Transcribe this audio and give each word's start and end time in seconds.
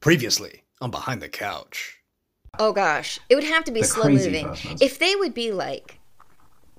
Previously 0.00 0.62
on 0.80 0.90
Behind 0.90 1.20
the 1.20 1.28
Couch. 1.28 1.98
Oh 2.58 2.72
gosh, 2.72 3.18
it 3.28 3.34
would 3.34 3.44
have 3.44 3.64
to 3.64 3.72
be 3.72 3.80
The 3.80 3.86
slow 3.86 4.08
moving. 4.08 4.46
persons. 4.46 4.80
If 4.80 4.98
they 4.98 5.14
would 5.16 5.34
be 5.34 5.52
like 5.52 5.98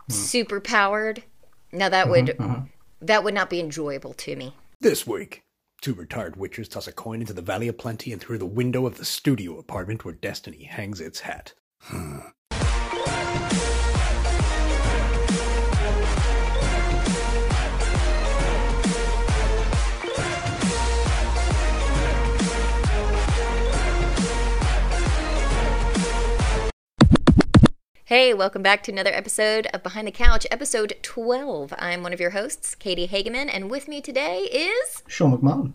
hmm. 0.07 0.13
super 0.13 0.59
powered, 0.59 1.23
now 1.71 1.89
that 1.89 2.07
mm-hmm, 2.07 2.11
would 2.11 2.25
Mm-hmm, 2.37 2.65
that 3.01 3.23
would 3.23 3.33
not 3.33 3.49
be 3.49 3.59
enjoyable 3.59 4.13
to 4.13 4.35
me. 4.35 4.53
This 4.81 5.05
week, 5.07 5.43
two 5.81 5.93
retired 5.93 6.35
witchers 6.35 6.69
toss 6.69 6.87
a 6.87 6.91
coin 6.91 7.21
into 7.21 7.33
the 7.33 7.41
Valley 7.41 7.67
of 7.67 7.77
Plenty 7.77 8.11
and 8.11 8.21
through 8.21 8.37
the 8.37 8.45
window 8.45 8.85
of 8.85 8.97
the 8.97 9.05
studio 9.05 9.57
apartment 9.57 10.03
where 10.05 10.13
destiny 10.13 10.63
hangs 10.63 10.99
its 11.01 11.21
hat. 11.21 11.53
Hmm. 11.81 12.19
Hey, 28.09 28.33
welcome 28.33 28.63
back 28.63 28.81
to 28.85 28.91
another 28.91 29.11
episode 29.13 29.67
of 29.71 29.83
Behind 29.83 30.07
the 30.07 30.11
Couch, 30.11 30.47
episode 30.49 30.95
12. 31.03 31.75
I'm 31.77 32.01
one 32.01 32.11
of 32.11 32.19
your 32.19 32.31
hosts, 32.31 32.73
Katie 32.73 33.07
Hageman, 33.07 33.51
and 33.53 33.69
with 33.69 33.87
me 33.87 34.01
today 34.01 34.39
is 34.45 35.03
Sean 35.07 35.37
McMahon. 35.37 35.73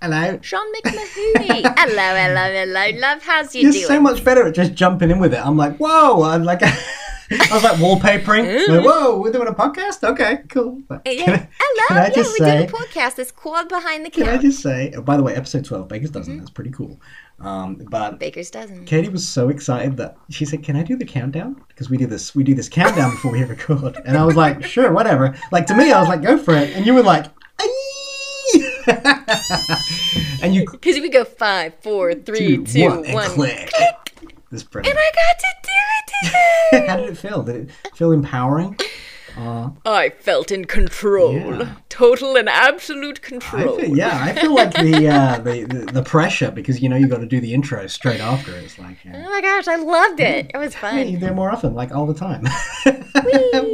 Hello. 0.00 0.38
Sean 0.40 0.64
McMahoney. 0.72 1.74
hello, 1.78 2.14
hello, 2.16 2.50
hello. 2.50 2.98
Love, 2.98 3.22
how's 3.24 3.54
you 3.54 3.64
You're 3.64 3.72
doing? 3.72 3.84
so 3.84 4.00
much 4.00 4.24
better 4.24 4.46
at 4.46 4.54
just 4.54 4.72
jumping 4.72 5.10
in 5.10 5.18
with 5.18 5.34
it. 5.34 5.44
I'm 5.44 5.58
like, 5.58 5.76
whoa! 5.76 6.22
I'm 6.22 6.44
like, 6.44 6.62
I 6.62 7.48
was 7.52 7.62
like 7.62 7.76
wallpapering. 7.76 8.66
Like, 8.66 8.82
whoa, 8.82 9.20
we're 9.20 9.30
doing 9.30 9.46
a 9.48 9.52
podcast. 9.52 10.02
Okay, 10.02 10.38
cool. 10.48 10.80
But 10.88 11.02
Yeah. 11.04 11.30
I, 11.30 11.48
Hello, 11.58 11.88
can 11.88 11.96
I 11.98 12.02
yeah, 12.04 12.10
just 12.14 12.32
we 12.32 12.38
say? 12.38 12.56
did 12.60 12.70
a 12.70 12.72
podcast. 12.72 13.18
It's 13.18 13.32
called 13.32 13.68
Behind 13.68 14.06
the 14.06 14.08
Couch. 14.08 14.24
Can 14.24 14.38
I 14.38 14.38
just 14.38 14.62
say? 14.62 14.94
Oh, 14.96 15.02
by 15.02 15.18
the 15.18 15.22
way, 15.22 15.34
episode 15.34 15.66
12, 15.66 15.88
Baker's 15.88 16.10
dozen. 16.10 16.32
Mm-hmm. 16.32 16.40
That's 16.40 16.50
pretty 16.50 16.70
cool. 16.70 16.98
Um, 17.40 17.76
but 17.88 18.18
Baker's 18.18 18.50
dozen. 18.50 18.84
Katie 18.84 19.08
was 19.08 19.26
so 19.26 19.48
excited 19.48 19.96
that 19.96 20.16
she 20.28 20.44
said, 20.44 20.62
"Can 20.62 20.76
I 20.76 20.82
do 20.82 20.96
the 20.96 21.04
countdown?" 21.06 21.56
Because 21.68 21.88
we 21.88 21.96
do 21.96 22.06
this, 22.06 22.34
we 22.34 22.44
do 22.44 22.54
this 22.54 22.68
countdown 22.68 23.10
before 23.12 23.32
we 23.32 23.38
hit 23.38 23.48
record. 23.48 23.96
And 24.04 24.16
I 24.18 24.24
was 24.24 24.36
like, 24.36 24.62
"Sure, 24.64 24.92
whatever." 24.92 25.34
Like 25.50 25.66
to 25.66 25.74
me, 25.74 25.90
I 25.90 26.00
was 26.00 26.08
like, 26.08 26.22
"Go 26.22 26.36
for 26.36 26.54
it," 26.54 26.76
and 26.76 26.84
you 26.86 26.92
were 26.94 27.02
like, 27.02 27.26
and 30.42 30.54
you 30.54 30.66
Because 30.70 31.00
we 31.00 31.08
go 31.08 31.24
five, 31.24 31.74
four, 31.80 32.14
three, 32.14 32.62
two, 32.64 32.88
one. 32.88 33.04
and 33.04 33.18
click. 33.30 33.72
This 34.50 34.62
And 34.62 34.70
brilliant. 34.70 34.98
I 34.98 35.10
got 35.14 35.38
to 35.38 35.54
do 35.62 35.70
it 35.96 36.06
today. 36.72 36.86
How 36.88 36.96
did 36.96 37.08
it 37.10 37.16
feel? 37.18 37.42
Did 37.42 37.56
it 37.56 37.70
feel 37.96 38.12
empowering? 38.12 38.76
Uh, 39.36 39.70
I 39.86 40.10
felt 40.10 40.50
in 40.50 40.64
control. 40.64 41.32
Yeah. 41.34 41.74
Total 41.88 42.36
and 42.36 42.48
absolute 42.48 43.20
I 43.22 43.28
control. 43.28 43.78
feel, 43.78 43.96
yeah, 43.96 44.18
I 44.22 44.32
feel 44.34 44.54
like 44.54 44.72
the, 44.74 45.08
uh, 45.12 45.38
the 45.38 45.64
the 45.64 45.92
the 45.92 46.02
pressure 46.02 46.50
because 46.50 46.80
you 46.82 46.88
know 46.88 46.96
you 46.96 47.06
got 47.08 47.18
to 47.20 47.26
do 47.26 47.40
the 47.40 47.52
intro 47.54 47.86
straight 47.86 48.20
after. 48.20 48.54
It's 48.56 48.78
like, 48.78 48.98
uh, 49.06 49.10
Oh 49.14 49.30
my 49.30 49.40
gosh, 49.40 49.68
I 49.68 49.76
loved 49.76 50.20
it. 50.20 50.50
It 50.54 50.58
was 50.58 50.74
fun. 50.74 50.96
yeah, 50.96 51.02
you 51.04 51.12
fun. 51.18 51.20
do 51.20 51.26
it 51.32 51.34
more 51.34 51.50
often, 51.50 51.74
like 51.74 51.92
all 51.94 52.06
the 52.06 52.14
time. 52.14 52.44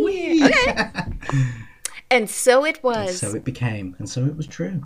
Whee! 0.04 0.42
Okay. 0.44 0.90
And 2.08 2.30
so 2.30 2.64
it 2.64 2.76
And 2.76 2.84
was. 2.84 3.18
so 3.18 3.34
it 3.34 3.44
became, 3.44 3.96
and 3.98 4.08
so 4.08 4.24
it 4.24 4.36
was 4.36 4.46
true. 4.46 4.84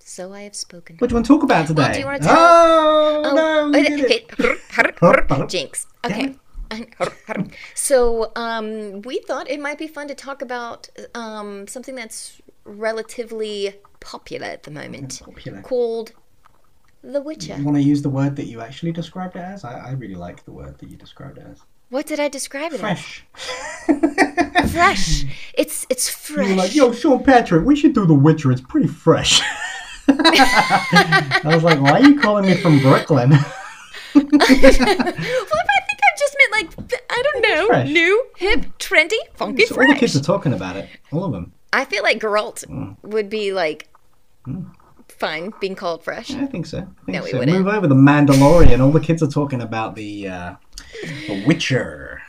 So 0.00 0.34
I 0.34 0.42
have 0.42 0.54
spoken. 0.54 0.96
What 0.98 1.08
do 1.08 1.12
you 1.12 1.16
want 1.16 1.26
to 1.26 1.32
talk 1.32 1.42
about 1.42 1.66
today? 1.66 1.82
Well, 1.82 1.92
do 1.94 1.98
you 2.00 2.04
wanna 2.04 2.18
tell- 2.18 2.36
Oh, 2.38 3.22
Oh, 3.24 3.72
did 3.72 4.00
it. 4.00 4.30
hit- 4.30 5.48
Jinx. 5.48 5.86
Damn 6.02 6.12
Okay. 6.12 6.34
So, 7.74 8.32
um, 8.36 9.02
we 9.02 9.18
thought 9.20 9.48
it 9.48 9.60
might 9.60 9.78
be 9.78 9.86
fun 9.86 10.08
to 10.08 10.14
talk 10.14 10.42
about 10.42 10.88
um, 11.14 11.66
something 11.66 11.94
that's 11.94 12.40
relatively 12.64 13.74
popular 14.00 14.46
at 14.46 14.64
the 14.64 14.70
moment, 14.70 15.20
Popular. 15.24 15.62
called 15.62 16.12
The 17.02 17.20
Witcher. 17.22 17.56
You 17.56 17.64
want 17.64 17.76
to 17.76 17.82
use 17.82 18.02
the 18.02 18.10
word 18.10 18.36
that 18.36 18.46
you 18.46 18.60
actually 18.60 18.92
described 18.92 19.36
it 19.36 19.40
as? 19.40 19.64
I, 19.64 19.78
I 19.78 19.90
really 19.92 20.14
like 20.14 20.44
the 20.44 20.52
word 20.52 20.78
that 20.78 20.90
you 20.90 20.96
described 20.96 21.38
it 21.38 21.46
as. 21.50 21.60
What 21.90 22.06
did 22.06 22.20
I 22.20 22.28
describe 22.28 22.72
it 22.74 22.80
Fresh. 22.80 23.24
as? 23.88 24.72
Fresh. 24.72 25.24
It's 25.54 25.86
it's 25.88 26.08
fresh. 26.10 26.46
You're 26.48 26.56
like, 26.56 26.74
yo, 26.74 26.92
Sean 26.92 27.24
Patrick, 27.24 27.64
we 27.64 27.74
should 27.74 27.94
do 27.94 28.04
The 28.04 28.12
Witcher. 28.14 28.52
It's 28.52 28.60
pretty 28.60 28.88
fresh. 28.88 29.40
I 30.08 31.40
was 31.44 31.62
like, 31.62 31.80
why 31.80 31.92
are 31.92 32.02
you 32.02 32.20
calling 32.20 32.44
me 32.46 32.54
from 32.56 32.78
Brooklyn? 32.80 33.30
well, 33.30 33.40
I 34.14 34.26
think 34.54 36.00
I 36.02 36.10
just 36.18 36.36
meant 36.38 36.52
like 36.52 36.88
th- 36.88 37.02
I 37.10 37.22
don't 37.22 37.37
know, 37.54 37.66
fresh. 37.66 37.88
new, 37.88 38.26
hip, 38.36 38.66
trendy, 38.78 39.16
funky, 39.34 39.66
So 39.66 39.80
all 39.80 39.86
the 39.88 39.94
kids 39.98 40.16
are 40.16 40.22
talking 40.22 40.52
about 40.52 40.76
it. 40.76 40.88
All 41.12 41.24
of 41.24 41.32
them. 41.32 41.52
I 41.72 41.84
feel 41.84 42.02
like 42.02 42.18
Geralt 42.20 42.64
Mm. 42.66 42.96
would 43.02 43.28
be 43.28 43.52
like 43.52 43.88
fine 45.08 45.52
being 45.60 45.74
called 45.74 46.02
fresh. 46.04 46.30
I 46.32 46.46
think 46.46 46.66
so. 46.66 46.78
I 46.78 46.82
think 46.82 47.08
No, 47.08 47.22
we 47.24 47.32
wouldn't. 47.32 47.56
Move 47.58 47.66
over 47.66 47.86
the 47.86 47.94
Mandalorian. 47.94 48.80
All 48.80 48.90
the 48.90 49.00
kids 49.00 49.22
are 49.22 49.28
talking 49.28 49.60
about 49.62 49.94
the 49.94 50.28
uh, 50.28 50.54
the 51.26 51.44
Witcher. 51.46 52.22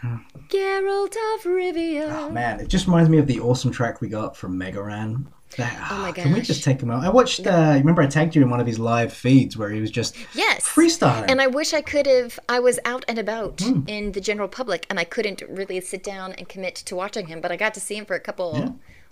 Geralt 0.49 1.15
of 1.35 1.43
Rivia. 1.43 2.07
Oh, 2.11 2.29
man, 2.31 2.59
it 2.59 2.67
just 2.67 2.87
reminds 2.87 3.09
me 3.09 3.19
of 3.19 3.27
the 3.27 3.39
awesome 3.39 3.71
track 3.71 4.01
we 4.01 4.09
got 4.09 4.35
from 4.35 4.57
Mega 4.57 4.81
Ran. 4.81 5.11
That, 5.23 5.31
Oh 5.57 5.99
my 6.03 6.11
Can 6.11 6.31
we 6.33 6.41
just 6.41 6.63
take 6.63 6.81
him 6.81 6.91
out? 6.91 7.03
I 7.03 7.09
watched. 7.09 7.45
Uh, 7.45 7.73
remember, 7.77 8.01
I 8.01 8.07
tagged 8.07 8.35
you 8.35 8.41
in 8.43 8.49
one 8.49 8.59
of 8.59 8.67
his 8.67 8.77
live 8.79 9.11
feeds 9.11 9.57
where 9.57 9.69
he 9.71 9.81
was 9.81 9.89
just 9.91 10.15
Yes. 10.35 10.67
freestyling. 10.67 11.25
And 11.29 11.41
I 11.41 11.47
wish 11.47 11.73
I 11.73 11.81
could 11.81 12.05
have. 12.05 12.39
I 12.47 12.59
was 12.59 12.79
out 12.85 13.03
and 13.07 13.17
about 13.17 13.59
Hmm. 13.61 13.81
in 13.87 14.11
the 14.11 14.21
general 14.21 14.47
public, 14.47 14.85
and 14.89 14.99
I 14.99 15.03
couldn't 15.03 15.41
really 15.49 15.81
sit 15.81 16.03
down 16.03 16.33
and 16.33 16.47
commit 16.47 16.75
to 16.75 16.95
watching 16.95 17.27
him. 17.27 17.41
But 17.41 17.51
I 17.51 17.55
got 17.55 17.73
to 17.73 17.79
see 17.79 17.95
him 17.97 18.05
for 18.05 18.15
a 18.15 18.19
couple. 18.19 18.53
Yeah. 18.57 18.69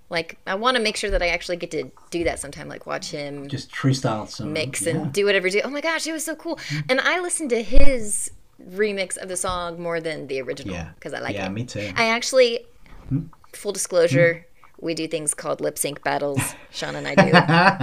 Like, 0.09 0.37
I 0.47 0.55
want 0.55 0.77
to 0.77 0.81
make 0.83 0.95
sure 0.95 1.09
that 1.09 1.21
I 1.21 1.27
actually 1.27 1.57
get 1.57 1.71
to 1.71 1.91
do 2.11 2.23
that 2.23 2.39
sometime. 2.39 2.69
Like, 2.69 2.85
watch 2.85 3.11
him 3.11 3.49
just 3.49 3.71
freestyle 3.73 4.29
some 4.29 4.53
mix 4.53 4.83
yeah. 4.83 4.91
and 4.95 5.11
do 5.11 5.25
whatever. 5.25 5.49
Do. 5.49 5.59
Oh 5.65 5.69
my 5.69 5.81
gosh, 5.81 6.07
it 6.07 6.13
was 6.13 6.23
so 6.23 6.33
cool. 6.35 6.57
And 6.87 7.01
I 7.01 7.19
listened 7.19 7.49
to 7.49 7.61
his 7.61 8.31
remix 8.71 9.17
of 9.17 9.27
the 9.27 9.35
song 9.35 9.81
more 9.81 9.99
than 9.99 10.27
the 10.27 10.41
original 10.41 10.73
Yeah. 10.75 10.89
because 10.95 11.13
I 11.13 11.19
like 11.19 11.35
it. 11.35 11.39
yeah, 11.39 11.49
me 11.49 11.65
too. 11.65 11.91
I 11.97 12.07
actually, 12.07 12.65
Hmm? 13.09 13.23
full 13.53 13.73
disclosure, 13.73 14.45
we 14.79 14.93
do 14.93 15.07
things 15.07 15.33
called 15.33 15.59
lip 15.61 15.77
sync 15.77 16.03
battles. 16.03 16.41
Sean 16.71 16.95
and 16.95 17.07
I 17.07 17.15
do 17.15 17.31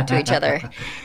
to 0.06 0.18
each 0.20 0.30
other, 0.30 0.60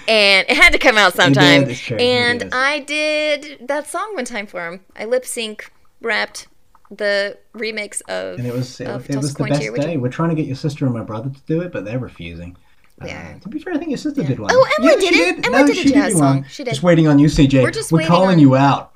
and 0.08 0.48
it 0.50 0.56
had 0.56 0.72
to 0.74 0.80
come 0.80 0.98
out 0.98 1.14
sometime. 1.14 1.62
did, 1.62 1.70
it's 1.72 1.80
true, 1.80 1.98
he 1.98 2.04
and. 2.12 2.50
I 2.54 2.80
did 2.80 3.68
that 3.68 3.88
song 3.88 4.16
one 4.16 4.26
time 4.26 4.46
for 4.48 4.68
him. 4.68 4.82
I 4.96 5.06
lip 5.06 5.26
sync 5.26 5.72
rapped 6.02 6.48
the 6.92 7.38
remix 7.54 8.02
of 8.10 8.40
and 8.40 8.48
it 8.48 8.54
was 8.54 8.80
it, 8.82 8.88
it 8.88 9.16
was 9.16 9.34
the 9.36 9.44
best 9.46 9.62
day. 9.76 9.98
We're 9.98 10.10
trying 10.10 10.30
to 10.30 10.36
get 10.36 10.46
your 10.48 10.56
sister 10.56 10.86
and 10.86 10.94
my 10.94 11.04
brother 11.04 11.30
to 11.30 11.42
do 11.48 11.62
it, 11.62 11.72
but 11.72 11.86
they're 11.86 12.00
refusing. 12.00 12.58
Yeah. 13.06 13.34
Uh, 13.36 13.40
to 13.42 13.48
be 13.50 13.60
fair, 13.60 13.74
I 13.74 13.78
think 13.78 13.92
your 13.92 13.98
sister 13.98 14.24
did 14.24 14.40
one. 14.40 14.50
Oh, 14.54 14.68
Emily 14.80 14.92
yeah, 14.94 15.00
did 15.00 15.14
she 15.14 15.20
it. 15.22 15.36
Did. 15.38 15.46
Emily 15.46 15.62
no, 15.62 15.68
did 15.68 15.78
a 15.78 15.82
she 15.82 15.92
jazz 15.94 16.14
do 16.14 16.20
song. 16.20 16.36
one. 16.42 16.44
She 16.50 16.64
did. 16.66 16.72
Just 16.72 16.84
waiting 16.84 17.08
on 17.08 17.18
you, 17.20 17.28
CJ. 17.28 17.64
We're 17.64 17.72
just 17.72 17.92
We're 17.92 18.06
calling 18.06 18.36
on- 18.36 18.40
you 18.40 18.56
out. 18.58 18.92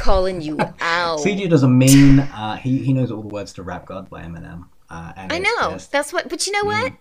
calling 0.00 0.40
you 0.40 0.58
out. 0.80 1.18
CJ 1.20 1.48
does 1.50 1.62
a 1.62 1.68
mean. 1.68 2.20
Uh, 2.20 2.56
he 2.56 2.78
he 2.84 2.92
knows 2.92 3.10
all 3.10 3.22
the 3.22 3.28
words 3.28 3.52
to 3.54 3.62
"Rap 3.62 3.86
God" 3.86 4.08
by 4.10 4.22
Eminem. 4.22 4.66
Uh, 4.90 5.12
and 5.16 5.32
I 5.32 5.38
know. 5.38 5.72
just- 5.72 5.90
That's 5.92 6.12
what. 6.12 6.28
But 6.28 6.46
you 6.46 6.52
know 6.52 6.64
what? 6.64 6.92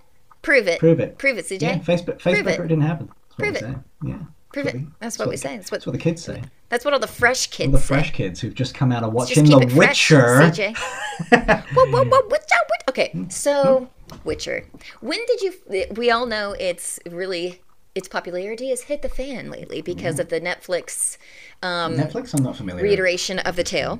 Prove 0.41 0.67
it. 0.67 0.77
Mm. 0.77 0.79
Prove 0.79 0.99
it. 0.99 1.17
Prove 1.17 1.37
it, 1.37 1.45
CJ. 1.45 1.61
Yeah, 1.61 1.79
Facebook. 1.79 2.19
Prove 2.19 2.37
Facebook. 2.37 2.47
it. 2.47 2.59
It 2.61 2.67
didn't 2.67 2.81
happen. 2.81 3.09
Prove 3.37 3.55
it. 3.55 3.59
say. 3.61 3.75
Yeah. 4.03 4.17
Prove 4.53 4.67
it. 4.67 4.75
That's 4.99 5.19
what 5.19 5.27
we 5.27 5.37
say. 5.37 5.57
That's 5.57 5.71
what. 5.71 5.77
That's 5.79 5.85
what 5.87 5.93
the 5.93 5.99
kids 5.99 6.23
say. 6.23 6.41
That's 6.69 6.83
what 6.85 6.93
all 6.93 6.99
the 6.99 7.07
fresh 7.07 7.47
kids 7.47 7.67
All 7.67 7.71
the 7.73 7.79
say. 7.79 7.85
fresh 7.87 8.11
kids 8.13 8.39
who've 8.39 8.53
just 8.55 8.73
come 8.73 8.91
out 8.91 9.03
of 9.03 9.13
watching 9.13 9.45
The 9.45 9.57
it 9.59 9.71
fresh, 9.71 10.09
Witcher. 10.11 10.39
CJ. 10.41 10.75
Whoa, 11.75 11.85
whoa, 11.91 12.03
whoa, 12.05 12.21
what's 12.27 12.51
up? 12.51 12.59
What? 12.67 12.83
Okay, 12.89 13.09
Hmm? 13.11 13.29
so 13.29 13.89
Witcher. 14.23 14.65
When 15.01 15.19
did 15.27 15.41
you? 15.41 15.85
We 15.95 16.09
all 16.11 16.25
know 16.25 16.55
it's 16.59 16.99
really 17.09 17.61
its 17.93 18.07
popularity 18.07 18.69
has 18.69 18.81
hit 18.81 19.01
the 19.01 19.09
fan 19.09 19.49
lately 19.49 19.81
because 19.81 20.19
of 20.19 20.29
the 20.29 20.39
Netflix 20.41 21.17
um, 21.61 21.95
Netflix. 21.95 22.33
I'm 22.37 22.43
not 22.43 22.55
familiar. 22.57 22.81
with. 22.81 22.89
reiteration 22.89 23.39
of 23.39 23.55
the 23.55 23.63
tale. 23.63 23.99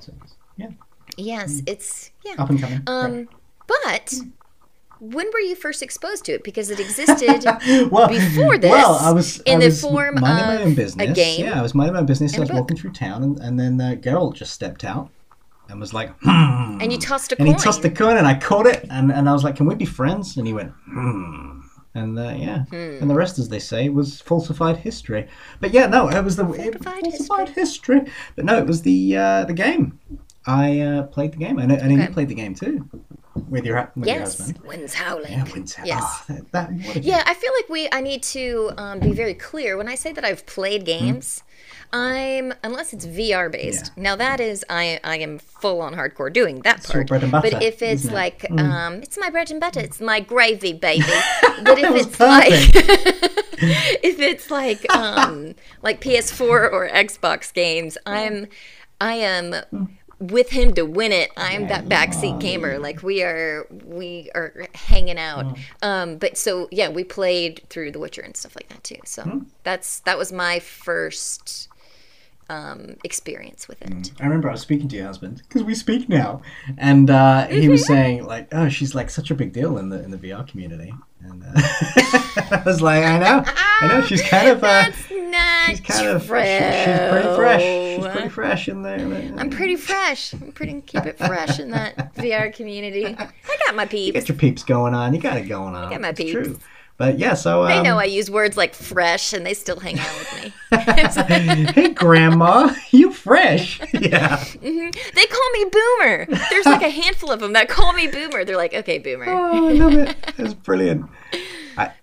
Yeah. 0.58 0.70
Yes, 1.18 1.62
it's 1.68 2.12
yeah. 2.26 2.34
Up 2.38 2.50
and 2.50 2.60
coming. 2.60 2.82
Um, 2.88 3.30
but 3.68 4.14
when 5.00 5.28
were 5.34 5.40
you 5.40 5.56
first 5.56 5.82
exposed 5.84 6.26
to 6.26 6.32
it? 6.34 6.44
Because 6.44 6.70
it 6.70 6.80
existed 6.80 7.44
well, 7.92 8.08
before 8.08 8.58
this, 8.58 8.72
well, 8.72 8.96
I 8.96 9.12
was 9.12 9.40
in 9.42 9.58
I 9.58 9.60
the 9.60 9.66
was 9.66 9.82
form 9.82 10.16
minding 10.16 10.46
my 10.48 10.56
of 10.56 10.62
own 10.62 10.72
a 10.72 10.76
business. 10.76 11.16
game 11.16 11.46
Yeah, 11.46 11.60
I 11.60 11.62
was 11.62 11.76
minding 11.76 11.94
my 11.94 12.00
own 12.00 12.06
business. 12.06 12.34
I 12.34 12.36
and 12.36 12.40
a 12.40 12.42
was 12.44 12.50
book. 12.50 12.60
walking 12.62 12.78
through 12.78 12.92
town, 12.94 13.24
and, 13.24 13.40
and 13.40 13.60
then 13.60 13.80
uh, 13.82 13.96
Geralt 14.00 14.36
just 14.36 14.54
stepped 14.54 14.84
out 14.84 15.10
and 15.70 15.80
was 15.80 15.94
like, 15.94 16.12
hmm. 16.22 16.78
and 16.82 16.92
you 16.92 16.98
tossed 16.98 17.32
a 17.34 17.38
and 17.40 17.48
coin. 17.48 17.56
he 17.58 17.62
tossed 17.62 17.84
a 17.84 17.90
coin, 17.90 18.18
and 18.18 18.26
I 18.28 18.36
caught 18.36 18.68
it, 18.68 18.86
and, 18.90 19.12
and 19.12 19.28
I 19.28 19.34
was 19.34 19.44
like, 19.44 19.56
"Can 19.58 19.66
we 19.66 19.76
be 19.76 19.86
friends?" 19.86 20.38
And 20.38 20.48
he 20.48 20.54
went, 20.54 20.72
"Hmm." 20.90 21.60
And 21.94 22.20
uh, 22.20 22.34
yeah, 22.38 22.66
Hmm. 22.66 22.98
and 23.02 23.10
the 23.10 23.16
rest, 23.16 23.40
as 23.40 23.48
they 23.50 23.60
say, 23.60 23.88
was 23.90 24.20
falsified 24.22 24.78
history. 24.78 25.28
But 25.62 25.74
yeah, 25.74 25.88
no, 25.88 26.10
it 26.10 26.22
was 26.24 26.36
the 26.36 26.44
it, 26.52 26.74
Falsified 26.74 27.02
falsified 27.04 27.50
history. 27.50 28.02
But 28.36 28.46
no, 28.46 28.58
it 28.58 28.66
was 28.68 28.82
the 28.82 29.18
uh, 29.18 29.46
the 29.46 29.54
game. 29.54 30.00
I 30.46 30.80
uh, 30.82 31.04
played 31.04 31.34
the 31.34 31.38
game, 31.38 31.58
and, 31.58 31.72
and 31.72 31.92
you 31.92 32.08
played 32.10 32.28
the 32.30 32.36
game 32.36 32.54
too. 32.54 32.88
With 33.50 33.66
your 33.66 33.92
with 33.96 34.08
your 34.08 34.18
Yes, 34.18 34.38
husband. 34.38 34.66
winds 34.66 34.94
howling. 34.94 35.32
Yeah, 35.32 35.44
Winds 35.54 35.76
Yes. 35.84 36.04
oh, 36.30 36.34
that, 36.52 36.52
that, 36.52 37.04
Yeah, 37.04 37.24
I 37.26 37.34
feel 37.34 37.52
like 37.58 37.70
we. 37.70 37.90
I 37.92 38.02
need 38.02 38.24
to 38.24 38.72
um, 38.78 39.00
be 39.00 39.12
very 39.12 39.34
clear 39.34 39.78
when 39.78 39.88
I 39.88 39.96
say 39.96 40.12
that 40.14 40.24
I've 40.26 40.46
played 40.46 40.86
games. 40.86 41.44
I'm 41.94 42.54
unless 42.64 42.92
it's 42.94 43.06
VR 43.06 43.50
based. 43.50 43.92
Yeah. 43.96 44.04
Now 44.04 44.16
that 44.18 44.40
is 44.40 44.66
I 44.70 45.00
I 45.04 45.18
am 45.18 45.38
full 45.40 45.82
on 45.82 45.94
hardcore 45.96 46.34
doing 46.34 46.62
that 46.62 46.84
your 46.84 46.92
part. 46.94 47.08
bread 47.08 47.24
and 47.24 47.32
butter, 47.32 47.52
but 47.52 47.64
if 47.64 47.82
it's? 47.82 48.08
Mm. 48.08 48.12
like 48.12 48.52
um, 48.52 48.96
it's 48.96 49.18
my 49.18 49.30
bread 49.30 49.52
and 49.52 49.60
butter. 49.62 49.80
It's 49.82 50.02
my 50.02 50.20
gravy, 50.20 50.74
baby. 50.88 51.04
But 51.64 51.78
if 51.80 51.96
it's 51.96 52.20
like 52.20 52.52
if 54.04 54.20
it's 54.20 54.52
like 54.52 54.90
um 54.94 55.56
like 55.82 56.02
PS4 56.02 56.42
or 56.72 56.90
Xbox 56.90 57.54
games, 57.54 57.98
I'm 58.06 58.48
I 59.00 59.14
am 59.14 59.56
with 60.20 60.50
him 60.50 60.74
to 60.76 60.84
win 60.84 61.12
it. 61.12 61.32
I'm 61.38 61.68
that 61.68 61.86
backseat 61.86 62.40
gamer. 62.40 62.80
Like 62.80 63.04
we 63.04 63.22
are 63.24 63.68
we 63.84 64.30
are 64.36 64.68
hanging 64.74 65.18
out. 65.18 65.58
Um 65.82 66.18
but 66.18 66.38
so 66.38 66.68
yeah, 66.72 66.90
we 66.90 67.04
played 67.04 67.64
through 67.70 67.92
The 67.92 68.00
Witcher 68.00 68.22
and 68.22 68.36
stuff 68.36 68.56
like 68.56 68.70
that 68.70 68.84
too. 68.84 69.00
So 69.06 69.42
that's 69.64 70.00
that 70.02 70.18
was 70.18 70.32
my 70.32 70.60
first 70.60 71.68
um 72.50 72.96
experience 73.04 73.68
with 73.68 73.82
it. 73.82 74.12
I 74.20 74.24
remember 74.24 74.50
I 74.50 74.52
was 74.54 74.62
speaking 74.62 74.88
to 74.90 74.96
your 74.96 75.06
husband 75.06 75.42
because 75.48 75.64
we 75.64 75.74
speak 75.76 76.08
now, 76.10 76.42
and 76.78 77.10
uh, 77.10 77.48
he 77.48 77.70
was 77.70 77.86
saying 77.86 78.26
like, 78.26 78.48
"Oh, 78.54 78.70
she's 78.70 78.94
like 78.94 79.10
such 79.10 79.32
a 79.32 79.36
big 79.36 79.52
deal 79.54 79.78
in 79.78 79.90
the 79.90 80.04
in 80.04 80.12
the 80.12 80.18
VR 80.18 80.48
community," 80.48 80.94
and 81.24 81.44
uh, 81.44 81.52
I 81.56 82.62
was 82.66 82.82
like, 82.82 83.04
"I 83.04 83.18
know, 83.20 83.44
I 83.48 83.88
know, 83.88 84.02
she's 84.06 84.22
kind 84.22 84.50
of 84.50 84.64
uh, 84.64 84.92
she's 84.92 85.80
kind 85.82 86.08
of 86.10 86.26
true. 86.28 86.40
she- 86.44 86.46
she's 86.46 87.00
pretty 87.10 87.36
fresh, 87.36 87.62
she's 87.62 88.08
pretty 88.08 88.30
fresh 88.30 88.68
in 88.70 88.82
there." 88.84 88.98
there. 89.00 89.34
I'm 89.38 89.50
pretty 89.50 89.76
fresh. 89.76 90.34
I'm 90.34 90.52
pretty 90.52 90.82
keep 90.82 91.06
it 91.06 91.18
fresh 91.18 91.60
in 91.60 91.72
that 91.72 92.14
VR 92.16 92.54
community. 92.54 93.06
I 93.08 93.58
got 93.66 93.76
my 93.76 93.84
You 93.84 93.90
peeps. 93.90 94.14
get 94.14 94.30
your 94.30 94.38
peeps 94.38 94.64
going 94.64 94.94
on. 94.94 95.14
You 95.14 95.20
got 95.20 95.38
it 95.38 95.48
going 95.48 95.76
on. 95.76 95.86
I 95.86 95.90
got 95.90 96.02
my 96.02 96.10
It's 96.10 96.20
peeps. 96.20 96.32
True. 96.32 96.60
But 96.98 97.20
yeah, 97.20 97.34
so 97.34 97.64
um, 97.64 97.68
They 97.68 97.82
know 97.82 97.98
I 98.00 98.06
use 98.06 98.32
words 98.32 98.56
like 98.56 98.74
fresh, 98.74 99.34
and 99.34 99.46
they 99.46 99.54
still 99.54 99.80
hang 99.80 100.00
out 100.00 100.18
with 100.18 100.44
me. 100.44 100.54
hey, 101.74 101.90
Grandma, 101.90 102.74
you 102.92 103.12
fresh? 103.12 103.82
Yeah. 103.94 104.44
They 104.62 105.26
call 105.26 105.50
me 105.54 105.66
Boomer. 105.72 106.26
There's 106.50 106.66
like 106.66 106.84
a 106.84 106.90
handful 106.90 107.32
of 107.32 107.40
them 107.40 107.54
that 107.54 107.68
call 107.68 107.92
me 107.94 108.08
Boomer. 108.08 108.46
They're 108.46 108.56
like, 108.56 108.74
okay, 108.74 109.00
Boomer. 109.00 109.26
Oh, 109.28 109.68
I 109.68 109.72
love 109.74 109.94
it. 109.94 110.34
That's 110.38 110.54
brilliant. 110.54 111.10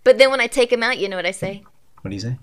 But 0.05 0.19
then 0.19 0.31
when 0.31 0.41
I 0.41 0.47
take 0.47 0.71
them 0.71 0.83
out, 0.83 0.99
you 0.99 1.09
know 1.09 1.17
what 1.17 1.27
I 1.27 1.31
say? 1.31 1.63
What 2.03 2.11
do 2.11 2.15
you 2.15 2.21
say? 2.21 2.39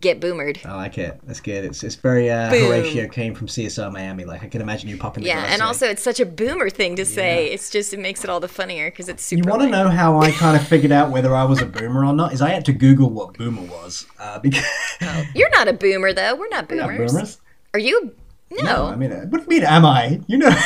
Get 0.00 0.18
boomered. 0.18 0.64
I 0.64 0.74
like 0.76 0.96
it. 0.96 1.20
That's 1.24 1.40
good. 1.40 1.62
It's 1.62 1.84
it's 1.84 1.94
very 1.94 2.30
uh, 2.30 2.48
Boom. 2.50 2.68
Horatio 2.68 3.06
Caine 3.06 3.34
from 3.34 3.48
CSI 3.48 3.92
Miami. 3.92 4.24
Like 4.24 4.42
I 4.42 4.48
can 4.48 4.62
imagine 4.62 4.88
you 4.88 4.96
popping. 4.96 5.24
the 5.24 5.28
Yeah, 5.28 5.44
and 5.50 5.60
also 5.60 5.86
it's 5.86 6.02
such 6.02 6.20
a 6.20 6.24
Boomer 6.26 6.70
thing 6.70 6.96
to 6.96 7.04
say. 7.04 7.48
It's 7.52 7.68
just 7.68 7.92
it 7.92 7.98
makes 8.00 8.24
it 8.24 8.30
all 8.30 8.40
the 8.40 8.48
funnier 8.48 8.90
because 8.90 9.10
it's 9.10 9.22
super. 9.22 9.42
You 9.44 9.50
want 9.50 9.62
to 9.62 9.68
know 9.68 9.90
how 9.90 10.18
I 10.22 10.30
kind 10.30 10.56
of 10.56 10.66
figured 10.66 10.90
out 10.90 11.10
whether 11.10 11.34
I 11.36 11.44
was 11.44 11.60
a 11.60 11.66
boomer 11.66 12.06
or 12.06 12.14
not? 12.14 12.32
Is 12.32 12.40
I 12.40 12.48
had 12.48 12.64
to 12.64 12.72
Google 12.72 13.10
what 13.10 13.34
boomer 13.36 13.60
was 13.60 14.06
uh, 14.18 14.38
because 14.38 14.64
You're 15.34 15.50
not 15.50 15.68
a 15.68 15.74
Boomer 15.74 16.14
though. 16.14 16.34
We're 16.34 16.48
not 16.48 16.70
We're 16.70 16.76
not 16.76 16.88
Boomers. 16.88 17.12
boomers. 17.12 17.40
Are 17.74 17.78
you? 17.80 18.14
No. 18.50 18.86
I 18.86 18.96
mean, 18.96 19.12
uh, 19.12 19.26
what 19.26 19.38
do 19.46 19.54
you 19.54 19.60
mean? 19.60 19.68
Am 19.68 19.84
I? 19.84 20.18
You 20.28 20.38
know. 20.38 20.48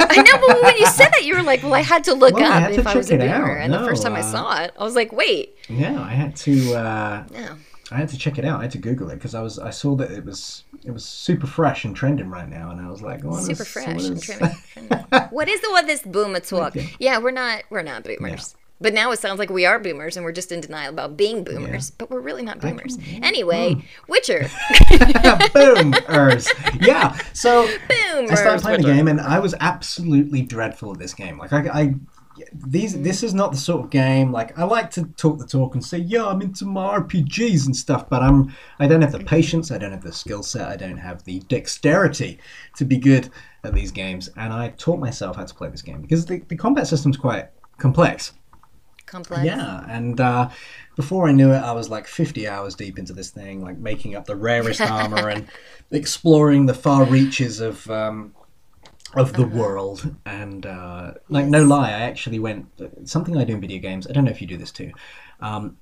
I 0.00 0.22
know, 0.22 0.46
but 0.46 0.62
when 0.62 0.76
you 0.78 0.86
said 0.86 1.10
that, 1.12 1.24
you 1.26 1.36
were 1.36 1.42
like, 1.42 1.62
"Well, 1.62 1.74
I 1.74 1.82
had 1.82 2.04
to 2.04 2.14
look 2.14 2.34
Well, 2.34 2.50
up 2.50 2.68
to 2.72 2.78
if 2.80 2.86
I 2.86 2.96
was 2.96 3.10
a 3.10 3.18
Boomer." 3.18 3.58
out. 3.58 3.62
And 3.62 3.74
the 3.74 3.80
first 3.80 4.02
time 4.04 4.14
I 4.14 4.20
uh, 4.20 4.22
saw 4.22 4.62
it, 4.62 4.72
I 4.78 4.84
was 4.84 4.94
like, 4.94 5.12
"Wait, 5.12 5.58
yeah, 5.68 6.00
I 6.00 6.10
had 6.10 6.34
to. 6.36 6.74
Uh, 6.74 7.24
no." 7.30 7.56
I 7.90 7.96
had 7.96 8.08
to 8.10 8.18
check 8.18 8.38
it 8.38 8.44
out. 8.44 8.60
I 8.60 8.62
had 8.64 8.70
to 8.72 8.78
Google 8.78 9.10
it 9.10 9.14
because 9.16 9.34
I 9.34 9.40
was 9.42 9.58
I 9.58 9.70
saw 9.70 9.94
that 9.96 10.10
it 10.10 10.24
was 10.24 10.64
it 10.84 10.90
was 10.90 11.04
super 11.04 11.46
fresh 11.46 11.84
and 11.84 11.96
trending 11.96 12.28
right 12.30 12.48
now, 12.48 12.70
and 12.70 12.80
I 12.80 12.88
was 12.90 13.00
like, 13.02 13.24
what 13.24 13.42
super 13.42 13.62
is- 13.62 13.68
fresh 13.68 13.86
what 13.94 14.04
and 14.04 14.22
trending. 14.22 14.58
what 15.30 15.48
is 15.48 15.60
the 15.60 15.70
what 15.70 15.86
this 15.86 16.02
boomer 16.02 16.40
talk? 16.40 16.76
Yeah, 16.98 17.18
we're 17.18 17.30
not 17.30 17.62
we're 17.70 17.82
not 17.82 18.04
boomers. 18.04 18.54
But 18.80 18.94
now 18.94 19.10
it 19.10 19.18
sounds 19.18 19.40
like 19.40 19.50
we 19.50 19.66
are 19.66 19.80
boomers 19.80 20.16
and 20.16 20.24
we're 20.24 20.30
just 20.30 20.52
in 20.52 20.60
denial 20.60 20.90
about 20.90 21.16
being 21.16 21.42
boomers. 21.42 21.90
But 21.90 22.10
we're 22.10 22.20
really 22.20 22.42
not 22.42 22.60
boomers. 22.60 22.96
Anyway, 23.22 23.72
Hmm. 23.74 23.80
Witcher. 24.06 24.48
Boomers. 25.54 26.48
Yeah. 26.80 27.18
So 27.32 27.66
Boomers. 27.88 28.30
I 28.30 28.34
started 28.34 28.62
playing 28.62 28.82
the 28.82 28.86
game, 28.94 29.08
and 29.08 29.20
I 29.20 29.38
was 29.40 29.54
absolutely 29.60 30.42
dreadful 30.42 30.92
at 30.92 30.98
this 30.98 31.14
game. 31.14 31.38
Like 31.38 31.52
I, 31.52 31.60
I 31.68 31.94
these 32.52 33.00
this 33.02 33.22
is 33.22 33.34
not 33.34 33.52
the 33.52 33.56
sort 33.56 33.84
of 33.84 33.90
game 33.90 34.32
like 34.32 34.58
I 34.58 34.64
like 34.64 34.90
to 34.92 35.04
talk 35.16 35.38
the 35.38 35.46
talk 35.46 35.74
and 35.74 35.84
say 35.84 35.98
yeah 35.98 36.26
I'm 36.26 36.42
into 36.42 36.64
my 36.64 36.98
RPGs 36.98 37.66
and 37.66 37.76
stuff, 37.76 38.08
but 38.08 38.22
I'm 38.22 38.54
I 38.78 38.86
don't 38.86 39.02
have 39.02 39.12
the 39.12 39.20
patience, 39.20 39.70
I 39.70 39.78
don't 39.78 39.92
have 39.92 40.02
the 40.02 40.12
skill 40.12 40.42
set, 40.42 40.68
I 40.68 40.76
don't 40.76 40.98
have 40.98 41.24
the 41.24 41.40
dexterity 41.40 42.38
to 42.76 42.84
be 42.84 42.98
good 42.98 43.30
at 43.64 43.74
these 43.74 43.90
games, 43.90 44.28
and 44.36 44.52
I 44.52 44.70
taught 44.70 44.98
myself 44.98 45.36
how 45.36 45.44
to 45.44 45.54
play 45.54 45.68
this 45.68 45.82
game 45.82 46.02
because 46.02 46.26
the, 46.26 46.38
the 46.48 46.56
combat 46.56 46.86
system's 46.86 47.16
quite 47.16 47.48
complex. 47.78 48.32
Complex. 49.06 49.42
Yeah, 49.42 49.84
and 49.88 50.20
uh, 50.20 50.50
before 50.94 51.28
I 51.28 51.32
knew 51.32 51.50
it, 51.52 51.58
I 51.58 51.72
was 51.72 51.88
like 51.88 52.06
50 52.06 52.46
hours 52.46 52.74
deep 52.74 52.98
into 52.98 53.14
this 53.14 53.30
thing, 53.30 53.62
like 53.62 53.78
making 53.78 54.14
up 54.14 54.26
the 54.26 54.36
rarest 54.36 54.80
armor 54.90 55.30
and 55.30 55.48
exploring 55.90 56.66
the 56.66 56.74
far 56.74 57.04
reaches 57.04 57.60
of 57.60 57.88
um, 57.90 58.34
of 59.14 59.32
the 59.32 59.46
world. 59.46 60.14
And 60.26 60.66
uh, 60.66 61.14
like, 61.28 61.46
no 61.46 61.64
lie, 61.64 61.88
I 61.88 62.00
actually 62.00 62.38
went 62.38 62.66
something 63.04 63.36
I 63.36 63.44
do 63.44 63.54
in 63.54 63.60
video 63.60 63.80
games. 63.80 64.06
I 64.06 64.12
don't 64.12 64.24
know 64.24 64.30
if 64.30 64.40
you 64.40 64.46
do 64.46 64.56
this 64.56 64.72
too. 64.72 64.92
Um, 65.40 65.76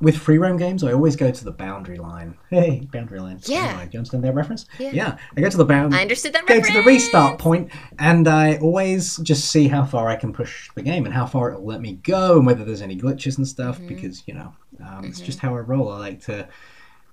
with 0.00 0.16
free 0.16 0.38
roam 0.38 0.56
games, 0.56 0.82
I 0.82 0.92
always 0.92 1.16
go 1.16 1.30
to 1.30 1.44
the 1.44 1.52
boundary 1.52 1.98
line. 1.98 2.36
Hey, 2.50 2.86
boundary 2.92 3.20
line. 3.20 3.40
Yeah. 3.44 3.68
Anyway, 3.68 3.84
do 3.84 3.90
you 3.92 3.98
understand 3.98 4.24
that 4.24 4.34
reference? 4.34 4.66
Yeah. 4.78 4.90
yeah 4.92 5.18
I 5.36 5.40
go 5.40 5.48
to 5.48 5.56
the 5.56 5.64
boundary. 5.64 5.98
I 5.98 6.02
understood 6.02 6.32
that 6.32 6.42
reference. 6.48 6.68
Go 6.68 6.74
to 6.74 6.80
the 6.80 6.86
restart 6.86 7.38
point, 7.38 7.70
and 7.98 8.26
I 8.26 8.56
always 8.58 9.18
just 9.18 9.50
see 9.50 9.68
how 9.68 9.84
far 9.84 10.08
I 10.08 10.16
can 10.16 10.32
push 10.32 10.70
the 10.74 10.82
game 10.82 11.04
and 11.04 11.14
how 11.14 11.26
far 11.26 11.50
it'll 11.50 11.64
let 11.64 11.80
me 11.80 11.94
go, 12.02 12.38
and 12.38 12.46
whether 12.46 12.64
there's 12.64 12.82
any 12.82 12.96
glitches 12.96 13.38
and 13.38 13.46
stuff. 13.46 13.76
Mm-hmm. 13.76 13.88
Because 13.88 14.22
you 14.26 14.34
know, 14.34 14.52
um, 14.84 15.04
it's 15.04 15.20
just 15.20 15.38
how 15.38 15.54
I 15.54 15.60
roll. 15.60 15.90
I 15.90 15.98
like 15.98 16.20
to, 16.22 16.48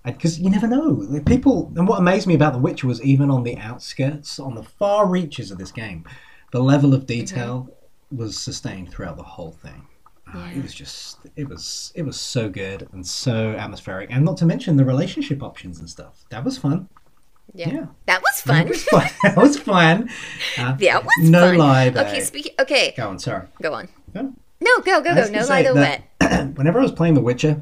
because 0.05 0.39
you 0.39 0.49
never 0.49 0.67
know. 0.67 1.21
People, 1.25 1.71
and 1.75 1.87
what 1.87 1.99
amazed 1.99 2.27
me 2.27 2.33
about 2.35 2.53
The 2.53 2.59
Witcher 2.59 2.87
was 2.87 3.01
even 3.03 3.29
on 3.29 3.43
the 3.43 3.57
outskirts, 3.57 4.39
on 4.39 4.55
the 4.55 4.63
far 4.63 5.07
reaches 5.07 5.51
of 5.51 5.57
this 5.57 5.71
game, 5.71 6.05
the 6.51 6.61
level 6.61 6.93
of 6.93 7.05
detail 7.05 7.69
was 8.11 8.37
sustained 8.37 8.89
throughout 8.91 9.17
the 9.17 9.23
whole 9.23 9.51
thing. 9.51 9.87
Uh, 10.33 10.49
It 10.55 10.63
was 10.63 10.73
just, 10.73 11.19
it 11.35 11.47
was, 11.47 11.91
it 11.95 12.03
was 12.03 12.19
so 12.19 12.49
good 12.49 12.87
and 12.93 13.05
so 13.05 13.51
atmospheric, 13.51 14.09
and 14.11 14.23
not 14.25 14.37
to 14.37 14.45
mention 14.45 14.75
the 14.77 14.85
relationship 14.85 15.43
options 15.43 15.79
and 15.79 15.89
stuff. 15.89 16.25
That 16.29 16.43
was 16.43 16.57
fun. 16.57 16.87
Yeah. 17.53 17.69
Yeah. 17.69 17.85
That 18.05 18.21
was 18.21 18.41
fun. 18.41 18.55
That 18.63 18.69
was 18.69 18.83
fun. 18.85 19.07
that 19.23 19.37
was 19.37 19.59
fun. 19.59 20.09
Uh, 20.57 20.77
Yeah, 20.79 20.99
was 20.99 21.29
no 21.29 21.47
fun. 21.49 21.57
lie 21.57 21.89
there. 21.89 22.05
Okay, 22.07 22.21
speaking. 22.21 22.53
Okay, 22.59 22.93
Go 22.97 23.09
on, 23.09 23.19
sorry. 23.19 23.47
go 23.61 23.73
on. 23.73 23.89
No. 24.13 24.33
No, 24.61 24.77
go, 24.79 25.01
go, 25.01 25.13
go. 25.15 25.27
No 25.29 25.45
lie, 25.45 25.63
the 25.63 25.73
wet. 25.73 26.03
Whenever 26.55 26.79
I 26.79 26.83
was 26.83 26.91
playing 26.91 27.15
The 27.15 27.21
Witcher, 27.21 27.61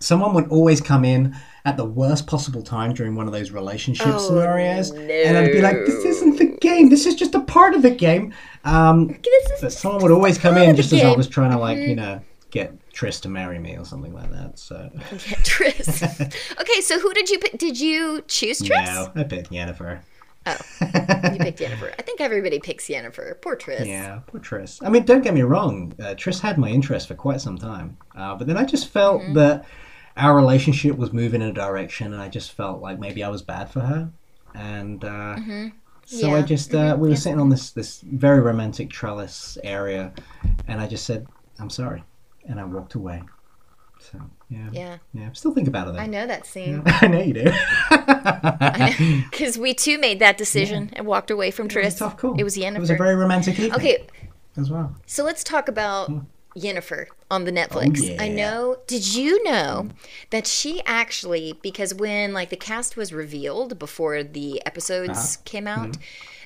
someone 0.00 0.34
would 0.34 0.48
always 0.48 0.80
come 0.80 1.04
in 1.04 1.34
at 1.64 1.76
the 1.76 1.84
worst 1.84 2.26
possible 2.26 2.62
time 2.62 2.94
during 2.94 3.14
one 3.16 3.26
of 3.26 3.32
those 3.32 3.50
relationship 3.50 4.06
Oh, 4.08 4.18
scenarios, 4.18 4.90
and 4.90 5.36
I'd 5.36 5.52
be 5.52 5.60
like, 5.60 5.76
"This 5.86 6.04
isn't 6.04 6.38
the 6.38 6.46
game. 6.60 6.88
This 6.90 7.06
is 7.06 7.14
just 7.14 7.34
a 7.34 7.40
part 7.40 7.74
of 7.74 7.82
the 7.82 7.90
game." 7.90 8.32
Um, 8.64 9.08
This 9.08 9.50
is 9.52 9.60
but 9.60 9.72
someone 9.72 10.02
would 10.02 10.12
always 10.12 10.38
come 10.38 10.56
in 10.56 10.76
just 10.76 10.92
as 10.92 11.02
I 11.02 11.14
was 11.16 11.26
trying 11.28 11.50
to, 11.50 11.58
like, 11.58 11.78
you 11.78 11.96
know, 11.96 12.20
get 12.50 12.72
Triss 12.92 13.20
to 13.22 13.28
marry 13.28 13.58
me 13.58 13.76
or 13.76 13.84
something 13.84 14.14
like 14.14 14.30
that. 14.30 14.58
So 14.58 14.90
Yeah, 14.94 15.36
Triss. 15.42 16.22
okay, 16.60 16.80
so 16.80 16.98
who 17.00 17.12
did 17.12 17.28
you 17.30 17.38
pick? 17.38 17.58
Did 17.58 17.78
you 17.80 18.22
choose 18.28 18.60
Triss? 18.60 18.86
no, 18.86 19.12
I 19.20 19.24
picked 19.24 19.50
Yennefer. 19.50 20.00
Oh, 20.48 20.56
you 20.80 21.38
picked 21.40 21.58
Yennefer. 21.58 21.92
I 21.98 22.02
think 22.02 22.20
everybody 22.20 22.60
picks 22.60 22.86
Yennefer. 22.86 23.40
Poor 23.42 23.56
Triss. 23.56 23.84
Yeah, 23.86 24.20
poor 24.28 24.40
Triss. 24.40 24.78
I 24.86 24.88
mean, 24.90 25.04
don't 25.04 25.22
get 25.22 25.34
me 25.34 25.42
wrong. 25.42 25.92
Uh, 25.98 26.14
Triss 26.14 26.38
had 26.40 26.56
my 26.56 26.68
interest 26.68 27.08
for 27.08 27.14
quite 27.14 27.40
some 27.40 27.58
time, 27.58 27.96
uh, 28.16 28.36
but 28.36 28.46
then 28.46 28.56
I 28.56 28.64
just 28.64 28.86
felt 28.88 29.22
Mm-hmm. 29.22 29.34
that 29.34 29.64
our 30.16 30.34
relationship 30.34 30.96
was 30.96 31.12
moving 31.12 31.42
in 31.42 31.48
a 31.48 31.52
direction, 31.52 32.12
and 32.12 32.22
I 32.22 32.28
just 32.28 32.52
felt 32.52 32.80
like 32.80 32.98
maybe 32.98 33.22
I 33.22 33.28
was 33.28 33.42
bad 33.42 33.70
for 33.70 33.80
her, 33.80 34.10
and 34.54 35.04
uh, 35.04 35.36
so 35.36 35.40
I 35.40 35.40
Mm-hmm. 35.40 35.68
Yeah. 36.10 36.42
just 36.42 36.74
uh, 36.74 36.96
we 36.98 37.08
were 37.08 37.16
sitting 37.16 37.40
on 37.40 37.48
this 37.50 37.70
this 37.70 38.00
very 38.00 38.40
romantic 38.40 38.90
trellis 38.90 39.58
area, 39.64 40.12
and 40.68 40.80
I 40.80 40.86
just 40.86 41.04
said, 41.04 41.26
"I'm 41.58 41.70
sorry," 41.70 42.02
and 42.48 42.58
I 42.60 42.64
walked 42.64 42.94
away. 42.94 43.22
So 43.98 44.20
yeah, 44.50 44.68
Yeah. 44.72 44.96
yeah. 45.14 45.32
Still 45.32 45.52
think 45.54 45.66
about 45.68 45.88
it 45.88 45.94
though. 45.94 46.00
I 46.00 46.06
know 46.06 46.26
that 46.26 46.46
scene. 46.46 46.82
I 46.86 47.06
know 47.08 47.20
you 47.20 47.32
do. 47.34 47.50
Because 49.30 49.58
we 49.58 49.74
too 49.74 49.98
made 49.98 50.18
that 50.20 50.36
decision 50.38 50.90
and 50.92 51.06
walked 51.06 51.30
away 51.30 51.50
from 51.50 51.68
Triss. 51.68 51.76
It 51.76 51.84
was 51.84 51.94
a 51.94 51.98
tough 52.00 52.16
call. 52.18 52.38
It 52.38 52.44
was 52.44 52.56
Yennefer. 52.56 52.76
It 52.76 52.80
was 52.80 52.90
a 52.90 52.96
very 52.96 53.14
romantic 53.16 53.54
evening. 53.58 53.72
okay, 53.74 54.06
as 54.56 54.70
well. 54.70 54.94
so 55.06 55.24
let's 55.24 55.42
talk 55.42 55.68
about 55.68 56.10
Yennefer 56.56 57.06
on 57.30 57.44
the 57.44 57.52
Netflix. 57.52 58.00
Oh, 58.02 58.12
yeah. 58.14 58.22
I 58.22 58.28
know. 58.28 58.78
Did 58.86 59.14
you 59.14 59.42
know 59.44 59.90
that 60.30 60.46
she 60.46 60.80
actually, 60.86 61.54
because 61.62 61.94
when 61.94 62.32
like 62.32 62.50
the 62.50 62.56
cast 62.56 62.96
was 62.96 63.12
revealed 63.12 63.78
before 63.78 64.22
the 64.22 64.64
episodes 64.66 65.10
Uh-huh. 65.36 65.42
came 65.44 65.66
out, 65.66 65.90
Mm-hmm. 65.90 66.00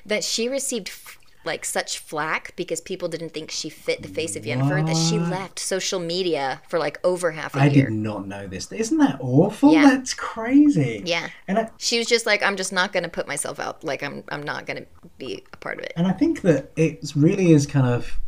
that 0.09 0.23
she 0.23 0.49
received 0.49 0.89
f- 0.89 1.17
like 1.43 1.65
such 1.65 1.97
flack 1.97 2.53
because 2.55 2.81
people 2.81 3.07
didn't 3.07 3.29
think 3.33 3.49
she 3.49 3.67
fit 3.69 4.03
the 4.03 4.07
face 4.07 4.35
of 4.35 4.43
Yennefer 4.43 4.85
that 4.85 4.95
she 4.95 5.17
left 5.17 5.57
social 5.57 5.99
media 5.99 6.61
for 6.69 6.77
like 6.77 6.99
over 7.03 7.31
half 7.31 7.55
a 7.55 7.59
I 7.59 7.65
year. 7.65 7.85
I 7.87 7.89
did 7.89 7.93
not 7.93 8.27
know 8.27 8.45
this. 8.47 8.71
Isn't 8.71 8.99
that 8.99 9.17
awful? 9.21 9.71
Yeah. 9.73 9.89
That's 9.89 10.13
crazy. 10.13 11.01
Yeah. 11.03 11.29
And 11.47 11.57
I, 11.57 11.69
She 11.77 11.97
was 11.97 12.05
just 12.07 12.27
like, 12.27 12.43
I'm 12.43 12.57
just 12.57 12.71
not 12.71 12.93
going 12.93 13.03
to 13.03 13.09
put 13.09 13.27
myself 13.27 13.59
out. 13.59 13.83
Like, 13.83 14.03
I'm, 14.03 14.23
I'm 14.29 14.43
not 14.43 14.67
going 14.67 14.83
to 14.83 14.87
be 15.17 15.43
a 15.53 15.57
part 15.57 15.79
of 15.79 15.83
it. 15.85 15.93
and 15.95 16.05
I 16.05 16.11
think 16.11 16.41
that 16.41 16.71
it 16.75 17.11
really 17.15 17.51
is 17.53 17.65
kind 17.65 17.87
of 17.87 18.19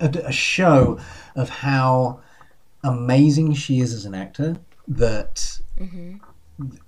a, 0.00 0.08
a, 0.26 0.32
show 0.32 0.98
of 1.34 1.48
how 1.48 2.20
amazing 2.84 3.54
she 3.54 3.80
is 3.80 3.92
as 3.92 4.04
an 4.04 4.14
actor. 4.14 4.56
That 4.88 5.60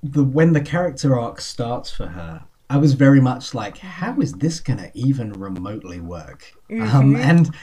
the 0.03 0.25
when 0.25 0.53
the 0.53 0.61
character 0.61 1.19
arc 1.19 1.41
starts 1.41 1.91
for 1.91 2.07
her, 2.07 2.45
I 2.71 2.77
was 2.77 2.95
very 2.95 3.21
much 3.21 3.55
like, 3.55 3.79
how 3.79 4.21
is 4.21 4.35
this 4.35 4.61
going 4.61 4.79
to 4.79 4.91
even 4.95 5.33
remotely 5.33 6.01
work? 6.01 6.53
Um, 6.71 7.17
and 7.17 7.55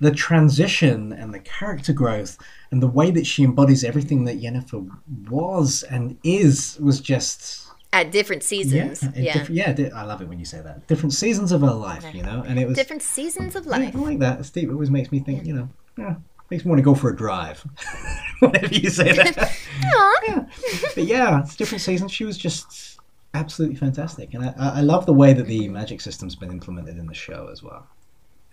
the 0.00 0.10
transition 0.10 1.12
and 1.12 1.32
the 1.32 1.40
character 1.40 1.92
growth 1.92 2.38
and 2.70 2.82
the 2.82 2.88
way 2.88 3.10
that 3.10 3.26
she 3.26 3.44
embodies 3.44 3.84
everything 3.84 4.24
that 4.24 4.40
Yennefer 4.40 4.88
was 5.28 5.82
and 5.84 6.18
is 6.24 6.78
was 6.80 7.00
just 7.00 7.63
At 7.94 8.10
different 8.10 8.42
seasons. 8.42 9.02
Yeah. 9.14 9.34
diff- 9.38 9.50
yeah. 9.50 9.72
di- 9.72 9.90
I 9.90 10.02
love 10.02 10.20
it 10.20 10.28
when 10.28 10.38
you 10.40 10.44
say 10.44 10.60
that. 10.60 10.86
Different 10.88 11.12
seasons 11.12 11.52
of 11.52 11.60
her 11.60 11.70
life, 11.70 12.04
you 12.12 12.22
know, 12.22 12.42
and 12.46 12.58
it 12.58 12.66
was 12.66 12.76
Different 12.76 13.02
seasons 13.02 13.54
of 13.54 13.64
yeah, 13.66 13.70
life. 13.70 13.94
I 13.96 13.98
like 13.98 14.18
that. 14.18 14.44
Steve 14.44 14.70
always 14.70 14.90
makes 14.90 15.12
me 15.12 15.20
think, 15.20 15.46
you 15.46 15.54
know, 15.54 15.68
yeah, 15.96 16.16
makes 16.50 16.64
me 16.64 16.70
want 16.70 16.80
to 16.80 16.82
go 16.84 16.94
for 16.96 17.10
a 17.10 17.16
drive. 17.16 17.64
Whenever 18.40 18.74
you 18.74 18.90
say 18.90 19.12
that. 19.12 19.56
Yeah. 20.26 20.46
But 20.94 21.04
yeah, 21.04 21.40
it's 21.40 21.54
different 21.56 21.82
seasons. 21.82 22.10
She 22.10 22.24
was 22.24 22.38
just 22.38 22.98
absolutely 23.34 23.76
fantastic, 23.76 24.32
and 24.34 24.44
I, 24.44 24.54
I 24.58 24.80
love 24.80 25.04
the 25.06 25.12
way 25.12 25.34
that 25.34 25.46
the 25.46 25.68
magic 25.68 26.00
system's 26.00 26.34
been 26.34 26.50
implemented 26.50 26.96
in 26.96 27.06
the 27.06 27.14
show 27.14 27.48
as 27.52 27.62
well. 27.62 27.86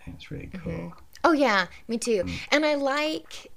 It's 0.06 0.32
really 0.32 0.50
cool. 0.64 0.94
Oh 1.24 1.32
yeah, 1.32 1.68
me 1.88 1.98
too. 1.98 2.24
Mm. 2.24 2.40
And 2.52 2.66
I 2.66 2.76
like. 2.76 3.52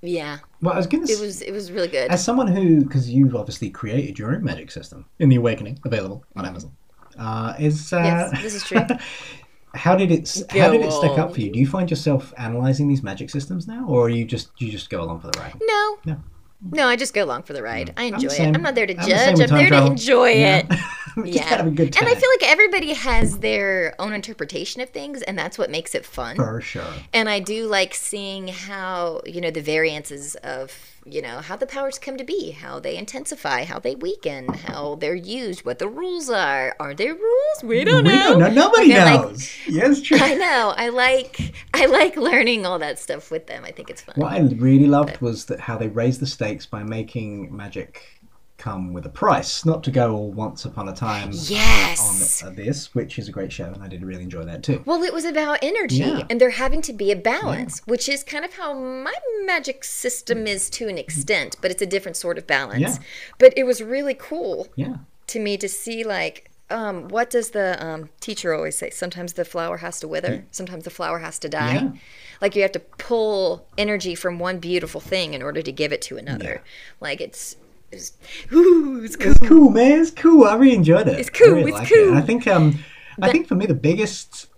Yeah, 0.00 0.38
Well, 0.62 0.74
I 0.74 0.76
was 0.76 0.86
going 0.86 1.04
to 1.06 1.12
it 1.12 1.18
was 1.20 1.42
it 1.42 1.50
was 1.52 1.72
really 1.72 1.88
good. 1.88 2.10
as 2.10 2.22
someone 2.24 2.46
who, 2.46 2.82
because 2.84 3.10
you've 3.10 3.34
obviously 3.34 3.68
created 3.70 4.18
your 4.18 4.32
own 4.34 4.44
magic 4.44 4.70
system 4.70 5.06
in 5.18 5.28
the 5.28 5.36
Awakening, 5.36 5.80
available 5.84 6.24
on 6.36 6.46
Amazon. 6.46 6.70
Uh, 7.18 7.54
is 7.58 7.92
uh, 7.92 7.96
Yes, 7.98 8.42
this 8.42 8.54
is 8.54 8.62
true. 8.62 8.80
how 9.74 9.96
did 9.96 10.10
it 10.12 10.20
s- 10.22 10.44
how 10.50 10.70
did 10.70 10.82
it 10.82 10.92
stick 10.92 11.18
up 11.18 11.34
for 11.34 11.40
you? 11.40 11.50
Do 11.50 11.58
you 11.58 11.66
find 11.66 11.90
yourself 11.90 12.32
analyzing 12.38 12.86
these 12.88 13.02
magic 13.02 13.28
systems 13.28 13.66
now, 13.66 13.86
or 13.88 14.06
are 14.06 14.08
you 14.08 14.24
just 14.24 14.50
you 14.58 14.70
just 14.70 14.88
go 14.88 15.02
along 15.02 15.20
for 15.20 15.30
the 15.32 15.38
ride? 15.40 15.54
No. 15.60 15.98
No. 16.06 16.16
No, 16.60 16.88
I 16.88 16.96
just 16.96 17.14
go 17.14 17.24
along 17.24 17.44
for 17.44 17.52
the 17.52 17.62
ride. 17.62 17.94
I 17.96 18.08
the 18.10 18.14
enjoy 18.16 18.28
it. 18.28 18.32
same. 18.32 18.54
I'm 18.54 18.62
not 18.62 18.74
there 18.74 18.86
to 18.86 18.96
I'm 19.00 19.08
judge. 19.08 19.38
with 19.38 19.52
I'm 19.52 19.58
there 19.58 19.70
to 19.70 19.86
enjoy 19.86 20.30
Yeah. 20.32 20.56
it. 20.58 20.66
Yeah. 21.24 21.42
have 21.46 21.66
a 21.66 21.70
good 21.70 21.92
time. 21.92 22.06
And 22.06 22.16
I 22.16 22.20
feel 22.20 22.28
like 22.30 22.48
everybody 22.48 22.92
has 22.92 23.38
their 23.40 23.96
own 23.98 24.12
interpretation 24.12 24.80
of 24.82 24.90
things, 24.90 25.20
and 25.22 25.36
that's 25.36 25.58
what 25.58 25.68
makes 25.68 25.96
it 25.96 26.04
fun. 26.06 26.36
for 26.36 26.60
sure. 26.60 26.84
And 27.12 27.28
I 27.28 27.40
do 27.40 27.66
like 27.66 27.92
seeing 27.92 28.46
how, 28.46 29.22
you 29.26 29.40
know, 29.40 29.50
the 29.50 29.60
variances 29.60 30.36
of, 30.36 30.72
you 31.12 31.22
know, 31.22 31.38
how 31.38 31.56
the 31.56 31.66
powers 31.66 31.98
come 31.98 32.16
to 32.16 32.24
be, 32.24 32.50
how 32.52 32.78
they 32.80 32.96
intensify, 32.96 33.64
how 33.64 33.78
they 33.78 33.94
weaken, 33.94 34.48
how 34.48 34.96
they're 34.96 35.14
used, 35.14 35.64
what 35.64 35.78
the 35.78 35.88
rules 35.88 36.28
are. 36.30 36.74
Are 36.80 36.94
there 36.94 37.14
rules? 37.14 37.62
We 37.64 37.84
don't 37.84 38.04
we 38.04 38.10
know. 38.14 38.38
don't 38.38 38.40
know. 38.40 38.48
Nobody 38.50 38.88
Like, 38.90 38.98
I 39.00 39.14
like- 39.16 39.20
knows. 39.30 39.50
yes, 39.68 40.00
true. 40.06 40.18
I 40.20 40.34
know. 40.34 40.74
I 40.76 40.88
like 40.90 41.52
I 41.74 41.86
like 41.86 42.16
learning 42.16 42.66
all 42.66 42.78
that 42.78 42.98
stuff 42.98 43.30
with 43.30 43.46
them. 43.46 43.64
I 43.64 43.70
think 43.70 43.90
it's 43.90 44.02
fun. 44.02 44.14
What 44.16 44.32
I 44.32 44.40
really 44.40 44.86
loved 44.86 45.20
was 45.20 45.46
that 45.46 45.60
how 45.60 45.76
they 45.78 45.88
raised 45.88 46.20
the 46.20 46.26
stakes 46.26 46.66
by 46.66 46.82
making 46.82 47.54
magic 47.56 48.02
come 48.58 48.92
with 48.92 49.06
a 49.06 49.08
price, 49.08 49.64
not 49.64 49.82
to 49.84 49.90
go 49.90 50.14
all 50.14 50.32
once 50.32 50.64
upon 50.64 50.88
a 50.88 50.92
time 50.94 51.30
Yes. 51.32 52.42
on 52.42 52.52
uh, 52.52 52.54
this, 52.54 52.92
which 52.94 53.18
is 53.18 53.28
a 53.28 53.32
great 53.32 53.52
show, 53.52 53.66
and 53.66 53.82
I 53.82 53.86
did 53.88 54.04
really 54.04 54.24
enjoy 54.24 54.44
that 54.44 54.62
too. 54.64 54.82
Well, 54.84 55.02
it 55.04 55.12
was 55.14 55.24
about 55.24 55.60
energy, 55.62 55.96
Yeah. 55.98 56.24
and 56.28 56.40
there 56.40 56.50
having 56.50 56.82
to 56.82 56.92
be 56.92 57.12
a 57.12 57.16
balance, 57.16 57.80
which 57.86 58.08
is 58.08 58.24
kind 58.24 58.44
of 58.44 58.54
how 58.54 58.74
my 58.74 59.14
magic 59.44 59.84
system 59.84 60.46
is 60.46 60.68
to 60.70 60.88
an 60.88 60.98
extent, 60.98 61.56
but 61.62 61.70
it's 61.70 61.82
a 61.82 61.86
different 61.86 62.16
sort 62.16 62.36
of 62.36 62.46
balance. 62.46 62.80
Yeah. 62.80 62.96
But 63.38 63.54
it 63.56 63.64
was 63.64 63.80
really 63.80 64.14
cool 64.14 64.68
Yeah, 64.74 64.96
to 65.28 65.38
me 65.38 65.56
to 65.56 65.68
see, 65.68 66.02
like, 66.02 66.50
um, 66.68 67.08
what 67.08 67.30
does 67.30 67.50
the 67.50 67.82
um, 67.82 68.10
teacher 68.20 68.52
always 68.52 68.76
say? 68.76 68.90
Sometimes 68.90 69.34
the 69.34 69.44
flower 69.44 69.78
has 69.78 70.00
to 70.00 70.08
wither, 70.08 70.44
sometimes 70.50 70.82
the 70.84 70.90
flower 70.90 71.20
has 71.20 71.38
to 71.38 71.48
die. 71.48 71.74
Yeah. 71.74 71.90
Like, 72.42 72.56
you 72.56 72.62
have 72.62 72.72
to 72.72 72.80
pull 72.80 73.66
energy 73.78 74.14
from 74.16 74.38
one 74.40 74.58
beautiful 74.58 75.00
thing 75.00 75.32
in 75.32 75.42
order 75.42 75.62
to 75.62 75.72
give 75.72 75.92
it 75.92 76.02
to 76.02 76.16
another. 76.16 76.60
Like, 77.00 77.20
it's. 77.20 77.56
It's 77.90 78.12
ooh, 78.52 79.02
it's 79.04 79.16
cool. 79.16 79.30
it's 79.32 79.40
cool, 79.40 79.70
man. 79.70 80.00
It's 80.00 80.10
cool. 80.10 80.44
I 80.44 80.54
really 80.56 80.74
enjoyed 80.74 81.08
it. 81.08 81.18
It's 81.18 81.30
cool, 81.30 81.48
I 81.48 81.58
really 81.62 81.72
it's 81.72 81.90
cool. 81.90 82.16
It. 82.16 82.18
I 82.18 82.20
think 82.20 82.46
um, 82.46 82.78
I 83.22 83.30
think 83.32 83.46
for 83.48 83.54
me 83.54 83.66
the 83.66 83.74
biggest. 83.74 84.48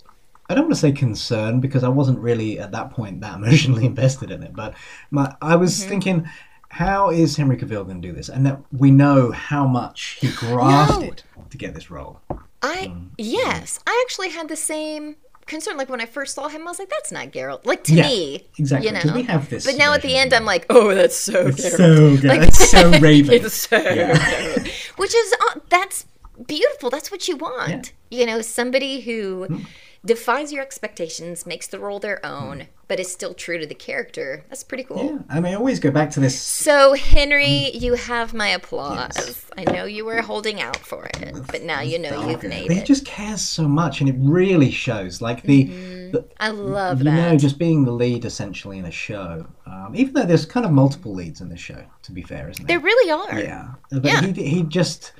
I 0.48 0.54
don't 0.54 0.64
want 0.64 0.74
to 0.74 0.80
say 0.80 0.90
concern 0.90 1.60
because 1.60 1.84
I 1.84 1.88
wasn't 1.88 2.18
really 2.18 2.58
at 2.58 2.72
that 2.72 2.90
point 2.90 3.20
that 3.20 3.34
emotionally 3.40 3.86
invested 3.86 4.30
in 4.32 4.42
it, 4.42 4.54
but 4.54 4.74
my 5.10 5.34
I 5.40 5.56
was 5.56 5.78
Mm-hmm. 5.78 5.88
thinking, 5.88 6.28
how 6.70 7.10
is 7.10 7.36
Henry 7.36 7.56
Cavill 7.56 7.84
going 7.84 8.02
to 8.02 8.08
do 8.08 8.12
this? 8.12 8.28
And 8.28 8.44
that 8.46 8.60
we 8.72 8.90
know 8.90 9.30
how 9.30 9.66
much 9.66 10.18
he 10.20 10.28
grafted 10.36 11.22
to 11.50 11.56
get 11.56 11.74
this 11.74 11.90
role. 11.90 12.20
I 12.62 12.88
Mm. 12.88 13.10
yes, 13.16 13.78
I 13.86 14.04
actually 14.04 14.30
had 14.30 14.48
the 14.48 14.56
same 14.56 15.16
concern. 15.50 15.76
Like 15.76 15.90
when 15.90 16.00
I 16.00 16.06
first 16.06 16.34
saw 16.34 16.48
him, 16.48 16.62
I 16.66 16.70
was 16.70 16.78
like, 16.78 16.88
"That's 16.88 17.12
not 17.12 17.26
Geralt." 17.32 17.66
Like 17.66 17.84
to 17.84 17.94
Yeah, 17.94 18.08
me, 18.08 18.46
exactly, 18.58 18.86
You 18.88 18.92
know, 18.94 19.14
we 19.14 19.22
have 19.24 19.50
this 19.50 19.66
But 19.66 19.76
now 19.76 19.92
at 19.92 20.02
the 20.02 20.16
end, 20.16 20.32
I'm 20.32 20.46
like, 20.54 20.64
"Oh, 20.70 20.94
that's 20.94 21.16
so 21.16 21.48
It's 21.48 21.60
Geralt." 21.64 21.76
so 21.76 22.16
good. 22.16 22.24
Like- 22.24 22.48
it's 22.48 22.70
so 22.70 22.90
Raven. 23.08 23.34
It's 23.34 23.54
so 23.68 23.76
Yeah. 23.76 24.64
Which 24.96 25.14
is 25.14 25.34
uh, 25.46 25.60
that's 25.68 26.06
beautiful. 26.46 26.88
That's 26.88 27.10
what 27.12 27.28
you 27.28 27.36
want. 27.36 27.92
You 28.10 28.24
know, 28.26 28.40
somebody 28.40 29.00
who 29.02 29.44
Hmm. 29.46 29.58
defies 30.04 30.52
your 30.54 30.62
expectations, 30.62 31.44
makes 31.46 31.66
the 31.66 31.78
role 31.78 31.98
their 32.00 32.24
own, 32.24 32.68
but 32.90 32.98
is 32.98 33.10
still 33.10 33.32
true 33.34 33.56
to 33.56 33.66
the 33.66 33.74
character. 33.74 34.44
That's 34.48 34.64
pretty 34.64 34.82
cool. 34.82 35.04
Yeah, 35.04 35.18
I 35.30 35.38
mean, 35.38 35.52
I 35.52 35.56
always 35.56 35.78
go 35.78 35.92
back 35.92 36.10
to 36.10 36.20
this. 36.20 36.36
So, 36.42 36.94
Henry, 36.94 37.70
you 37.70 37.94
have 37.94 38.34
my 38.34 38.48
applause. 38.48 39.46
I 39.56 39.62
know 39.62 39.84
you 39.84 40.04
were 40.04 40.20
holding 40.22 40.60
out 40.60 40.76
for 40.78 41.04
it, 41.14 41.34
but 41.52 41.62
now 41.62 41.82
you 41.82 42.00
know 42.00 42.28
you've 42.28 42.42
made 42.42 42.66
But 42.66 42.74
he 42.74 42.82
it. 42.82 42.86
just 42.86 43.06
cares 43.06 43.42
so 43.42 43.68
much, 43.68 44.00
and 44.00 44.10
it 44.10 44.16
really 44.18 44.72
shows. 44.72 45.22
Like 45.22 45.42
the, 45.44 45.66
the 46.10 46.24
I 46.40 46.48
love 46.48 46.98
you 46.98 47.04
that. 47.04 47.14
know, 47.32 47.38
just 47.38 47.58
being 47.58 47.84
the 47.84 47.92
lead 47.92 48.24
essentially 48.24 48.78
in 48.78 48.86
a 48.86 48.90
show. 48.90 49.46
Um, 49.66 49.92
even 49.94 50.12
though 50.14 50.24
there's 50.26 50.44
kind 50.44 50.66
of 50.66 50.72
multiple 50.72 51.14
leads 51.14 51.40
in 51.40 51.48
this 51.48 51.60
show, 51.60 51.84
to 52.02 52.10
be 52.10 52.22
fair, 52.22 52.50
isn't 52.50 52.66
There 52.66 52.78
there? 52.80 52.84
really 52.84 53.10
are. 53.12 53.38
Yeah, 53.38 53.68
but 53.92 54.04
Yeah. 54.04 54.20
he 54.20 54.32
he 54.32 54.62
just, 54.64 55.12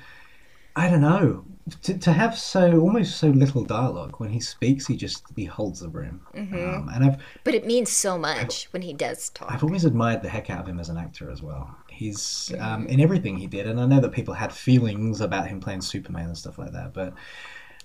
I 0.75 0.89
don't 0.89 0.99
know, 1.01 1.45
to, 1.83 1.97
to 1.97 2.11
have 2.13 2.37
so 2.37 2.79
almost 2.79 3.17
so 3.17 3.27
little 3.27 3.63
dialogue 3.63 4.15
when 4.17 4.29
he 4.29 4.39
speaks, 4.39 4.87
he 4.87 4.95
just 4.95 5.23
he 5.35 5.45
holds 5.45 5.79
the 5.79 5.89
room. 5.89 6.21
Mm-hmm. 6.35 6.55
Um, 6.55 6.89
and 6.93 7.03
I've 7.05 7.17
But 7.43 7.55
it 7.55 7.65
means 7.65 7.91
so 7.91 8.17
much 8.17 8.65
when 8.71 8.81
he 8.81 8.93
does 8.93 9.29
talk. 9.29 9.51
I've 9.51 9.63
always 9.63 9.85
admired 9.85 10.21
the 10.21 10.29
heck 10.29 10.49
out 10.49 10.61
of 10.61 10.67
him 10.67 10.79
as 10.79 10.89
an 10.89 10.97
actor 10.97 11.29
as 11.31 11.41
well. 11.41 11.75
He's 11.89 12.51
Mm-hmm. 12.51 12.61
um, 12.63 12.87
in 12.87 12.99
everything 12.99 13.37
he 13.37 13.47
did, 13.47 13.67
and 13.67 13.79
I 13.79 13.85
know 13.85 13.99
that 14.01 14.11
people 14.11 14.33
had 14.33 14.51
feelings 14.51 15.21
about 15.21 15.47
him 15.47 15.59
playing 15.59 15.81
Superman 15.81 16.27
and 16.27 16.37
stuff 16.37 16.57
like 16.57 16.71
that, 16.73 16.93
but 16.93 17.13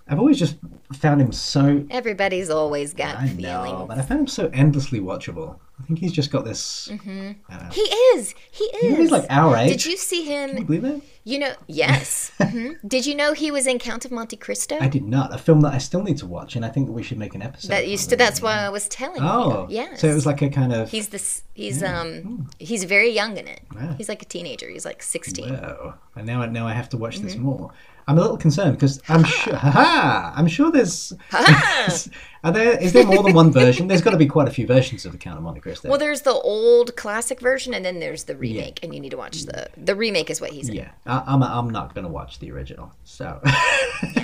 I've 0.09 0.19
always 0.21 0.39
just 0.39 0.57
found 0.93 1.21
him 1.21 1.33
so. 1.33 1.85
Everybody's 1.91 2.49
always 2.49 2.95
got 2.95 3.17
I 3.17 3.27
know, 3.33 3.87
but 3.89 3.99
I 3.99 4.03
found 4.03 4.21
him 4.21 4.27
so 4.29 4.49
endlessly 4.53 5.01
watchable. 5.01 5.59
I 5.81 5.85
think 5.85 5.99
he's 5.99 6.13
just 6.13 6.31
got 6.31 6.45
this. 6.45 6.89
He 7.03 7.81
is. 7.83 8.35
He 8.51 8.65
is. 8.65 8.97
He's 8.99 9.11
like 9.11 9.27
our 9.29 9.57
age. 9.57 9.69
Did 9.83 9.87
you 9.87 9.97
see 9.99 10.25
Can 10.25 10.51
you 10.51 10.55
him? 10.57 10.65
believe 10.67 10.83
that? 10.83 11.01
You 11.25 11.41
know, 11.41 11.53
yes. 11.67 12.31
hmm 12.41 12.73
Did 12.87 13.05
you 13.05 13.15
know 13.17 13.33
he 13.35 13.51
was 13.51 13.67
in 13.67 13.79
Count 13.81 14.05
of 14.05 14.11
Monte 14.13 14.37
Cristo? 14.37 14.79
I 14.81 14.89
did 14.89 15.05
not. 15.05 15.35
A 15.35 15.39
film 15.39 15.61
that 15.63 15.75
I 15.75 15.79
still 15.79 16.03
need 16.03 16.17
to 16.19 16.27
watch, 16.27 16.55
and 16.57 16.65
I 16.65 16.69
think 16.71 16.87
that 16.87 16.93
we 16.93 17.03
should 17.03 17.19
make 17.19 17.35
an 17.35 17.43
episode. 17.43 17.69
that 17.73 17.89
used 17.89 18.09
to. 18.11 18.17
That's 18.17 18.41
why 18.41 18.55
I 18.61 18.69
was 18.71 18.89
telling 18.89 19.21
Oh, 19.23 19.67
you. 19.69 19.75
Yes. 19.77 20.01
So 20.01 20.07
it 20.09 20.15
was 20.15 20.25
like 20.25 20.41
a 20.41 20.49
kind 20.49 20.73
of. 20.73 20.89
He's 20.91 21.09
this. 21.09 21.43
He's 21.53 21.83
um. 21.83 22.49
He's 22.59 22.85
very 22.85 23.11
young 23.11 23.37
in 23.37 23.47
it. 23.49 23.61
Wow. 23.75 23.95
He's 23.99 24.09
like 24.09 24.23
a 24.23 24.27
teenager. 24.27 24.71
He's 24.71 24.85
like 24.87 25.03
sixteen. 25.03 25.53
Whoa. 25.53 25.95
And 26.15 26.27
now, 26.27 26.43
I- 26.43 26.47
now 26.47 26.67
I 26.69 26.73
have 26.75 26.89
to 26.91 26.97
watch 26.97 27.17
Mm-hmm. 27.17 27.25
this 27.27 27.37
more. 27.37 27.73
I'm 28.09 28.19
a 28.19 28.21
little 28.21 28.37
concerned 28.37 28.77
because 28.77 29.03
I'm 29.09 29.25
sure. 29.41 29.57
Haha! 29.57 30.33
I'm 30.37 30.47
sure 30.47 30.71
there's. 30.71 31.13
are 31.33 32.53
there? 32.53 32.79
Is 32.81 32.93
there 32.93 33.05
more 33.05 33.23
than 33.25 33.35
one 33.35 33.51
version? 33.51 33.89
There's 33.89 34.01
got 34.03 34.11
to 34.11 34.17
be 34.17 34.27
quite 34.27 34.47
a 34.47 34.51
few 34.53 34.67
versions 34.67 35.05
of 35.05 35.13
the 35.13 35.19
Count 35.19 35.39
of 35.39 35.43
Monte 35.43 35.61
Cristo. 35.61 35.89
Well, 35.89 35.99
there's 35.99 36.23
the 36.23 36.33
old 36.33 36.95
classic 36.97 37.41
version, 37.41 37.75
and 37.75 37.85
then 37.85 37.99
there's 37.99 38.25
the 38.25 38.37
remake, 38.37 38.79
and 38.83 38.95
you 38.95 39.01
need 39.01 39.11
to 39.11 39.17
watch 39.17 39.43
the 39.47 39.69
the 39.77 39.97
remake. 39.97 40.31
Is 40.31 40.41
what 40.41 40.51
he's 40.51 40.69
in. 40.69 40.77
yeah, 40.77 40.91
I, 41.05 41.25
I'm. 41.27 41.43
I'm 41.43 41.71
not 41.71 41.95
going 41.95 42.05
to 42.07 42.13
watch 42.13 42.39
the 42.39 42.51
original. 42.53 42.93
So. 43.05 43.41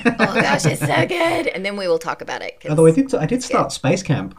Oh 0.04 0.34
gosh, 0.34 0.66
it's 0.66 0.80
so 0.80 1.06
good. 1.06 1.46
And 1.48 1.64
then 1.64 1.76
we 1.76 1.88
will 1.88 1.98
talk 1.98 2.20
about 2.22 2.42
it. 2.42 2.62
Although 2.68 2.86
I 2.86 2.90
did. 2.90 3.14
I 3.14 3.24
did 3.26 3.42
start 3.42 3.72
Space 3.72 4.02
Camp. 4.02 4.38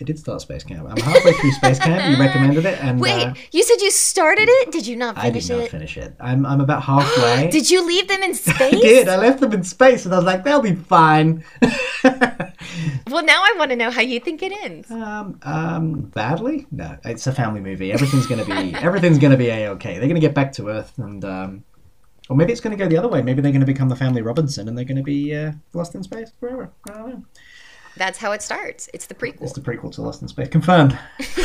I 0.00 0.04
did 0.04 0.18
start 0.18 0.40
Space 0.40 0.64
Camp. 0.64 0.88
I'm 0.88 0.96
halfway 0.96 1.32
through 1.34 1.52
Space 1.52 1.78
Camp. 1.78 2.10
You 2.10 2.24
recommended 2.24 2.64
it, 2.64 2.82
and 2.82 2.98
Wait, 2.98 3.26
uh, 3.26 3.34
you 3.52 3.62
said 3.62 3.82
you 3.82 3.90
started 3.90 4.48
it? 4.48 4.72
Did 4.72 4.86
you 4.86 4.96
not 4.96 5.16
finish 5.16 5.50
it? 5.50 5.52
I 5.52 5.56
did 5.56 5.58
not 5.58 5.64
it? 5.66 5.70
finish 5.70 5.96
it. 5.98 6.14
I'm 6.20 6.46
I'm 6.46 6.60
about 6.60 6.82
halfway. 6.82 7.50
Did 7.52 7.70
you 7.70 7.86
leave 7.86 8.08
them 8.08 8.22
in 8.22 8.34
space? 8.46 8.60
I 8.60 8.70
did. 8.70 9.08
I 9.08 9.16
left 9.16 9.40
them 9.40 9.52
in 9.52 9.62
space, 9.62 10.06
and 10.06 10.14
I 10.14 10.16
was 10.16 10.24
like, 10.24 10.44
they'll 10.44 10.62
be 10.62 10.74
fine. 10.74 11.44
Well, 13.10 13.24
now 13.24 13.42
I 13.42 13.54
want 13.58 13.70
to 13.70 13.76
know 13.76 13.90
how 13.90 14.02
you 14.02 14.20
think 14.20 14.42
it 14.42 14.52
ends. 14.62 14.90
Um, 14.90 15.40
um, 15.42 16.00
badly? 16.02 16.66
No, 16.70 16.96
it's 17.04 17.26
a 17.26 17.32
family 17.32 17.60
movie. 17.60 17.92
Everything's 17.92 18.26
gonna 18.26 18.44
be 18.44 18.74
everything's 18.76 19.18
gonna 19.18 19.36
be 19.36 19.48
a 19.48 19.70
okay. 19.70 19.98
They're 19.98 20.08
gonna 20.08 20.20
get 20.20 20.34
back 20.34 20.52
to 20.54 20.68
Earth, 20.68 20.96
and 20.98 21.24
um, 21.24 21.64
or 22.28 22.36
maybe 22.36 22.52
it's 22.52 22.60
gonna 22.60 22.76
go 22.76 22.86
the 22.86 22.96
other 22.96 23.08
way. 23.08 23.22
Maybe 23.22 23.42
they're 23.42 23.52
gonna 23.52 23.66
become 23.66 23.88
the 23.88 23.96
family 23.96 24.22
Robinson, 24.22 24.68
and 24.68 24.78
they're 24.78 24.84
gonna 24.84 25.02
be 25.02 25.34
uh, 25.34 25.52
lost 25.72 25.94
in 25.94 26.02
space 26.04 26.32
forever. 26.38 26.70
I 26.88 26.92
don't 26.92 27.08
know. 27.10 27.24
That's 28.00 28.16
how 28.18 28.32
it 28.32 28.40
starts. 28.40 28.88
It's 28.94 29.04
the 29.04 29.14
prequel. 29.14 29.42
It's 29.42 29.52
the 29.52 29.60
prequel 29.60 29.92
to 29.92 30.00
Lost 30.00 30.22
in 30.22 30.28
Space, 30.28 30.48
confirmed. 30.48 30.98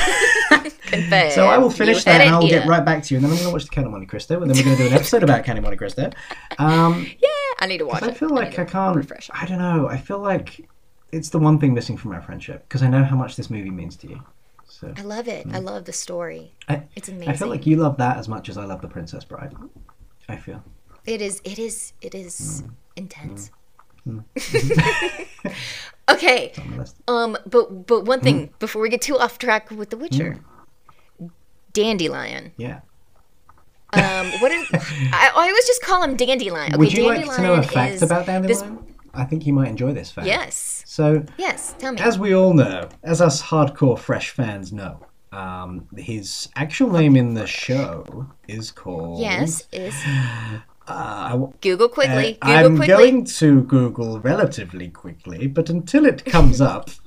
Confirmed. 0.85 1.33
So 1.33 1.47
I 1.47 1.57
will 1.57 1.69
finish 1.69 1.97
heard 1.97 2.05
that, 2.05 2.21
and 2.21 2.33
I'll 2.33 2.41
here. 2.41 2.59
get 2.59 2.67
right 2.67 2.85
back 2.85 3.03
to 3.03 3.13
you, 3.13 3.17
and 3.17 3.25
then 3.25 3.31
I'm 3.33 3.38
gonna 3.39 3.51
watch 3.51 3.63
the 3.63 3.69
Count 3.69 3.88
of 3.88 3.91
Monte 3.91 4.05
Cristo, 4.05 4.41
and 4.41 4.50
then 4.50 4.55
we're 4.57 4.63
gonna 4.63 4.77
do 4.77 4.88
an 4.88 4.93
episode 4.93 5.24
about 5.24 5.43
Count 5.43 5.57
of 5.57 5.63
Monte 5.63 5.77
Cristo. 5.77 6.12
Um, 6.59 7.07
Yeah, 7.19 7.29
I 7.59 7.65
need 7.65 7.79
to 7.79 7.85
watch 7.85 8.03
I 8.03 8.13
feel 8.13 8.29
like 8.29 8.53
to 8.55 8.62
I 8.62 8.65
can't. 8.65 8.95
refresh. 8.95 9.29
I 9.33 9.45
don't 9.45 9.57
know. 9.59 9.88
I 9.89 9.97
feel 9.97 10.19
like 10.19 10.65
it's 11.12 11.29
the 11.29 11.39
one 11.39 11.59
thing 11.59 11.74
missing 11.74 11.97
from 11.97 12.12
our 12.13 12.21
friendship 12.21 12.63
because 12.69 12.83
I 12.83 12.88
know 12.88 13.03
how 13.03 13.15
much 13.17 13.35
this 13.35 13.50
movie 13.50 13.69
means 13.71 13.95
to 13.97 14.07
you. 14.07 14.21
So 14.67 14.93
I 14.95 15.01
love 15.01 15.27
it. 15.27 15.45
I 15.51 15.59
love 15.59 15.85
the 15.85 15.93
story. 15.93 16.53
I, 16.69 16.83
It's 16.95 17.09
amazing. 17.09 17.29
I 17.29 17.33
feel 17.35 17.47
like 17.50 17.65
you 17.65 17.75
love 17.77 17.97
that 17.97 18.17
as 18.17 18.29
much 18.29 18.47
as 18.50 18.57
I 18.57 18.65
love 18.65 18.81
The 18.81 18.88
Princess 18.88 19.25
Bride. 19.25 19.53
I 20.29 20.38
feel. 20.38 20.63
It 21.05 21.21
is. 21.21 21.41
It 21.43 21.59
is. 21.59 21.93
It 22.01 22.15
is 22.15 22.63
Mm. 22.65 22.71
intense. 22.95 23.51
okay. 26.09 26.51
on 26.57 26.71
the 26.71 26.77
list. 26.77 26.95
Um. 27.07 27.38
But 27.45 27.85
but 27.88 28.05
one 28.05 28.19
thing 28.21 28.47
Mm. 28.50 28.59
before 28.59 28.81
we 28.81 28.89
get 28.89 29.01
too 29.01 29.17
off 29.17 29.38
track 29.39 29.71
with 29.71 29.89
The 29.89 29.97
Witcher, 29.97 30.38
Dandelion. 31.74 32.51
Yeah. 32.57 32.81
Um. 33.93 34.27
What 34.41 34.51
is? 34.51 34.67
I, 34.74 35.31
I 35.35 35.47
always 35.50 35.65
just 35.67 35.81
call 35.81 36.03
him 36.03 36.15
Dandelion. 36.15 36.67
Okay, 36.74 36.77
Would 36.77 36.93
you 36.93 37.03
Dandelion 37.03 37.27
like 37.27 37.35
to 37.38 37.41
know 37.43 37.53
a 37.55 37.63
fact 37.63 38.01
about 38.01 38.25
this- 38.43 38.62
Dandelion? 38.62 38.81
I 39.17 39.24
think 39.24 39.45
you 39.45 39.53
might 39.53 39.69
enjoy 39.69 39.93
this 39.93 40.12
fact. 40.12 40.27
Yes. 40.27 40.83
So, 40.85 41.24
Yes. 41.38 41.74
Tell 41.79 41.93
me. 41.93 42.01
as 42.01 42.19
we 42.19 42.35
all 42.35 42.53
know, 42.53 42.89
as 43.01 43.21
us 43.21 43.41
hardcore 43.41 43.97
fresh 43.97 44.31
fans 44.31 44.74
know, 44.74 45.00
um, 45.31 45.88
his 45.95 46.50
actual 46.57 46.91
name 46.91 47.15
in 47.15 47.33
the 47.33 47.47
show 47.47 48.27
is 48.50 48.71
called. 48.71 49.21
yes. 49.21 49.69
Is 49.71 49.95
Uh, 50.88 51.48
Google 51.62 51.89
quickly. 51.89 52.38
Uh, 52.42 52.48
Google 52.48 52.65
I'm 52.65 52.75
quickly. 52.77 52.88
going 52.96 53.25
to 53.25 53.63
Google 53.63 54.20
relatively 54.20 54.89
quickly, 54.89 55.48
but 55.48 55.70
until 55.70 56.06
it 56.06 56.24
comes 56.25 56.62
up, 56.62 56.89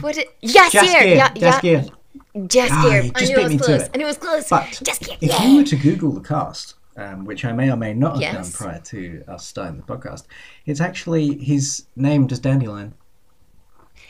What? 0.00 0.16
It, 0.18 0.28
Jaskier. 0.42 0.80
Jaskier, 0.80 1.16
Yeah. 1.16 1.32
Yeah. 1.34 1.60
Jaskier. 1.60 1.90
Jaskier. 2.36 2.68
Ah, 2.70 2.94
you 2.96 3.12
I 3.14 3.20
just 3.20 3.32
knew 3.32 3.38
it 3.40 3.52
was 3.52 3.62
close. 3.66 3.82
it. 3.82 3.90
I 3.94 3.96
knew 3.98 4.04
it 4.04 4.08
was 4.08 4.16
close. 4.18 4.48
But 4.48 4.62
Jaskier. 4.84 5.16
if 5.20 5.30
Yeah. 5.30 5.44
you 5.46 5.56
were 5.58 5.64
to 5.64 5.76
Google 5.76 6.12
the 6.12 6.20
cast, 6.20 6.74
um, 6.96 7.24
which 7.24 7.44
I 7.44 7.52
may 7.52 7.70
or 7.70 7.76
may 7.76 7.92
not 7.94 8.12
have 8.14 8.20
Yes. 8.22 8.52
done 8.52 8.66
prior 8.68 8.80
to 8.80 9.24
us 9.28 9.46
starting 9.46 9.76
the 9.78 9.82
podcast, 9.82 10.24
it's 10.64 10.80
actually 10.80 11.38
his 11.38 11.84
name 11.96 12.28
just 12.28 12.42
Dandelion. 12.42 12.94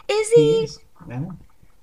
Is 0.09 0.31
He 0.33 0.43
he? 0.59 0.65
is. 0.65 0.79
I. 1.11 1.21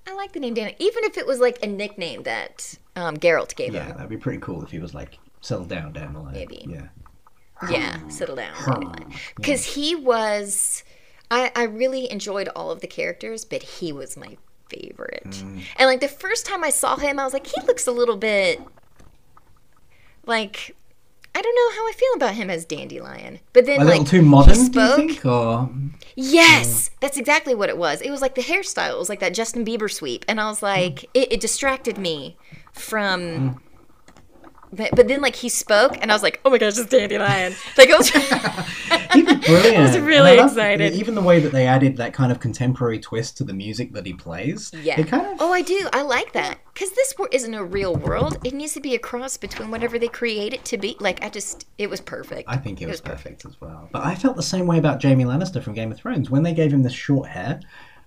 I 0.06 0.14
like 0.16 0.34
the 0.34 0.40
name 0.40 0.54
Dan. 0.54 0.72
Even 0.80 1.04
if 1.06 1.18
it 1.18 1.26
was 1.26 1.40
like 1.40 1.64
a 1.64 1.68
nickname 1.68 2.24
that 2.24 2.76
um, 2.96 3.18
Geralt 3.18 3.56
gave 3.56 3.74
Yeah, 3.74 3.82
him. 3.84 3.88
Yeah, 3.90 3.94
that'd 3.96 4.10
be 4.10 4.18
pretty 4.18 4.40
cool 4.40 4.62
if 4.64 4.70
he 4.70 4.80
was 4.80 4.94
like 4.94 5.18
settle 5.44 5.66
down 5.66 5.94
Dandelion. 5.94 6.32
Maybe. 6.34 6.66
Yeah. 6.68 6.88
Yeah, 7.70 8.08
settle 8.08 8.36
down. 8.36 9.06
Because 9.36 9.76
he 9.76 9.94
was, 9.96 10.84
I, 11.30 11.52
I 11.56 11.64
really 11.64 12.12
enjoyed 12.12 12.50
all 12.56 12.72
of 12.72 12.82
the 12.82 12.88
characters, 12.88 13.46
but 13.46 13.62
he 13.64 13.94
was 13.94 14.18
my 14.18 14.38
favorite. 14.70 15.30
Mm. 15.30 15.62
And 15.78 15.88
like 15.88 16.00
the 16.00 16.08
first 16.08 16.46
time 16.46 16.64
I 16.64 16.72
saw 16.72 16.98
him, 16.98 17.20
I 17.20 17.24
was 17.24 17.34
like, 17.34 17.48
he 17.48 17.62
looks 17.68 17.86
a 17.88 17.92
little 17.92 18.18
bit 18.18 18.60
like. 20.26 20.76
I 21.36 21.42
don't 21.42 21.56
know 21.56 21.82
how 21.82 21.88
I 21.90 21.94
feel 21.94 22.14
about 22.16 22.36
him 22.36 22.52
as 22.52 22.64
Dandelion. 22.64 23.40
But 23.54 23.66
then, 23.66 23.82
A 23.82 23.86
like, 23.86 24.00
little 24.02 24.06
too 24.06 24.22
modern, 24.22 24.54
he 24.54 24.70
do 24.70 24.80
you 24.80 24.86
spoke. 24.86 24.98
think? 24.98 25.26
Or 25.26 25.68
Yes, 26.16 26.92
that's 27.00 27.18
exactly 27.18 27.56
what 27.56 27.70
it 27.70 27.78
was. 27.78 28.02
It 28.02 28.12
was 28.12 28.22
like 28.22 28.36
the 28.36 28.44
hairstyle. 28.44 28.92
It 28.92 29.00
was 29.00 29.10
like 29.10 29.20
that 29.20 29.34
Justin 29.34 29.66
Bieber 29.66 29.92
sweep, 29.92 30.26
and 30.28 30.40
I 30.40 30.46
was 30.48 30.62
like, 30.62 31.06
it, 31.16 31.34
it 31.34 31.40
distracted 31.40 31.98
me 31.98 32.38
from. 32.72 33.60
But, 34.76 34.92
but 34.96 35.08
then, 35.08 35.22
like 35.22 35.36
he 35.36 35.50
spoke, 35.50 35.98
and 36.02 36.12
I 36.12 36.16
was 36.16 36.24
like, 36.24 36.42
"Oh 36.44 36.50
my 36.50 36.58
gosh, 36.58 36.78
it's 36.78 36.90
Dandelion!" 36.90 37.54
Like 37.78 37.90
it 37.90 37.98
was. 37.98 38.10
he 39.14 39.24
was 39.24 39.36
brilliant. 39.46 39.78
I 39.78 39.82
was 39.84 40.00
really 40.00 40.38
love- 40.38 40.48
excited. 40.52 40.94
Even 40.94 41.16
the 41.16 41.22
way 41.22 41.40
that 41.40 41.52
they 41.52 41.68
added 41.68 41.98
that 41.98 42.14
kind 42.14 42.32
of 42.32 42.40
contemporary 42.40 43.00
twist 43.00 43.38
to 43.38 43.44
the 43.44 43.54
music 43.54 43.94
that 43.94 44.06
he 44.06 44.14
plays. 44.14 44.72
Yeah. 44.82 45.00
It 45.00 45.08
kind 45.08 45.26
of 45.28 45.38
Oh, 45.40 45.52
I 45.54 45.62
do. 45.62 45.88
I 45.94 46.02
like 46.02 46.34
that 46.34 46.60
because 46.74 46.92
this 46.92 47.14
isn't 47.32 47.54
a 47.54 47.64
real 47.64 47.96
world. 47.96 48.38
It 48.44 48.54
needs 48.54 48.74
to 48.74 48.82
be 48.82 48.96
a 48.96 49.00
cross 49.00 49.38
between 49.38 49.70
whatever 49.72 50.00
they 50.00 50.08
create 50.08 50.54
it 50.54 50.66
to 50.66 50.78
be. 50.78 50.96
Like 51.00 51.24
I 51.24 51.30
just, 51.30 51.68
it 51.78 51.90
was 51.90 52.02
perfect. 52.02 52.50
I 52.50 52.58
think 52.58 52.82
it 52.82 52.88
was, 52.88 53.02
perfect 53.02 53.46
as 53.46 53.60
well. 53.62 53.90
But 53.92 54.04
I 54.06 54.16
felt 54.16 54.36
the 54.36 54.44
same 54.44 54.66
way 54.68 54.78
about 54.80 55.00
Jamie 55.00 55.26
Lannister 55.26 55.62
from 55.62 55.74
Game 55.74 55.92
of 55.92 55.98
Thrones. 55.98 56.30
When 56.30 56.44
they 56.44 56.54
gave 56.54 56.74
him 56.74 56.84
this 56.84 56.94
short 56.94 57.28
hair, 57.30 57.60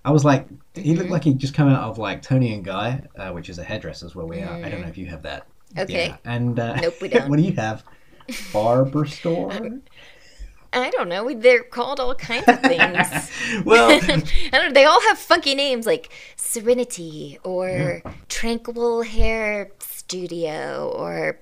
I 0.05 0.11
was 0.11 0.23
like, 0.25 0.47
he 0.73 0.81
Mm-hmm. 0.91 0.99
looked 0.99 1.11
like 1.11 1.23
he'd 1.23 1.39
just 1.39 1.53
come 1.53 1.69
out 1.69 1.83
of 1.89 1.97
like 1.97 2.21
Toni 2.21 2.53
and 2.53 2.63
Guy, 2.63 3.01
uh, 3.17 3.31
which 3.31 3.49
is 3.49 3.57
a 3.59 3.63
hairdresser's 3.63 4.15
where 4.15 4.25
we 4.25 4.41
are. 4.41 4.53
I 4.63 4.69
don't 4.69 4.81
know 4.81 4.87
if 4.87 4.97
you 4.97 5.05
have 5.07 5.23
that. 5.23 5.47
Okay. 5.77 6.07
Yeah. 6.07 6.17
And 6.25 6.59
uh, 6.59 6.75
Nope, 6.75 6.95
we 7.01 7.07
don't. 7.09 7.29
what 7.29 7.37
do 7.37 7.43
you 7.43 7.53
have? 7.53 7.83
Barber 8.53 9.05
store. 9.17 9.51
I 10.73 10.89
don't 10.91 11.09
know. 11.09 11.33
They're 11.33 11.63
called 11.63 11.99
all 11.99 12.13
kinds 12.13 12.47
of 12.47 12.59
things. 12.61 13.31
well, 13.65 13.89
I 13.91 13.99
don't 13.99 14.25
know. 14.51 14.71
They 14.71 14.85
all 14.85 15.01
have 15.01 15.17
funky 15.17 15.55
names 15.55 15.85
like 15.85 16.11
Serenity 16.35 17.39
or 17.43 18.03
Tranquil 18.27 19.01
Hair 19.03 19.71
Studio 19.79 20.91
or 20.95 21.39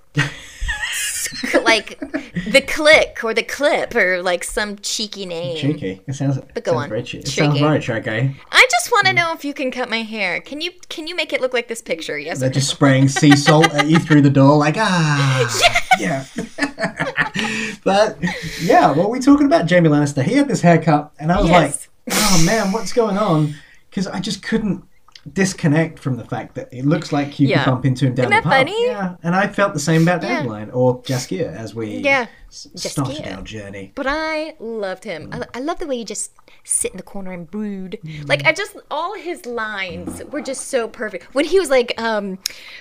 like 1.64 2.00
the 2.00 2.62
Click 2.68 3.20
or 3.24 3.34
the 3.34 3.44
Clip 3.44 3.96
or 3.96 4.22
like 4.22 4.44
some 4.44 4.78
cheeky 4.80 5.26
name. 5.26 5.58
cheeky. 5.58 6.02
It 6.08 6.14
sounds. 6.14 6.40
But 6.54 6.64
go 6.64 6.72
sounds 6.74 6.84
on. 6.84 6.90
Very. 6.90 7.02
It 7.02 7.28
sounds 7.28 7.60
very 7.60 7.80
cheeky. 7.80 8.36
I 8.52 8.68
just 8.72 8.92
want 8.92 9.08
to 9.08 9.14
know 9.14 9.34
if 9.34 9.44
you 9.46 9.54
can 9.54 9.72
cut 9.72 9.90
my 9.90 10.02
hair. 10.04 10.42
Can 10.42 10.62
you 10.62 10.72
can 10.90 11.08
you 11.08 11.16
make 11.16 11.34
it 11.34 11.42
look 11.42 11.54
like 11.54 11.68
this 11.68 11.82
picture? 11.82 12.18
Yes. 12.18 12.40
They're 12.40 12.50
just 12.50 12.70
spraying 12.70 13.08
sea 13.10 13.36
salt 13.36 13.74
at 13.74 13.88
you 13.88 14.00
through 14.00 14.22
the 14.22 14.30
door, 14.30 14.58
like 14.58 14.76
ah, 14.78 15.50
yeah. 16.00 16.26
but 17.84 18.18
yeah, 18.62 18.92
what 18.92 19.10
we 19.10 19.20
talking 19.20 19.46
about? 19.46 19.66
Jamie 19.66 19.90
Lannister. 19.90 20.24
He 20.24 20.34
had 20.36 20.48
this 20.48 20.62
haircut, 20.62 21.12
and 21.20 21.32
I 21.32 21.40
was 21.42 21.50
Yes. 21.50 21.88
like, 22.08 22.18
oh 22.18 22.44
man, 22.46 22.72
what's 22.72 22.94
going 22.94 23.18
on? 23.18 23.56
Because 23.90 24.08
I 24.08 24.20
just 24.20 24.44
couldn't 24.44 24.84
disconnect 25.32 25.98
from 26.00 26.18
the 26.18 26.24
fact 26.24 26.56
that 26.56 26.70
it 26.72 26.86
looks 26.86 27.12
like 27.12 27.40
you 27.40 27.48
Yeah. 27.48 27.64
can 27.64 27.74
bump 27.74 27.86
into 27.86 28.06
him 28.06 28.14
down 28.14 28.26
Isn't 28.26 28.30
the 28.30 28.36
that 28.36 28.44
pub. 28.44 28.52
funny? 28.68 28.86
Yeah, 28.86 29.16
and 29.24 29.36
I 29.36 29.48
felt 29.48 29.74
the 29.74 29.80
same 29.80 30.04
about 30.04 30.22
Yeah. 30.22 30.30
Dandelion 30.42 30.70
or 30.72 31.02
Jaskier 31.02 31.54
as 31.56 31.74
we 31.74 31.98
Yeah. 31.98 32.28
S- 32.76 32.92
started 32.92 33.18
Jaskier. 33.18 33.36
our 33.38 33.42
journey. 33.44 33.92
But 33.96 34.08
I 34.08 34.56
loved 34.60 35.04
him. 35.04 35.30
I, 35.32 35.44
I 35.54 35.60
love 35.60 35.80
the 35.80 35.88
way 35.88 35.96
you 35.96 36.06
just 36.06 36.32
sit 36.64 36.92
in 36.92 36.98
the 36.98 37.04
corner 37.04 37.32
and 37.32 37.50
brood. 37.50 38.00
Like 38.26 38.44
I 38.46 38.52
just 38.54 38.76
all 38.90 39.14
his 39.16 39.46
lines 39.46 40.24
were 40.26 40.42
just 40.42 40.68
so 40.70 40.88
perfect. 40.88 41.34
When 41.36 41.46
he 41.46 41.60
was 41.60 41.70
like, 41.70 41.94
um, 42.02 42.40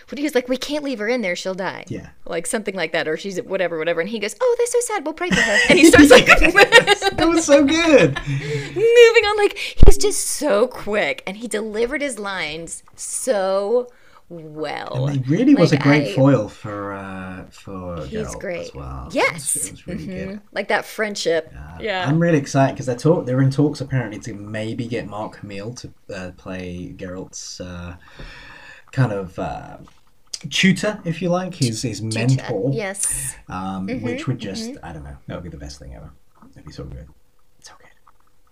when 0.08 0.16
he 0.18 0.22
was 0.22 0.34
like, 0.34 0.48
"We 0.48 0.56
can't 0.56 0.84
leave 0.84 0.98
her 1.00 1.08
in 1.08 1.20
there; 1.20 1.36
she'll 1.36 1.54
die." 1.54 1.84
Yeah. 1.88 2.10
like 2.26 2.46
something 2.46 2.74
like 2.74 2.92
that, 2.92 3.06
or 3.08 3.16
she's 3.16 3.40
whatever, 3.42 3.76
whatever. 3.78 4.00
And 4.00 4.08
he 4.08 4.18
goes, 4.18 4.34
"Oh, 4.40 4.56
that's 4.58 4.72
so 4.72 4.80
sad. 4.80 5.04
We'll 5.04 5.14
pray 5.14 5.28
for 5.30 5.40
her." 5.40 5.58
And 5.68 5.78
he 5.78 5.84
starts 5.90 6.10
like 6.10 6.24
It 6.28 7.28
was 7.28 7.44
so 7.44 7.64
good. 7.64 8.14
moving 8.26 9.24
on. 9.28 9.36
Like 9.36 9.58
he's 9.58 9.98
just 9.98 10.24
so 10.26 10.66
quick, 10.68 11.22
and 11.26 11.36
he 11.36 11.48
delivered 11.48 12.00
his 12.00 12.18
lines 12.18 12.82
so 12.96 13.88
well. 14.28 15.06
He 15.08 15.18
really 15.20 15.54
was 15.54 15.70
Like, 15.72 15.80
a 15.80 15.82
great 15.82 16.08
I- 16.08 16.14
foil 16.14 16.48
for 16.48 16.92
uh, 16.92 17.44
for 17.50 18.04
He's 18.06 18.20
Geralt 18.28 18.40
great. 18.40 18.60
as 18.68 18.74
well. 18.74 19.08
Yes. 19.12 19.56
it 19.56 19.60
was, 19.60 19.66
it 19.66 19.72
was 19.72 19.86
really 19.86 20.06
good. 20.06 20.40
Like 20.52 20.68
that 20.68 20.84
friendship. 20.84 21.52
yeah. 21.80 22.06
I'm 22.08 22.18
really 22.18 22.38
excited 22.38 22.74
because 22.74 22.86
they're 22.86 22.96
talk 22.96 23.26
they're 23.26 23.42
in 23.42 23.50
talks 23.50 23.80
apparently 23.80 24.18
to 24.20 24.34
maybe 24.34 24.86
get 24.86 25.06
Mark 25.08 25.40
Hamill 25.40 25.74
to 25.74 25.92
uh, 26.14 26.30
play 26.36 26.94
Geralt's 26.96 27.60
uh, 27.60 27.96
kind 28.92 29.12
of 29.12 29.38
uh, 29.38 29.76
tutor, 30.50 31.00
if 31.04 31.20
you 31.22 31.28
like, 31.28 31.54
his 31.54 31.82
his 31.82 32.00
mentor. 32.02 32.70
Yes. 32.72 33.36
Um, 33.48 33.86
Mm-hmm, 33.88 34.04
which 34.04 34.26
would 34.26 34.38
just 34.38 34.70
I 34.82 34.92
don't 34.92 35.04
know, 35.04 35.16
that 35.26 35.34
would 35.34 35.44
be 35.44 35.50
the 35.50 35.58
best 35.58 35.78
thing 35.78 35.94
ever. 35.94 36.10
That'd 36.54 36.66
be 36.66 36.72
so 36.72 36.84
good. 36.84 37.06
It's 37.58 37.68
so 37.68 37.74
good. 37.78 37.88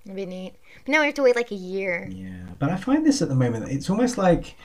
That'd 0.04 0.16
be 0.16 0.26
neat. 0.26 0.54
But 0.84 0.92
now 0.92 1.00
we 1.00 1.06
have 1.06 1.14
to 1.14 1.22
wait 1.22 1.36
like 1.36 1.50
a 1.52 1.54
year. 1.56 2.08
Yeah, 2.10 2.30
but 2.58 2.70
I 2.70 2.76
find 2.76 3.06
this 3.06 3.22
at 3.22 3.28
the 3.28 3.34
moment. 3.34 3.70
It's 3.70 3.88
almost 3.88 4.18
like 4.18 4.56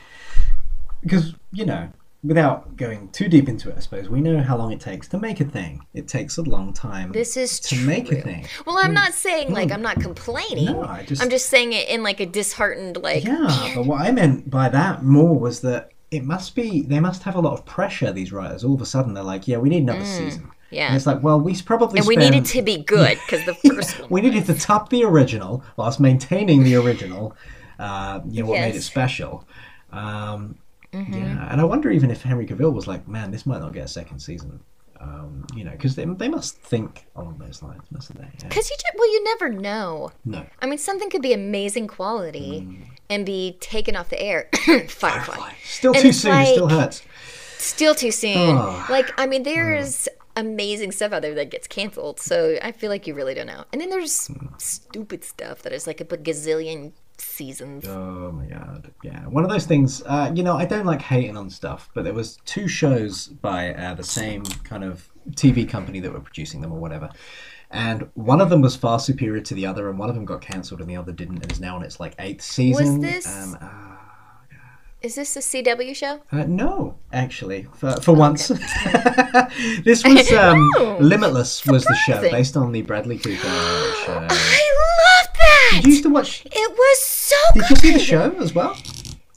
because 1.07 1.33
you 1.51 1.65
know, 1.65 1.89
without 2.23 2.75
going 2.77 3.09
too 3.09 3.27
deep 3.27 3.47
into 3.47 3.69
it, 3.69 3.75
I 3.77 3.79
suppose 3.79 4.09
we 4.09 4.21
know 4.21 4.41
how 4.41 4.57
long 4.57 4.71
it 4.71 4.79
takes 4.79 5.07
to 5.09 5.17
make 5.17 5.39
a 5.39 5.45
thing. 5.45 5.85
It 5.93 6.07
takes 6.07 6.37
a 6.37 6.41
long 6.43 6.73
time. 6.73 7.11
This 7.11 7.37
is 7.37 7.59
to 7.61 7.75
true. 7.75 7.85
make 7.85 8.11
a 8.11 8.21
thing. 8.21 8.45
Well, 8.65 8.77
I'm 8.81 8.93
not 8.93 9.13
saying 9.13 9.53
like 9.53 9.71
I'm 9.71 9.81
not 9.81 9.99
complaining. 10.01 10.65
No, 10.65 10.83
I 10.83 11.03
just- 11.03 11.21
I'm 11.21 11.29
just 11.29 11.47
saying 11.49 11.73
it 11.73 11.87
in 11.89 12.03
like 12.03 12.19
a 12.19 12.25
disheartened 12.25 12.97
like. 12.97 13.23
Yeah, 13.23 13.71
but 13.75 13.85
what 13.85 14.01
I 14.01 14.11
meant 14.11 14.49
by 14.49 14.69
that 14.69 15.03
more 15.03 15.37
was 15.37 15.61
that 15.61 15.91
it 16.11 16.23
must 16.23 16.55
be 16.55 16.81
they 16.83 16.99
must 16.99 17.23
have 17.23 17.35
a 17.35 17.41
lot 17.41 17.53
of 17.53 17.65
pressure. 17.65 18.11
These 18.13 18.31
writers, 18.31 18.63
all 18.63 18.75
of 18.75 18.81
a 18.81 18.85
sudden, 18.85 19.13
they're 19.13 19.23
like, 19.23 19.47
"Yeah, 19.47 19.57
we 19.57 19.69
need 19.69 19.83
another 19.83 20.05
season." 20.05 20.43
Mm, 20.43 20.51
yeah. 20.71 20.87
and 20.87 20.95
it's 20.95 21.05
like, 21.05 21.21
well, 21.21 21.39
we 21.39 21.53
probably 21.61 21.99
And 21.99 22.07
we 22.07 22.15
spent- 22.15 22.33
need 22.33 22.43
it 22.43 22.45
to 22.45 22.61
be 22.61 22.77
good 22.77 23.19
because 23.25 23.45
the 23.45 23.53
first 23.75 23.99
one. 23.99 24.09
we 24.09 24.21
needed 24.21 24.45
to 24.45 24.53
top 24.53 24.89
the 24.89 25.03
original 25.03 25.63
whilst 25.75 25.99
maintaining 25.99 26.63
the 26.63 26.75
original. 26.75 27.35
Uh, 27.77 28.21
you 28.29 28.41
know 28.41 28.49
what 28.49 28.59
made 28.59 28.75
it 28.75 28.81
special. 28.83 29.45
Um, 29.91 30.57
Mm-hmm. 30.93 31.13
Yeah, 31.13 31.51
and 31.51 31.59
I 31.61 31.63
wonder 31.63 31.91
even 31.91 32.09
if 32.11 32.21
Henry 32.21 32.45
Cavill 32.45 32.73
was 32.73 32.87
like, 32.87 33.07
"Man, 33.07 33.31
this 33.31 33.45
might 33.45 33.59
not 33.59 33.73
get 33.73 33.85
a 33.85 33.87
second 33.87 34.19
season." 34.19 34.59
Um, 34.99 35.45
you 35.55 35.63
know, 35.63 35.69
because 35.71 35.95
they, 35.95 36.05
they 36.05 36.27
must 36.27 36.57
think 36.57 37.05
along 37.15 37.37
those 37.37 37.61
lines, 37.61 37.83
mustn't 37.91 38.17
they? 38.17 38.25
Yeah. 38.39 38.47
Because 38.47 38.67
you 38.67 38.75
just, 38.77 38.93
well, 38.97 39.11
you 39.13 39.23
never 39.25 39.49
know. 39.49 40.11
No. 40.25 40.43
I 40.59 40.65
mean, 40.65 40.79
something 40.79 41.11
could 41.11 41.21
be 41.21 41.33
amazing 41.33 41.85
quality 41.87 42.61
Mm. 42.65 42.87
and 43.07 43.23
be 43.23 43.57
taken 43.59 43.95
off 43.95 44.09
the 44.09 44.19
air. 44.19 44.49
Firefly. 44.89 45.53
Still 45.63 45.93
And 45.93 46.01
too 46.01 46.11
soon. 46.11 46.33
it 46.39 46.45
still 46.53 46.67
hurts. 46.69 47.03
Still 47.59 47.93
too 47.93 48.09
soon. 48.09 48.57
Oh. 48.57 48.87
Like, 48.89 49.11
I 49.19 49.27
mean, 49.27 49.43
there's 49.43 50.07
amazing 50.35 50.91
stuff 50.91 51.11
out 51.13 51.21
there 51.21 51.35
that 51.35 51.51
gets 51.51 51.67
canceled. 51.67 52.19
So 52.19 52.57
I 52.63 52.71
feel 52.71 52.89
like 52.89 53.05
you 53.05 53.13
really 53.13 53.35
don't 53.35 53.45
know. 53.47 53.65
And 53.71 53.79
then 53.79 53.91
there's 53.91 54.31
stupid 54.57 55.23
stuff 55.23 55.61
that 55.61 55.73
is 55.73 55.85
like 55.85 56.01
a 56.01 56.05
gazillion 56.05 56.93
seasons. 57.19 57.85
Oh 57.87 58.31
my 58.31 58.45
god, 58.45 58.91
yeah. 59.03 59.21
One 59.27 59.43
of 59.43 59.49
those 59.49 59.65
things. 59.65 60.01
Uh, 60.05 60.31
you 60.35 60.43
know, 60.43 60.55
I 60.57 60.65
don't 60.65 60.85
like 60.85 61.01
hating 61.01 61.35
on 61.37 61.49
stuff, 61.49 61.89
but 61.93 62.03
there 62.03 62.13
was 62.13 62.37
two 62.45 62.67
shows 62.67 63.27
by 63.27 63.73
uh, 63.73 63.93
the 63.95 64.03
same 64.03 64.43
kind 64.43 64.83
of 64.83 65.09
TV 65.31 65.67
company 65.67 65.99
that 65.99 66.11
were 66.13 66.19
producing 66.21 66.61
them 66.61 66.71
or 66.71 66.79
whatever, 66.79 67.09
and 67.71 68.07
one 68.13 68.39
of 68.41 68.49
them 68.49 68.61
was 68.61 68.75
far 68.75 68.99
superior 68.99 69.41
to 69.41 69.53
the 69.53 69.65
other, 69.65 69.89
and 69.89 69.97
one 69.99 70.09
of 70.09 70.15
them 70.15 70.25
got 70.25 70.41
cancelled, 70.41 70.79
and 70.81 70.89
the 70.89 70.95
other 70.95 71.11
didn't, 71.11 71.41
and 71.43 71.51
is 71.51 71.59
now 71.59 71.75
on 71.75 71.83
its 71.83 71.99
like 71.99 72.15
eighth 72.19 72.41
season. 72.41 73.01
this- 73.01 73.27
Um, 73.27 73.57
uh, 73.61 73.67
Is 75.01 75.13
this 75.15 75.35
a 75.35 75.41
CW 75.41 75.93
show? 75.95 76.21
uh, 76.31 76.45
no, 76.47 76.97
actually, 77.13 77.67
for, 77.75 77.91
for 78.01 78.13
once, 78.15 78.47
this 79.83 80.03
was 80.03 80.31
um, 80.33 80.69
Oh, 80.77 80.97
Limitless 80.99 81.65
was 81.65 81.83
the 81.85 81.95
show 82.05 82.21
based 82.21 82.57
on 82.57 82.71
the 82.71 82.81
Bradley 82.81 83.17
Cooper 83.17 83.37
show. 84.05 84.27
I 84.29 84.71
that. 85.57 85.71
Did 85.75 85.85
you 85.85 85.91
used 85.91 86.03
to 86.03 86.09
watch? 86.09 86.45
It 86.45 86.71
was 86.71 87.01
so 87.05 87.35
Did 87.53 87.61
good. 87.63 87.69
you 87.69 87.75
see 87.77 87.93
the 87.93 87.99
show 87.99 88.31
as 88.39 88.53
well? 88.53 88.75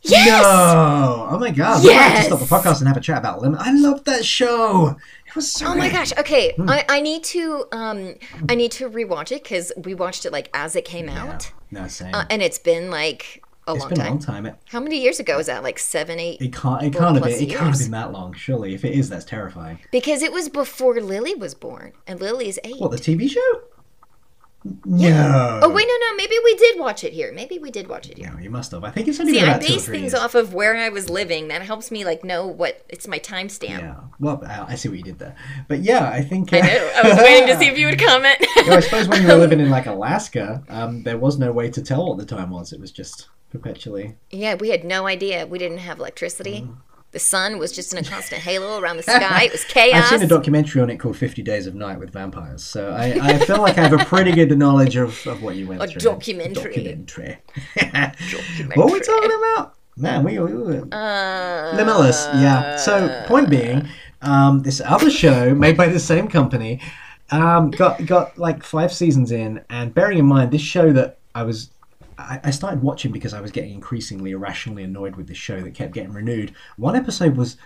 Yes. 0.02 0.26
No! 0.28 1.28
Oh 1.30 1.38
my 1.38 1.50
god! 1.50 1.82
Yes. 1.82 1.84
We 1.84 1.92
have 1.92 2.16
to 2.16 2.22
stop 2.24 2.38
the 2.40 2.70
podcast 2.70 2.78
and 2.80 2.88
have 2.88 2.96
a 2.96 3.00
chat 3.00 3.18
about 3.18 3.42
Limit. 3.42 3.60
I 3.60 3.72
love 3.74 4.02
that 4.04 4.24
show. 4.24 4.96
It 5.26 5.36
was 5.36 5.52
so. 5.52 5.66
Oh 5.66 5.74
my 5.74 5.90
gosh. 5.90 6.16
Okay, 6.16 6.52
Hmm. 6.56 6.70
I, 6.70 6.84
I 6.88 7.00
need 7.02 7.22
to 7.24 7.66
um 7.72 8.14
I 8.48 8.54
need 8.54 8.72
to 8.72 8.88
rewatch 8.88 9.30
it 9.30 9.42
because 9.42 9.72
we 9.76 9.94
watched 9.94 10.24
it 10.24 10.32
like 10.32 10.48
as 10.54 10.74
it 10.74 10.84
came 10.86 11.08
out, 11.10 11.52
No, 11.70 11.86
same. 11.86 12.14
uh, 12.14 12.24
and 12.30 12.40
it's 12.40 12.58
been 12.58 12.90
like 12.90 13.44
a 13.68 13.72
it's 13.74 13.80
long 13.80 13.88
been 13.90 14.00
a 14.00 14.02
time. 14.04 14.10
long 14.10 14.18
time. 14.18 14.46
It, 14.46 14.54
How 14.70 14.80
many 14.80 14.98
years 15.02 15.20
ago 15.20 15.36
was 15.36 15.46
that? 15.48 15.62
Like 15.62 15.78
seven, 15.78 16.18
eight? 16.18 16.40
it 16.40 16.54
can't. 16.54 16.82
It 16.82 16.94
can't 16.94 17.14
have 17.16 17.22
been. 17.22 17.32
It 17.34 17.50
can't 17.50 17.60
have 17.68 17.78
been 17.78 17.90
that 17.90 18.10
long. 18.10 18.32
Surely, 18.32 18.74
if 18.74 18.86
it 18.86 18.94
is, 18.94 19.10
that's 19.10 19.26
terrifying. 19.26 19.78
Because 19.92 20.22
it 20.22 20.32
was 20.32 20.48
before 20.48 20.98
Lily 20.98 21.34
was 21.34 21.54
born, 21.54 21.92
and 22.06 22.18
Lily's 22.20 22.58
eight. 22.64 22.80
What 22.80 22.90
the 22.90 22.96
TV 22.96 23.28
show? 23.28 23.60
No. 24.84 25.60
Oh 25.62 25.70
wait, 25.70 25.86
no, 25.88 26.06
no. 26.08 26.16
Maybe 26.16 26.34
we 26.44 26.54
did 26.56 26.78
watch 26.78 27.02
it 27.04 27.12
here. 27.12 27.32
Maybe 27.32 27.58
we 27.58 27.70
did 27.70 27.88
watch 27.88 28.08
it 28.10 28.18
here. 28.18 28.30
No, 28.32 28.38
you 28.38 28.50
must 28.50 28.72
have. 28.72 28.84
I 28.84 28.90
think 28.90 29.08
it's 29.08 29.18
only 29.18 29.32
See, 29.32 29.40
been 29.40 29.48
I 29.48 29.52
about 29.52 29.62
two 29.62 29.72
or 29.72 29.76
base 29.76 29.86
things 29.88 30.12
years. 30.12 30.14
off 30.14 30.34
of 30.34 30.52
where 30.52 30.76
I 30.76 30.90
was 30.90 31.08
living. 31.08 31.48
That 31.48 31.62
helps 31.62 31.90
me 31.90 32.04
like 32.04 32.24
know 32.24 32.46
what 32.46 32.84
it's 32.88 33.08
my 33.08 33.18
timestamp. 33.18 33.78
Yeah. 33.80 33.96
Well, 34.18 34.42
I 34.46 34.72
I 34.72 34.74
see 34.74 34.88
what 34.88 34.98
you 34.98 35.04
did 35.04 35.18
there. 35.18 35.34
But 35.68 35.80
yeah, 35.80 36.10
I 36.10 36.22
think. 36.22 36.52
I 36.52 36.60
knew. 36.60 36.90
I 36.96 37.08
was 37.08 37.18
waiting 37.18 37.46
to 37.48 37.58
see 37.58 37.68
if 37.68 37.78
you 37.78 37.86
would 37.86 37.98
comment. 38.06 38.36
Yeah, 38.56 38.74
I 38.74 38.80
suppose 38.80 39.08
when 39.08 39.22
you 39.22 39.28
were 39.28 39.34
living 39.46 39.60
in 39.60 39.70
like 39.70 39.86
Alaska, 39.86 40.62
um, 40.68 41.02
there 41.04 41.16
was 41.18 41.38
no 41.38 41.52
way 41.52 41.70
to 41.70 41.82
tell 41.82 42.06
what 42.08 42.18
the 42.18 42.26
time 42.26 42.50
was. 42.50 42.72
It 42.74 42.80
was 42.80 42.92
just 42.92 43.28
perpetually. 43.50 44.14
yeah, 44.30 44.54
we 44.54 44.68
had 44.70 44.84
no 44.84 45.06
idea. 45.06 45.46
We 45.46 45.58
didn't 45.58 45.78
have 45.78 45.98
electricity. 45.98 46.62
Mm. 46.62 46.76
The 47.12 47.18
sun 47.18 47.58
was 47.58 47.72
just 47.72 47.92
in 47.92 47.98
a 47.98 48.08
constant 48.08 48.40
halo 48.42 48.78
around 48.78 48.96
the 48.96 49.02
sky. 49.02 49.44
It 49.44 49.52
was 49.52 49.64
chaos. 49.64 50.04
I've 50.04 50.08
seen 50.08 50.22
a 50.22 50.28
documentary 50.28 50.80
on 50.80 50.90
it 50.90 50.98
called 50.98 51.16
50 51.16 51.42
Days 51.42 51.66
of 51.66 51.74
Night 51.74 51.98
with 51.98 52.10
Vampires, 52.10 52.62
so 52.62 52.92
I, 52.92 53.18
I 53.20 53.38
feel 53.38 53.60
like 53.60 53.78
I 53.78 53.88
have 53.88 54.00
a 54.00 54.04
pretty 54.04 54.32
good 54.32 54.56
knowledge 54.56 54.96
of, 54.96 55.26
of 55.26 55.42
what 55.42 55.56
you 55.56 55.66
went 55.66 55.80
through. 55.80 55.88
A 55.88 55.92
through. 55.92 56.10
documentary. 56.12 56.74
Documentary. 56.74 57.38
what 58.74 58.86
were 58.86 58.92
we 58.92 59.00
talking 59.00 59.32
about? 59.32 59.74
Man, 59.96 60.22
we, 60.24 60.38
we 60.38 60.54
were... 60.54 60.94
Uh, 60.94 61.72
Limitless, 61.74 62.26
yeah. 62.34 62.76
So, 62.76 63.24
point 63.26 63.50
being, 63.50 63.88
um, 64.22 64.62
this 64.62 64.80
other 64.80 65.10
show 65.10 65.54
made 65.54 65.76
by 65.76 65.88
the 65.88 65.98
same 65.98 66.28
company 66.28 66.80
um, 67.30 67.70
got 67.70 68.04
got 68.06 68.38
like 68.38 68.62
five 68.62 68.92
seasons 68.92 69.32
in, 69.32 69.64
and 69.70 69.94
bearing 69.94 70.18
in 70.18 70.26
mind 70.26 70.50
this 70.50 70.62
show 70.62 70.92
that 70.92 71.18
I 71.34 71.42
was. 71.42 71.70
I 72.20 72.40
I 72.44 72.50
started 72.50 72.82
watching 72.82 73.12
because 73.12 73.34
I 73.34 73.40
was 73.40 73.50
getting 73.50 73.72
increasingly 73.72 74.32
irrationally 74.32 74.82
annoyed 74.82 75.16
with 75.16 75.26
this 75.28 75.36
show 75.38 75.60
that 75.60 75.74
kept 75.74 75.94
getting 75.94 76.12
renewed. 76.12 76.54
One 76.76 76.96
episode 76.96 77.36
was 77.36 77.56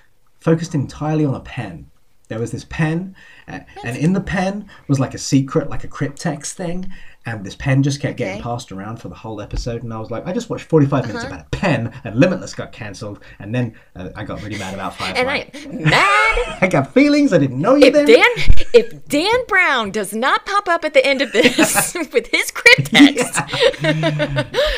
focused 0.40 0.74
entirely 0.74 1.24
on 1.24 1.34
a 1.34 1.40
pen. 1.40 1.90
There 2.28 2.38
was 2.38 2.52
this 2.52 2.64
pen, 2.64 3.14
uh, 3.46 3.60
and 3.84 3.96
in 3.96 4.14
the 4.14 4.20
pen 4.20 4.68
was 4.88 4.98
like 4.98 5.12
a 5.12 5.18
secret, 5.18 5.68
like 5.68 5.84
a 5.84 5.88
cryptex 5.88 6.52
thing, 6.52 6.90
and 7.26 7.44
this 7.44 7.56
pen 7.56 7.82
just 7.82 8.00
kept 8.00 8.16
getting 8.18 8.42
passed 8.42 8.70
around 8.72 8.98
for 8.98 9.08
the 9.08 9.14
whole 9.14 9.40
episode. 9.40 9.82
And 9.82 9.92
I 9.94 9.98
was 9.98 10.10
like, 10.10 10.26
I 10.26 10.32
just 10.32 10.50
watched 10.50 10.64
45 10.66 11.06
minutes 11.06 11.24
Uh-huh. 11.24 11.34
about 11.34 11.46
a 11.46 11.50
pen, 11.56 11.92
and 12.04 12.16
Limitless 12.16 12.54
got 12.54 12.72
cancelled, 12.72 13.20
and 13.38 13.54
then 13.54 13.74
uh, 13.96 14.10
I 14.16 14.24
got 14.24 14.42
really 14.42 14.58
mad 14.58 14.74
about 14.74 14.94
Firefly. 14.96 15.20
and 15.20 15.30
I 15.30 15.50
am 15.54 15.82
mad. 15.84 16.58
I 16.62 16.68
got 16.70 16.92
feelings. 16.92 17.32
I 17.32 17.38
didn't 17.38 17.60
know 17.60 17.74
you 17.76 17.86
If 17.86 17.92
then. 17.94 18.06
Dan, 18.06 18.26
if 18.74 19.06
Dan 19.08 19.46
Brown 19.48 19.90
does 19.90 20.12
not 20.12 20.44
pop 20.46 20.68
up 20.68 20.84
at 20.84 20.92
the 20.94 21.04
end 21.06 21.22
of 21.22 21.32
this 21.32 21.94
with 22.12 22.26
his 22.28 22.50
crypt 22.50 22.92
cryptex, 22.92 23.84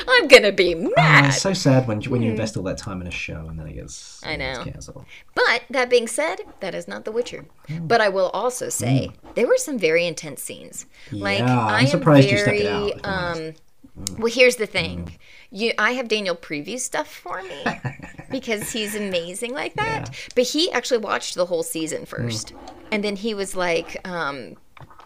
I'm 0.08 0.28
gonna 0.28 0.52
be 0.52 0.74
Oh, 0.74 0.92
mad. 0.96 1.26
it's 1.26 1.40
so 1.42 1.52
sad 1.52 1.86
when 1.88 2.00
when 2.02 2.22
you 2.22 2.30
invest 2.30 2.56
all 2.56 2.62
that 2.64 2.78
time 2.78 3.00
in 3.00 3.06
a 3.06 3.10
show 3.10 3.46
and 3.48 3.58
then 3.58 3.66
it 3.66 3.74
gets, 3.74 4.20
I 4.24 4.36
know. 4.36 4.62
cancelled. 4.64 5.04
But 5.34 5.62
that 5.70 5.88
being 5.90 6.06
said, 6.08 6.36
that 6.60 6.74
is 6.74 6.86
not 6.88 7.04
The 7.04 7.12
Witcher. 7.12 7.44
Hmm. 7.68 7.86
But 7.86 8.00
I 8.00 8.08
will 8.08 8.28
also 8.30 8.68
say 8.68 9.10
there 9.34 9.46
were 9.46 9.56
some 9.56 9.78
very 9.78 10.06
intense 10.06 10.42
scenes. 10.42 10.86
Like 11.12 11.38
Yeah, 11.40 11.58
I'm 11.66 11.74
I 11.74 11.80
am 11.80 11.86
surprised 11.86 12.30
you 12.30 12.35
very 12.44 12.60
stuck 12.60 12.66
it 12.68 12.72
out, 12.72 12.90
if 12.98 13.06
I'm 13.06 13.36
um 13.48 13.54
well 14.18 14.32
here's 14.32 14.56
the 14.56 14.66
thing. 14.66 15.16
You 15.50 15.72
I 15.78 15.92
have 15.92 16.08
Daniel 16.08 16.36
preview 16.36 16.78
stuff 16.78 17.08
for 17.08 17.42
me 17.42 17.64
because 18.30 18.70
he's 18.72 18.94
amazing 18.94 19.52
like 19.54 19.74
that. 19.74 20.10
But 20.34 20.44
he 20.44 20.70
actually 20.72 20.98
watched 20.98 21.34
the 21.34 21.46
whole 21.46 21.62
season 21.62 22.04
first. 22.06 22.52
And 22.92 23.02
then 23.02 23.16
he 23.16 23.34
was 23.34 23.56
like 23.56 24.06
um 24.06 24.56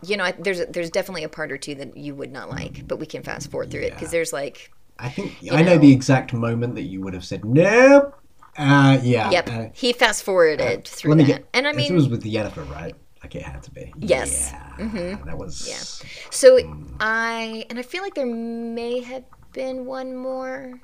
you 0.03 0.17
know, 0.17 0.25
I- 0.25 0.33
there's 0.33 0.65
there's 0.67 0.91
definitely 0.91 1.25
a 1.25 1.29
part 1.29 1.53
or 1.53 1.59
two 1.59 1.75
that 1.77 1.97
you 1.97 2.15
would 2.15 2.33
not 2.33 2.49
like, 2.51 2.87
but 2.89 2.99
we 2.99 3.07
can 3.07 3.23
fast 3.23 3.51
forward 3.51 3.71
through 3.71 3.83
it 3.83 3.93
because 3.95 4.11
there's 4.11 4.33
like, 4.33 4.73
I 4.99 5.11
think 5.11 5.37
I 5.53 5.63
know 5.63 5.75
know. 5.75 5.79
the 5.79 5.93
exact 5.93 6.33
moment 6.33 6.75
that 6.77 6.83
you 6.85 7.01
would 7.03 7.15
have 7.15 7.25
said 7.25 7.45
nope. 7.45 8.17
Uh, 8.59 8.99
yeah. 9.03 9.31
yep, 9.31 9.49
uh, 9.49 9.67
he 9.73 9.93
fast 9.93 10.25
forwarded 10.25 10.85
through 10.87 11.15
let 11.15 11.19
that, 11.19 11.27
get. 11.27 11.47
and 11.55 11.69
I 11.69 11.73
mean, 11.73 11.93
it 11.93 11.95
was 11.95 12.09
with 12.09 12.23
the 12.23 12.35
Yennefer, 12.35 12.69
right? 12.71 12.95
Like 13.23 13.35
it 13.35 13.43
had 13.43 13.63
to 13.65 13.71
be. 13.71 13.93
Yes. 13.99 14.53
Yeah. 14.79 15.19
That 15.27 15.37
was. 15.37 15.69
Yeah. 15.69 16.09
So 16.31 16.63
Hmm. 16.63 16.95
I 17.01 17.67
and 17.71 17.79
I 17.79 17.83
feel 17.83 18.03
like 18.03 18.15
there 18.15 18.27
may 18.27 19.01
have 19.01 19.25
been 19.53 19.85
one 19.85 20.17
more, 20.17 20.81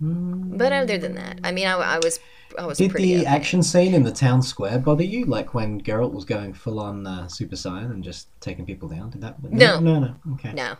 but 0.00 0.72
other 0.72 0.96
than 0.98 1.14
that, 1.16 1.40
I 1.44 1.52
mean, 1.52 1.66
I, 1.66 1.74
I 1.74 1.98
was 2.02 2.18
I 2.58 2.64
was 2.66 2.78
Did 2.78 2.92
the 2.94 3.26
action 3.26 3.62
scene 3.62 3.94
in 3.94 4.02
the 4.02 4.10
town 4.10 4.42
square 4.42 4.78
bother 4.78 5.04
you? 5.04 5.24
Like 5.26 5.52
when 5.54 5.80
Geralt 5.82 6.12
was 6.12 6.24
going 6.24 6.52
full 6.54 6.80
on 6.80 7.06
uh, 7.06 7.28
Super 7.28 7.54
Saiyan 7.56 7.90
and 7.92 8.02
just 8.02 8.28
taking 8.40 8.64
people 8.64 8.88
down? 8.88 9.10
Did 9.10 9.20
that? 9.20 9.40
No. 9.42 9.78
No, 9.78 9.98
no. 10.00 10.14
Okay. 10.32 10.52
No, 10.54 10.76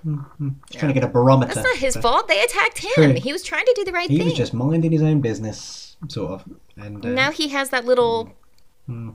Just 0.69 0.81
trying 0.81 0.93
to 0.93 0.99
get 1.01 1.05
a 1.05 1.13
barometer. 1.13 1.55
that's 1.55 1.65
not 1.65 1.77
his 1.77 1.97
fault. 1.97 2.27
They 2.27 2.43
attacked 2.43 2.79
him. 2.79 2.91
True. 2.95 3.13
He 3.13 3.33
was 3.33 3.43
trying 3.43 3.67
to 3.67 3.73
do 3.77 3.85
the 3.85 3.93
right 3.93 4.09
He 4.11 4.17
thing. 4.17 4.27
He 4.27 4.31
was 4.31 4.39
just 4.39 4.53
minding 4.55 4.91
his 4.91 5.03
own 5.03 5.21
business, 5.21 5.97
sort 6.09 6.33
of. 6.33 6.45
And 6.77 7.05
uh, 7.05 7.11
Now 7.11 7.31
he 7.31 7.49
has 7.49 7.69
that 7.71 7.85
little 7.85 8.33
Hmm. 8.87 9.11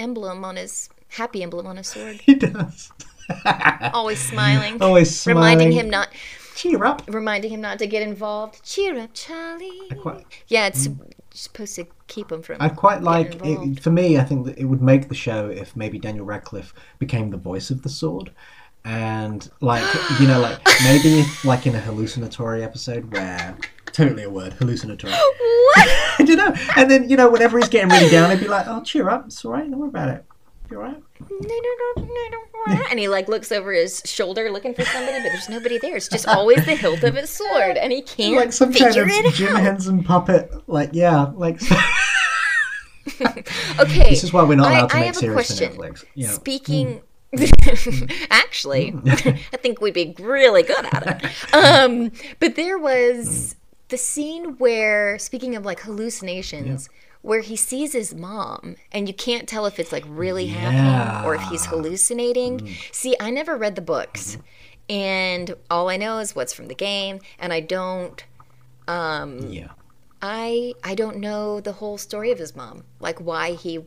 Emblem 0.00 0.44
on 0.44 0.56
his 0.56 0.88
happy 1.08 1.42
emblem 1.42 1.66
on 1.66 1.76
his 1.76 1.88
sword, 1.88 2.20
he 2.22 2.34
does. 2.34 2.90
always 3.92 4.18
smiling, 4.20 4.80
Always 4.82 5.18
smiling. 5.18 5.38
reminding 5.58 5.72
him 5.72 5.90
not 5.90 6.08
Cheer 6.54 6.84
up. 6.84 7.02
reminding 7.08 7.50
him 7.52 7.60
not 7.60 7.78
to 7.78 7.86
get 7.86 8.02
involved. 8.02 8.64
Cheer 8.64 8.98
up, 8.98 9.10
Charlie. 9.14 9.88
quite- 10.00 10.24
Yeah, 10.48 10.66
it's 10.66 10.88
mm. 10.88 11.12
supposed 11.32 11.74
to 11.76 11.86
keep 12.06 12.32
him 12.32 12.42
from. 12.42 12.56
I'd 12.60 12.76
quite 12.76 13.02
like 13.02 13.38
it, 13.44 13.80
for 13.82 13.90
me. 13.90 14.18
I 14.18 14.24
think 14.24 14.46
that 14.46 14.58
it 14.58 14.64
would 14.64 14.82
make 14.82 15.08
the 15.08 15.14
show 15.14 15.48
if 15.48 15.76
maybe 15.76 15.98
Daniel 15.98 16.24
Radcliffe 16.24 16.72
became 16.98 17.30
the 17.30 17.36
voice 17.36 17.70
of 17.70 17.82
the 17.82 17.88
sword, 17.90 18.32
and 18.84 19.48
like 19.60 19.84
you 20.18 20.26
know, 20.26 20.40
like 20.40 20.58
maybe 20.84 21.24
like 21.44 21.66
in 21.66 21.74
a 21.74 21.80
hallucinatory 21.80 22.64
episode 22.64 23.12
where 23.12 23.56
totally 23.98 24.22
a 24.22 24.30
word 24.30 24.52
hallucinatory. 24.54 25.12
what? 25.12 25.88
I 26.18 26.24
don't 26.24 26.36
know. 26.36 26.54
And 26.76 26.90
then 26.90 27.08
you 27.10 27.16
know, 27.16 27.30
whenever 27.30 27.58
he's 27.58 27.68
getting 27.68 27.90
really 27.90 28.10
down, 28.10 28.30
he'd 28.30 28.40
be 28.40 28.48
like, 28.48 28.66
"Oh, 28.68 28.82
cheer 28.82 29.08
up, 29.10 29.26
it's 29.26 29.44
all 29.44 29.52
right. 29.52 29.68
Don't 29.68 29.78
worry 29.78 29.88
about 29.88 30.08
it. 30.08 30.24
You 30.70 30.76
all 30.78 30.84
right?" 30.84 31.02
No, 31.30 31.36
no, 31.40 32.02
no, 32.02 32.04
no, 32.06 32.74
no. 32.74 32.84
And 32.90 32.98
he 32.98 33.08
like 33.08 33.28
looks 33.28 33.50
over 33.50 33.72
his 33.72 34.02
shoulder 34.04 34.50
looking 34.50 34.74
for 34.74 34.84
somebody, 34.84 35.18
but 35.18 35.30
there's 35.30 35.48
nobody 35.48 35.78
there. 35.78 35.96
It's 35.96 36.08
just 36.08 36.28
always 36.28 36.64
the 36.64 36.74
hilt 36.74 37.02
of 37.02 37.14
his 37.14 37.30
sword, 37.30 37.76
and 37.76 37.92
he 37.92 38.02
can't 38.02 38.36
Like 38.36 38.52
some 38.52 38.72
kind 38.72 38.94
figure 38.94 39.26
of 39.26 39.34
Jim 39.34 39.56
out. 39.56 39.62
Henson 39.62 40.04
puppet. 40.04 40.52
Like 40.68 40.90
yeah, 40.92 41.32
like. 41.34 41.60
Okay, 43.80 44.10
This 44.10 44.22
is 44.22 44.32
why 44.32 44.44
we're 44.44 44.54
not 44.54 44.70
allowed 44.70 44.90
to 44.90 44.96
I, 44.96 44.98
I 44.98 45.00
make 45.06 45.14
have 45.14 45.24
a 45.24 45.32
question. 45.32 45.72
Netflix. 45.72 46.04
You 46.14 46.26
know. 46.26 46.32
Speaking, 46.34 47.00
actually, 48.30 48.94
I 49.06 49.56
think 49.56 49.80
we'd 49.80 49.94
be 49.94 50.14
really 50.18 50.62
good 50.62 50.84
at 50.92 51.22
it. 51.24 51.54
Um, 51.54 52.12
but 52.38 52.54
there 52.54 52.78
was 52.78 53.56
the 53.88 53.96
scene 53.96 54.56
where, 54.58 55.18
speaking 55.18 55.54
of 55.56 55.64
like 55.64 55.80
hallucinations. 55.80 56.88
Where 57.20 57.40
he 57.40 57.56
sees 57.56 57.94
his 57.94 58.14
mom, 58.14 58.76
and 58.92 59.08
you 59.08 59.12
can't 59.12 59.48
tell 59.48 59.66
if 59.66 59.80
it's 59.80 59.90
like 59.90 60.04
really 60.06 60.46
happening 60.46 61.26
or 61.26 61.34
if 61.34 61.42
he's 61.50 61.66
hallucinating. 61.66 62.76
See, 62.92 63.16
I 63.18 63.30
never 63.30 63.56
read 63.56 63.74
the 63.74 63.82
books, 63.82 64.38
and 64.88 65.52
all 65.68 65.88
I 65.90 65.96
know 65.96 66.18
is 66.20 66.36
what's 66.36 66.52
from 66.52 66.68
the 66.68 66.76
game, 66.76 67.18
and 67.40 67.52
I 67.52 67.58
don't 67.58 68.24
um 68.86 69.40
Yeah. 69.50 69.70
I 70.22 70.74
I 70.84 70.94
don't 70.94 71.16
know 71.16 71.60
the 71.60 71.72
whole 71.72 71.98
story 71.98 72.30
of 72.30 72.38
his 72.38 72.54
mom, 72.54 72.84
like 73.00 73.18
why 73.18 73.52
he 73.54 73.80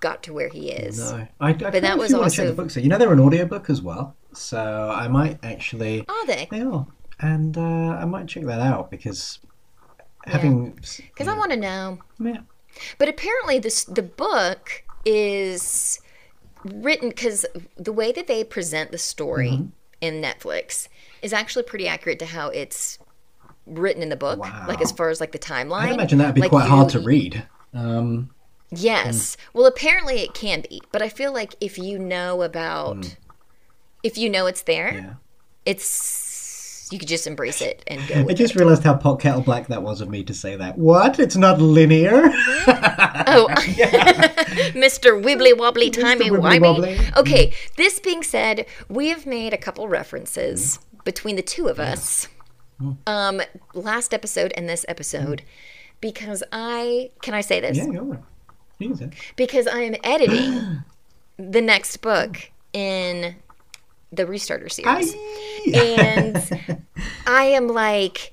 got 0.00 0.24
to 0.24 0.32
where 0.32 0.48
he 0.48 0.70
is. 0.72 0.98
No, 0.98 1.28
I, 1.40 1.50
I 1.50 1.52
but 1.52 1.80
that 1.82 1.96
was 1.96 2.12
want 2.12 2.28
to 2.30 2.36
check 2.36 2.44
also- 2.44 2.46
the 2.46 2.52
books. 2.62 2.76
You 2.76 2.88
know, 2.88 2.98
they're 2.98 3.12
an 3.12 3.20
audiobook 3.20 3.70
as 3.70 3.80
well, 3.80 4.16
so 4.32 4.92
I 4.94 5.06
might 5.06 5.38
actually. 5.44 6.04
Are 6.08 6.26
they? 6.26 6.48
They 6.50 6.62
are, 6.62 6.86
and 7.20 7.56
uh, 7.56 7.60
I 8.00 8.04
might 8.04 8.26
check 8.28 8.44
that 8.44 8.60
out 8.60 8.90
because 8.90 9.38
having 10.24 10.70
Because 10.72 11.28
I 11.28 11.36
want 11.36 11.50
to 11.52 11.56
know. 11.56 11.98
yeah, 12.20 12.40
But 12.98 13.08
apparently, 13.08 13.58
this 13.58 13.84
the 13.84 14.02
book 14.02 14.84
is 15.04 16.00
written 16.64 17.08
because 17.10 17.46
the 17.76 17.92
way 17.92 18.12
that 18.12 18.26
they 18.26 18.44
present 18.44 18.90
the 18.92 18.98
story 18.98 19.50
Mm-hmm. 19.52 19.66
in 20.00 20.22
Netflix 20.22 20.88
is 21.22 21.32
actually 21.32 21.62
pretty 21.64 21.88
accurate 21.88 22.18
to 22.20 22.26
how 22.26 22.48
it's 22.50 22.98
written 23.66 24.02
in 24.02 24.08
the 24.08 24.16
book. 24.16 24.38
Like 24.38 24.80
as 24.80 24.92
far 24.92 25.08
as 25.08 25.20
like 25.20 25.32
the 25.32 25.38
timeline. 25.38 25.82
I 25.88 25.92
imagine 25.94 26.18
that'd 26.18 26.34
be 26.34 26.40
Like, 26.42 26.50
quite 26.50 26.68
hard 26.68 26.92
you- 26.94 27.00
to 27.00 27.06
read. 27.06 27.46
Um, 27.74 28.30
Yes. 28.70 29.38
Well, 29.54 29.64
apparently 29.64 30.20
it 30.20 30.34
can 30.34 30.60
be, 30.68 30.82
but 30.92 31.00
I 31.00 31.08
feel 31.08 31.32
like 31.32 31.54
if 31.58 31.78
you 31.78 31.98
know 31.98 32.42
about, 32.42 32.98
Mm. 32.98 33.16
if 34.02 34.18
you 34.18 34.28
know 34.28 34.44
it's 34.46 34.60
there, 34.62 34.92
Yeah. 34.92 35.14
it's 35.64 35.86
you 36.90 36.98
could 36.98 37.08
just 37.08 37.26
embrace 37.26 37.60
it 37.60 37.82
and 37.86 38.06
go. 38.08 38.26
I 38.28 38.34
just 38.34 38.54
it. 38.54 38.58
realized 38.58 38.82
how 38.82 38.94
pot 38.94 39.20
kettle 39.20 39.42
black 39.42 39.66
that 39.68 39.82
was 39.82 40.00
of 40.00 40.08
me 40.08 40.24
to 40.24 40.34
say 40.34 40.56
that. 40.56 40.78
What? 40.78 41.18
It's 41.18 41.36
not 41.36 41.60
linear? 41.60 42.30
Oh, 43.26 43.48
Mr. 44.74 45.22
Wibbly 45.22 45.56
Wobbly 45.56 45.90
Timey 45.90 46.30
Wibbly 46.30 46.58
Wimey. 46.58 46.60
Wobbly. 46.60 46.98
Okay, 47.16 47.48
mm-hmm. 47.48 47.74
this 47.76 48.00
being 48.00 48.22
said, 48.22 48.66
we 48.88 49.08
have 49.08 49.26
made 49.26 49.52
a 49.52 49.58
couple 49.58 49.88
references 49.88 50.78
mm-hmm. 50.78 50.98
between 51.04 51.36
the 51.36 51.42
two 51.42 51.68
of 51.68 51.78
us, 51.78 52.28
mm-hmm. 52.80 52.92
um, 53.06 53.40
last 53.74 54.14
episode 54.14 54.52
and 54.56 54.68
this 54.68 54.84
episode, 54.88 55.42
because 56.00 56.42
I 56.52 57.10
can 57.22 57.34
I 57.34 57.40
say 57.40 57.60
this? 57.60 57.76
yeah, 57.76 57.86
go 57.86 58.00
on. 58.00 58.24
You 58.78 58.94
say. 58.94 59.10
Because 59.36 59.66
I 59.66 59.80
am 59.80 59.96
editing 60.04 60.84
the 61.36 61.60
next 61.60 61.98
book 61.98 62.50
in 62.72 63.36
the 64.12 64.24
Restarter 64.24 64.70
series. 64.70 65.14
and 65.74 66.84
I 67.26 67.44
am 67.44 67.68
like 67.68 68.32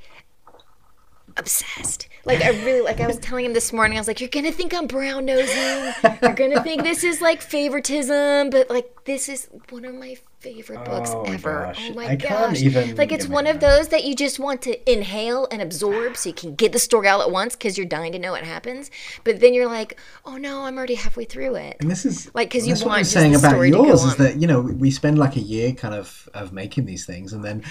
obsessed. 1.38 2.08
Like 2.26 2.42
I 2.42 2.50
really 2.66 2.82
like 2.82 3.00
I 3.00 3.08
was 3.08 3.18
telling 3.20 3.46
him 3.46 3.54
this 3.54 3.72
morning, 3.72 3.98
I 3.98 4.02
was 4.02 4.08
like, 4.08 4.20
You're 4.20 4.30
gonna 4.30 4.52
think 4.52 4.74
I'm 4.74 4.88
brown 4.88 5.26
nosing. 5.26 5.94
You're 6.24 6.34
gonna 6.34 6.64
think 6.64 6.84
this 6.84 7.04
is 7.04 7.22
like 7.22 7.42
favoritism, 7.42 8.50
but 8.50 8.70
like 8.70 9.04
this 9.06 9.30
is 9.30 9.48
one 9.70 9.86
of 9.86 9.94
my 9.94 10.18
favorite 10.40 10.84
books 10.86 11.12
Oh, 11.14 11.24
ever. 11.24 11.66
Oh, 11.66 11.68
gosh. 11.68 11.90
Oh 11.92 11.94
my 11.96 12.06
I 12.06 12.16
can't 12.16 12.52
gosh. 12.52 12.62
even 12.62 12.96
like 12.96 13.12
it's 13.12 13.28
one 13.28 13.48
of 13.48 13.60
those 13.60 13.90
that 13.90 14.06
you 14.06 14.16
just 14.16 14.40
want 14.40 14.62
to 14.64 14.92
inhale 14.92 15.48
and 15.52 15.62
absorb 15.62 16.18
so 16.18 16.30
you 16.30 16.36
can 16.36 16.56
get 16.56 16.72
the 16.72 16.80
story 16.80 17.08
all 17.08 17.22
at 17.22 17.32
once 17.32 17.56
because 17.56 17.78
you're 17.78 17.88
dying 17.88 18.12
to 18.14 18.20
know 18.20 18.32
what 18.32 18.44
happens. 18.44 18.90
But 19.24 19.40
then 19.40 19.54
you're 19.54 19.68
like, 19.68 20.00
Oh 20.26 20.38
no, 20.38 20.62
I'm 20.64 20.78
already 20.78 20.96
halfway 20.96 21.26
through 21.26 21.56
it. 21.56 21.78
And 21.80 21.92
this 21.92 22.06
is 22.06 22.30
like 22.34 22.50
because 22.50 22.68
you 22.68 22.74
that's 22.74 22.82
what 22.84 22.90
want 22.90 23.00
I'm 23.00 23.06
saying 23.06 23.36
about 23.36 23.52
story 23.52 23.70
yours 23.70 24.04
is 24.04 24.16
that 24.16 24.42
you 24.42 24.48
know 24.48 24.62
we 24.62 24.90
spend 24.90 25.20
like 25.20 25.36
a 25.36 25.42
year 25.42 25.74
kind 25.74 25.94
of 25.94 26.28
of 26.34 26.54
making 26.54 26.86
these 26.86 27.06
things, 27.06 27.34
and 27.34 27.44
then 27.44 27.64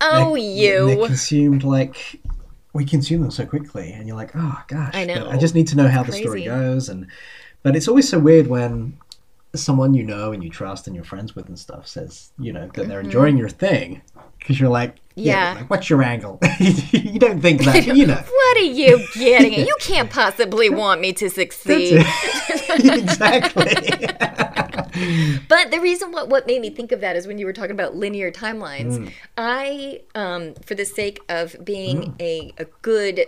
Oh 0.00 0.34
you 0.34 0.86
they're 0.86 1.06
consumed 1.06 1.62
like 1.62 2.20
we 2.78 2.84
consume 2.84 3.22
them 3.22 3.30
so 3.32 3.44
quickly, 3.44 3.90
and 3.92 4.06
you're 4.06 4.16
like, 4.16 4.30
oh 4.36 4.62
gosh, 4.68 4.94
I 4.94 5.04
know. 5.04 5.28
I 5.28 5.36
just 5.36 5.56
need 5.56 5.66
to 5.68 5.76
know 5.76 5.88
how 5.88 6.04
the 6.04 6.12
story 6.12 6.44
goes, 6.44 6.88
and 6.88 7.08
but 7.64 7.74
it's 7.74 7.88
always 7.88 8.08
so 8.08 8.20
weird 8.20 8.46
when 8.46 8.96
someone 9.54 9.94
you 9.94 10.04
know 10.04 10.30
and 10.30 10.44
you 10.44 10.48
trust 10.50 10.86
and 10.86 10.94
you're 10.94 11.04
friends 11.04 11.34
with 11.34 11.48
and 11.48 11.58
stuff 11.58 11.88
says 11.88 12.30
you 12.38 12.52
know 12.52 12.70
that 12.74 12.86
they're 12.86 13.00
enjoying 13.00 13.36
your 13.36 13.48
thing 13.48 14.00
because 14.38 14.60
you're 14.60 14.68
like 14.68 14.96
yeah, 15.16 15.34
Mm-hmm. 15.34 15.54
Yeah. 15.56 15.60
like, 15.62 15.70
what's 15.70 15.90
your 15.90 16.02
angle 16.02 16.38
you 16.92 17.18
don't 17.18 17.40
think 17.40 17.64
that 17.64 17.86
you 17.86 18.06
know 18.06 18.22
What 18.28 18.56
are 18.58 18.60
you 18.60 19.04
getting 19.14 19.54
at? 19.54 19.66
You 19.66 19.74
can't 19.80 20.10
possibly 20.10 20.68
want 20.70 21.00
me 21.00 21.12
to 21.14 21.28
succeed. 21.30 22.04
exactly 22.68 23.74
But 25.48 25.70
the 25.70 25.80
reason 25.80 26.12
what 26.12 26.28
what 26.28 26.46
made 26.46 26.60
me 26.60 26.70
think 26.70 26.92
of 26.92 27.00
that 27.00 27.16
is 27.16 27.26
when 27.26 27.38
you 27.38 27.46
were 27.46 27.52
talking 27.52 27.72
about 27.72 27.96
linear 27.96 28.30
timelines. 28.30 28.98
Mm. 28.98 29.12
I, 29.36 30.00
um, 30.14 30.54
for 30.64 30.74
the 30.74 30.84
sake 30.84 31.20
of 31.28 31.56
being 31.64 32.14
a, 32.20 32.52
a 32.58 32.64
good, 32.82 33.26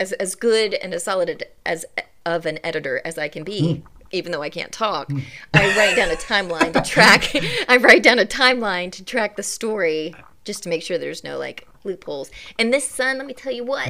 as 0.00 0.12
as 0.14 0.34
good 0.34 0.74
and 0.74 0.92
as 0.94 1.04
solid 1.04 1.44
as 1.64 1.84
of 2.26 2.46
an 2.46 2.58
editor 2.64 3.00
as 3.04 3.18
I 3.18 3.28
can 3.28 3.44
be. 3.44 3.60
Mm. 3.62 3.82
Even 4.12 4.30
though 4.30 4.42
I 4.42 4.50
can't 4.50 4.70
talk, 4.70 5.10
I 5.54 5.76
write 5.76 5.96
down 5.96 6.08
a 6.08 6.14
timeline 6.14 6.72
to 6.74 6.82
track. 6.82 7.32
I 7.68 7.78
write 7.78 8.04
down 8.04 8.20
a 8.20 8.24
timeline 8.24 8.92
to 8.92 9.04
track 9.04 9.34
the 9.34 9.42
story, 9.42 10.14
just 10.44 10.62
to 10.64 10.68
make 10.68 10.82
sure 10.84 10.98
there's 10.98 11.24
no 11.24 11.36
like 11.36 11.66
loopholes. 11.82 12.30
And 12.56 12.72
this 12.72 12.88
son, 12.88 13.18
let 13.18 13.26
me 13.26 13.34
tell 13.34 13.52
you 13.52 13.64
what, 13.64 13.88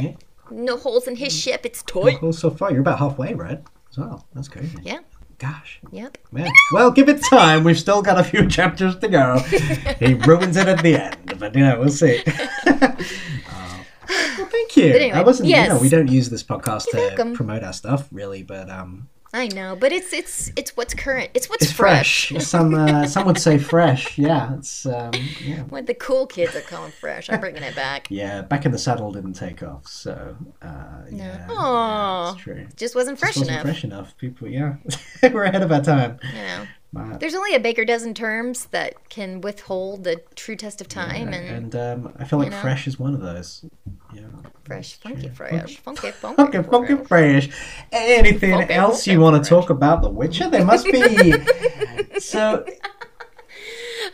no 0.51 0.79
holes 0.79 1.07
in 1.07 1.17
his 1.17 1.39
ship. 1.39 1.67
It's 1.67 1.83
toy. 1.83 2.17
well 2.23 2.33
so 2.33 2.49
far 2.49 2.71
you're 2.71 2.81
about 2.81 2.99
halfway 3.01 3.35
right 3.35 3.63
well 3.99 4.27
that's 4.35 4.49
crazy 4.49 4.79
Yeah. 4.83 5.01
Gosh 5.47 5.81
Yep. 5.93 6.19
Man. 6.33 6.51
Well, 6.73 6.91
give 6.91 7.09
it 7.09 7.21
time. 7.31 7.65
We've 7.65 7.79
still 7.79 8.03
got 8.03 8.19
a 8.19 8.25
few 8.25 8.49
chapters 8.59 8.97
to 8.97 9.09
go. 9.09 9.39
he 10.01 10.15
ruins 10.15 10.57
it 10.57 10.67
at 10.69 10.83
the 10.83 10.97
end, 10.97 11.39
but 11.39 11.55
you 11.55 11.61
know, 11.65 11.79
we'll 11.81 11.89
see. 11.91 12.23
Uh, 12.67 13.85
well, 14.39 14.47
thank 14.51 14.77
you. 14.77 14.93
anyway, 14.93 15.13
I 15.19 15.23
wasn't. 15.23 15.49
You 15.49 15.69
know, 15.69 15.79
we 15.79 15.89
don't 15.89 16.09
use 16.09 16.29
this 16.29 16.43
podcast 16.43 16.87
You're 16.93 17.01
to 17.03 17.09
welcome. 17.17 17.35
promote 17.35 17.63
our 17.65 17.73
stuff, 17.73 18.07
really, 18.13 18.43
but 18.43 18.69
um, 18.69 19.09
I 19.35 19.49
know, 19.49 19.75
but 19.75 19.91
it's 19.91 20.13
it's 20.13 20.53
it's 20.55 20.77
what's 20.77 20.95
current. 20.95 21.31
It's 21.35 21.51
what's 21.51 21.65
it's 21.65 21.73
fresh. 21.73 22.33
some 22.39 22.73
uh, 22.73 23.05
some 23.09 23.27
would 23.27 23.37
say 23.39 23.59
fresh. 23.59 24.17
Yeah, 24.17 24.55
it's 24.55 24.87
um, 24.87 25.11
yeah. 25.43 25.63
What 25.65 25.87
the 25.87 25.95
cool 25.95 26.27
kids 26.29 26.55
are 26.55 26.61
calling 26.61 26.93
fresh. 26.93 27.29
I'm 27.29 27.41
bringing 27.41 27.65
it 27.65 27.75
back. 27.75 28.09
Yeah, 28.15 28.43
back 28.43 28.65
in 28.65 28.71
the 28.71 28.79
saddle 28.79 29.11
didn't 29.13 29.33
take 29.33 29.63
off, 29.65 29.89
so 29.89 30.37
uh, 30.63 31.01
yeah, 31.11 31.47
Aw. 31.51 32.31
that's 32.33 32.43
true. 32.45 32.67
Just 32.77 32.95
wasn't 32.95 33.19
fresh 33.19 33.37
Wasn't 33.37 33.51
enough. 33.51 33.63
fresh 33.63 33.83
enough. 33.83 34.17
People, 34.19 34.47
yeah, 34.47 34.77
we're 35.33 35.43
ahead 35.45 35.63
of 35.63 35.73
our 35.73 35.83
time. 35.83 36.21
You 36.23 36.69
But- 36.95 37.19
there's 37.21 37.35
only 37.35 37.55
a 37.55 37.61
baker 37.61 37.85
dozen 37.85 38.15
terms 38.15 38.67
that 38.67 39.09
can 39.11 39.41
withhold 39.41 40.05
the 40.05 40.23
true 40.37 40.57
test 40.57 40.81
of 40.81 40.89
time 40.89 41.33
and, 41.33 41.75
and 41.75 42.07
um, 42.07 42.15
I 42.19 42.25
feel 42.25 42.39
like 42.39 42.51
know. 42.51 42.61
fresh 42.61 42.87
is 42.87 42.99
one 42.99 43.15
of 43.15 43.21
those. 43.21 43.65
Yeah. 44.15 44.23
fresh, 44.65 44.95
funky, 44.95 45.29
fresh, 45.29 45.77
funky, 45.79 46.11
funky, 46.13 46.43
Okay, 46.43 46.63
funky 46.71 46.97
fresh. 47.05 47.49
Anything 47.91 48.53
Funky, 48.53 48.75
else 48.75 49.07
you 49.07 49.19
want 49.21 49.43
to 49.43 49.49
talk 49.49 49.71
about 49.71 50.03
The 50.03 50.09
Witcher? 50.11 50.49
There 50.51 50.65
must 50.65 50.87
be. 50.87 51.33
so, 52.21 52.65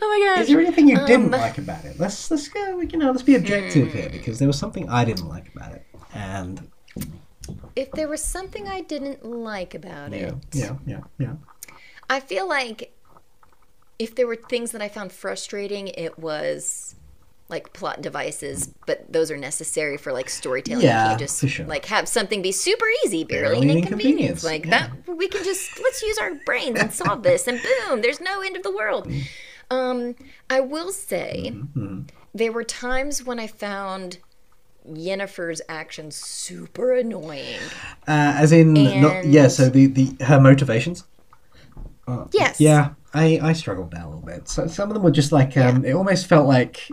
Oh 0.03 0.07
my 0.09 0.35
gosh! 0.35 0.43
is 0.43 0.47
there 0.49 0.59
anything 0.59 0.87
you 0.87 0.97
didn't 1.05 1.33
Um, 1.33 1.39
like 1.41 1.57
about 1.57 1.85
it? 1.85 1.99
Let's 1.99 2.31
let's 2.31 2.47
go. 2.47 2.79
You 2.79 2.97
know, 2.97 3.11
let's 3.11 3.21
be 3.23 3.35
objective 3.35 3.91
Hmm. 3.91 3.97
here 3.97 4.09
because 4.09 4.39
there 4.39 4.47
was 4.47 4.57
something 4.57 4.89
I 4.89 5.05
didn't 5.05 5.27
like 5.27 5.53
about 5.53 5.73
it, 5.73 5.85
and 6.13 6.67
If 7.75 7.91
there 7.91 8.07
was 8.07 8.23
something 8.23 8.67
I 8.67 8.81
didn't 8.81 9.23
like 9.25 9.75
about 9.75 10.11
yeah, 10.13 10.17
it, 10.29 10.35
yeah, 10.53 10.75
yeah, 10.87 10.99
yeah. 11.19 11.33
I 12.11 12.19
feel 12.19 12.47
like 12.47 12.93
if 13.97 14.13
there 14.15 14.27
were 14.27 14.35
things 14.35 14.71
that 14.73 14.81
I 14.81 14.87
found 14.89 15.11
frustrating, 15.11 15.87
it 15.87 16.19
was 16.19 16.95
like 17.49 17.73
plot 17.73 18.01
devices, 18.01 18.73
but 18.85 19.11
those 19.11 19.29
are 19.31 19.37
necessary 19.37 19.97
for 19.97 20.11
like 20.13 20.29
storytelling. 20.29 20.85
Yeah, 20.85 21.11
you 21.13 21.17
just 21.17 21.45
sure. 21.47 21.65
like 21.65 21.85
have 21.87 22.07
something 22.07 22.41
be 22.41 22.51
super 22.51 22.85
easy, 23.05 23.23
barely, 23.23 23.55
Barely 23.61 23.69
an 23.71 23.77
inconvenience. 23.77 24.43
inconvenience, 24.43 24.43
Like 24.43 24.65
yeah. 24.65 24.87
that, 25.05 25.17
we 25.17 25.27
can 25.27 25.43
just 25.43 25.79
let's 25.81 26.01
use 26.01 26.17
our 26.17 26.35
brains 26.45 26.79
and 26.79 26.91
solve 26.93 27.23
this, 27.23 27.47
and 27.47 27.59
boom, 27.61 28.01
there's 28.01 28.21
no 28.21 28.41
end 28.41 28.55
of 28.57 28.63
the 28.63 28.71
world. 28.75 29.11
Um, 29.69 30.15
I 30.49 30.59
will 30.61 30.91
say 30.91 31.51
Mm-hmm. 31.53 32.01
there 32.33 32.51
were 32.51 32.63
times 32.65 33.23
when 33.25 33.39
I 33.39 33.47
found 33.47 34.19
Yennefer's 34.89 35.61
actions 35.69 36.15
super 36.15 36.93
annoying. 36.93 37.59
Uh, 38.07 38.33
as 38.43 38.51
in, 38.51 38.73
not, 38.73 39.25
yeah. 39.25 39.47
So 39.47 39.69
the 39.69 39.87
the 39.87 40.15
her 40.25 40.39
motivations. 40.39 41.03
Yes. 42.33 42.59
Yeah, 42.59 42.89
I 43.13 43.39
I 43.41 43.53
struggled 43.53 43.91
there 43.91 44.03
a 44.03 44.07
little 44.07 44.25
bit. 44.25 44.47
So 44.49 44.67
some 44.67 44.89
of 44.89 44.93
them 44.95 45.03
were 45.03 45.11
just 45.11 45.31
like 45.31 45.55
um, 45.57 45.85
it 45.85 45.93
almost 45.93 46.27
felt 46.27 46.47
like. 46.47 46.89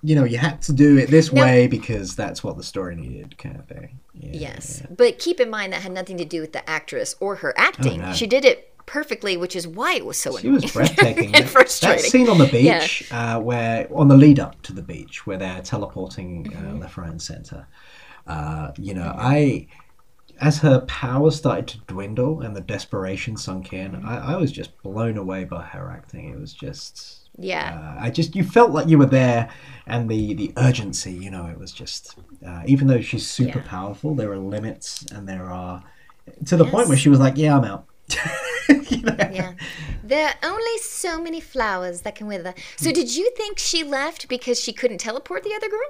You 0.00 0.14
know, 0.14 0.22
you 0.22 0.38
had 0.38 0.62
to 0.62 0.72
do 0.72 0.96
it 0.96 1.10
this 1.10 1.32
Now- 1.32 1.42
way 1.42 1.66
because 1.66 2.14
that's 2.14 2.44
what 2.44 2.56
the 2.56 2.62
story 2.62 2.94
needed, 2.94 3.36
kind 3.36 3.56
of 3.56 3.66
thing. 3.66 3.98
Yeah, 4.14 4.30
Yes. 4.32 4.80
But 4.96 5.18
keep 5.18 5.40
in 5.40 5.50
mind 5.50 5.72
that 5.72 5.82
had 5.82 5.90
nothing 5.90 6.16
to 6.18 6.24
do 6.24 6.40
with 6.40 6.52
the 6.52 6.68
actress 6.70 7.16
or 7.18 7.34
her 7.36 7.52
acting. 7.58 8.00
Oh, 8.02 8.06
no. 8.06 8.12
She 8.12 8.28
did 8.28 8.44
it 8.44 8.72
perfectly, 8.86 9.36
which 9.36 9.56
is 9.56 9.66
why 9.66 9.94
it 9.94 10.06
was 10.06 10.16
so 10.16 10.36
She 10.38 10.46
annoying 10.46 10.62
was 10.62 10.72
breathtaking. 10.78 11.34
and 11.34 11.44
That- 11.46 11.48
frustrating. 11.50 12.02
That 12.04 12.10
scene 12.12 12.28
on 12.28 12.38
the 12.38 12.46
Yeah. 12.62 12.78
beach, 12.78 13.08
uh, 13.10 13.40
where 13.40 13.88
on 13.92 14.06
the 14.06 14.16
lead 14.16 14.38
up 14.38 14.62
to 14.62 14.72
the 14.72 14.82
beach, 14.82 15.26
where 15.26 15.36
they're 15.36 15.62
teleporting 15.62 16.44
Mm-hmm. 16.44 16.76
uh, 16.76 16.78
left, 16.78 16.96
right, 16.96 17.10
and 17.10 17.20
center. 17.20 17.66
Uh, 18.24 18.70
you 18.78 18.94
know, 18.94 19.12
I 19.18 19.66
as 20.40 20.58
her 20.58 20.80
power 20.82 21.30
started 21.30 21.68
to 21.68 21.78
dwindle 21.92 22.40
and 22.40 22.54
the 22.56 22.60
desperation 22.60 23.36
sunk 23.36 23.72
in, 23.72 23.92
Mm-hmm. 23.92 24.08
I, 24.08 24.34
I 24.34 24.36
was 24.36 24.52
just 24.52 24.80
blown 24.82 25.16
away 25.16 25.44
by 25.44 25.62
her 25.62 25.90
acting. 25.90 26.30
It 26.30 26.38
was 26.38 26.52
just. 26.52 27.28
Yeah. 27.40 27.94
Uh, 27.98 28.04
I 28.04 28.10
just 28.10 28.34
you 28.34 28.42
felt 28.42 28.72
like 28.72 28.88
you 28.88 28.98
were 28.98 29.06
there, 29.06 29.48
and 29.86 30.08
the 30.08 30.34
the 30.34 30.52
urgency. 30.56 31.12
You 31.12 31.30
know, 31.30 31.46
it 31.46 31.58
was 31.58 31.72
just 31.72 32.16
uh, 32.46 32.62
even 32.66 32.88
though 32.88 33.00
she's 33.00 33.26
super 33.28 33.58
Yeah. 33.60 33.68
powerful, 33.68 34.14
there 34.14 34.32
are 34.32 34.38
limits, 34.38 35.04
and 35.12 35.28
there 35.28 35.44
are 35.50 35.82
to 36.46 36.56
the 36.56 36.64
point 36.64 36.88
where 36.88 36.96
she 36.98 37.08
was 37.08 37.20
like, 37.20 37.36
"Yeah, 37.36 37.56
I'm 37.56 37.64
out." 37.64 37.84
You 38.90 39.02
know? 39.02 39.16
Yeah. 39.18 39.52
There 40.02 40.26
are 40.28 40.34
only 40.50 40.78
so 40.78 41.20
many 41.22 41.40
flowers 41.40 42.02
that 42.02 42.14
can 42.14 42.26
wither. 42.26 42.54
So 42.76 42.90
did 42.92 43.14
you 43.16 43.30
think 43.36 43.58
she 43.58 43.82
left 43.82 44.28
because 44.28 44.58
she 44.60 44.72
couldn't 44.72 44.98
teleport 44.98 45.42
the 45.42 45.54
other 45.54 45.68
girl? 45.68 45.88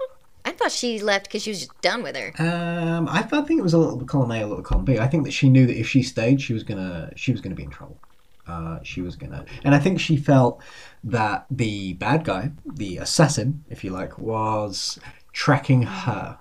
I 0.49 0.53
thought 0.53 0.73
she 0.73 0.99
left 0.99 1.27
because 1.27 1.43
she 1.43 1.51
was 1.51 1.61
just 1.61 1.81
done 1.83 2.03
with 2.03 2.17
her. 2.17 2.33
Um, 2.39 3.07
I, 3.07 3.19
I 3.19 3.43
think 3.43 3.61
it 3.61 3.63
was 3.63 3.75
a 3.75 3.79
little 3.79 4.03
column 4.07 4.31
A, 4.31 4.41
a 4.41 4.47
little 4.47 4.65
column 4.65 4.87
B. 4.87 4.99
I 4.99 5.07
think 5.07 5.25
that 5.25 5.33
she 5.33 5.51
knew 5.51 5.67
that 5.67 5.79
if 5.79 5.87
she 5.87 6.03
stayed, 6.03 6.41
she 6.41 6.55
was 6.55 6.63
gonna 6.63 7.13
she 7.17 7.33
was 7.33 7.43
gonna 7.43 7.55
be 7.55 7.65
in 7.65 7.71
trouble. 7.71 8.01
Uh, 8.47 8.79
she 8.83 9.03
was 9.03 9.15
gonna, 9.15 9.45
and 9.63 9.75
I 9.75 9.79
think 9.79 10.01
she 10.01 10.17
felt 10.17 10.63
that 11.05 11.45
the 11.51 11.93
bad 11.95 12.25
guy, 12.25 12.53
the 12.65 12.97
assassin, 12.97 13.63
if 13.69 13.85
you 13.85 13.91
like, 13.91 14.19
was 14.19 14.99
tracking 15.33 15.83
her. 15.83 16.39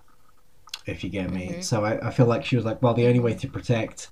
If 0.85 1.03
you 1.03 1.09
get 1.09 1.29
me, 1.29 1.61
so 1.61 1.83
I, 1.83 2.07
I 2.07 2.11
feel 2.11 2.27
like 2.27 2.45
she 2.45 2.55
was 2.55 2.63
like, 2.63 2.81
well, 2.81 2.93
the 2.93 3.07
only 3.07 3.19
way 3.19 3.33
to 3.33 3.47
protect 3.49 4.07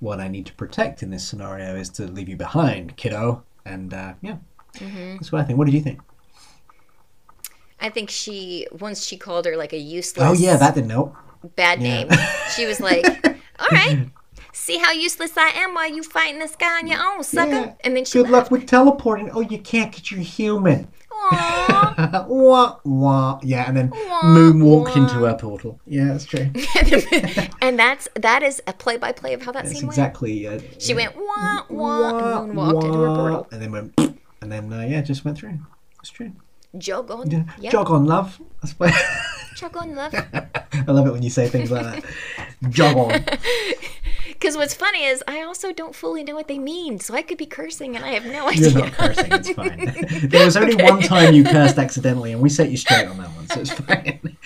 what 0.00 0.18
I 0.18 0.26
need 0.26 0.46
to 0.46 0.54
protect 0.54 1.04
in 1.04 1.10
this 1.10 1.24
scenario 1.24 1.76
is 1.76 1.90
to 1.90 2.08
leave 2.08 2.28
you 2.28 2.36
behind, 2.36 2.96
kiddo. 2.96 3.44
And 3.64 3.94
uh, 3.94 4.14
yeah, 4.20 4.38
that's 4.80 5.30
what 5.30 5.40
I 5.40 5.44
think. 5.44 5.60
What 5.60 5.66
did 5.66 5.74
you 5.74 5.80
think? 5.80 6.00
I 7.80 7.88
think 7.90 8.10
she 8.10 8.66
once 8.72 9.04
she 9.06 9.16
called 9.16 9.44
her 9.46 9.56
like 9.56 9.72
a 9.72 9.78
useless 9.78 10.26
Oh 10.28 10.32
yeah, 10.32 10.56
that 10.56 10.74
didn't 10.74 10.90
help. 10.90 11.14
bad 11.56 11.80
Yeah. 11.80 12.04
name. 12.04 12.08
She 12.56 12.66
was 12.66 12.80
like, 12.80 13.04
"All 13.60 13.68
right, 13.72 14.08
See 14.52 14.78
how 14.78 14.90
useless 14.90 15.36
I 15.36 15.50
am 15.50 15.74
while 15.74 15.88
you 15.88 16.02
fighting 16.02 16.40
this 16.40 16.56
guy 16.56 16.78
on 16.78 16.88
your 16.88 16.98
own, 17.00 17.22
sucker. 17.22 17.50
Yeah. 17.50 17.72
And 17.84 17.96
then 17.96 18.04
she 18.04 18.18
Good 18.18 18.30
luck 18.30 18.50
with 18.50 18.66
teleporting. 18.66 19.30
Oh, 19.32 19.40
you 19.40 19.58
can't 19.58 19.92
get 19.92 20.10
your 20.10 20.20
human. 20.20 20.88
Wah, 21.30 22.76
wah. 22.84 23.40
Yeah, 23.42 23.64
and 23.68 23.76
then 23.76 23.90
Moon 24.24 24.54
moonwalked 24.60 24.96
into 24.96 25.14
her 25.26 25.34
portal. 25.36 25.80
Yeah, 25.86 26.06
that's 26.06 26.24
true. 26.24 26.50
and 27.60 27.78
that's 27.78 28.08
that 28.14 28.42
is 28.42 28.62
a 28.66 28.72
play 28.72 28.96
by 28.96 29.12
play 29.12 29.34
of 29.34 29.42
how 29.42 29.52
that 29.52 29.64
That's 29.64 29.76
scene 29.76 29.86
went. 29.86 29.98
exactly. 29.98 30.46
Uh, 30.46 30.60
She 30.78 30.94
went 30.94 31.16
wah 31.16 31.64
wah, 31.68 32.12
wah, 32.12 32.42
and 32.42 32.52
moonwalked 32.52 32.84
into 32.84 32.98
her 32.98 33.14
portal. 33.14 33.48
and 33.52 33.62
then 33.62 33.72
went, 33.72 33.92
and 34.42 34.50
then 34.52 34.72
uh, 34.72 34.82
yeah, 34.82 35.00
just 35.02 35.24
went 35.24 35.38
through. 35.38 35.58
It's 36.00 36.10
true. 36.10 36.32
Jog 36.76 37.10
on. 37.10 37.30
Yeah. 37.30 37.44
Yeah. 37.58 37.70
Jog 37.70 37.90
on, 37.90 38.04
love. 38.04 38.40
That's 38.60 38.78
why 38.78 38.92
Jog 39.56 39.76
on, 39.76 39.94
love. 39.94 40.14
I 40.32 40.84
love 40.92 41.06
it 41.06 41.12
when 41.12 41.22
you 41.22 41.30
say 41.30 41.48
things 41.48 41.70
like 41.70 41.84
that. 41.84 42.04
Jog 42.70 42.96
on. 42.96 43.24
Because 44.38 44.56
what's 44.56 44.74
funny 44.74 45.04
is 45.04 45.22
I 45.26 45.42
also 45.42 45.72
don't 45.72 45.94
fully 45.96 46.22
know 46.22 46.34
what 46.36 46.46
they 46.46 46.58
mean, 46.60 47.00
so 47.00 47.12
I 47.14 47.22
could 47.22 47.38
be 47.38 47.46
cursing 47.46 47.96
and 47.96 48.04
I 48.04 48.10
have 48.10 48.24
no 48.24 48.48
idea. 48.48 48.70
You're 48.70 48.80
not 48.82 48.92
cursing. 48.92 49.32
It's 49.32 49.50
fine. 49.50 50.28
there 50.28 50.44
was 50.44 50.56
only 50.56 50.76
one 50.76 51.00
time 51.02 51.34
you 51.34 51.42
cursed 51.42 51.76
accidentally, 51.76 52.30
and 52.32 52.40
we 52.40 52.48
set 52.48 52.70
you 52.70 52.76
straight 52.76 53.06
on 53.08 53.16
that 53.18 53.30
one, 53.30 53.48
so 53.48 53.60
it's 53.60 53.72
fine. 53.72 54.36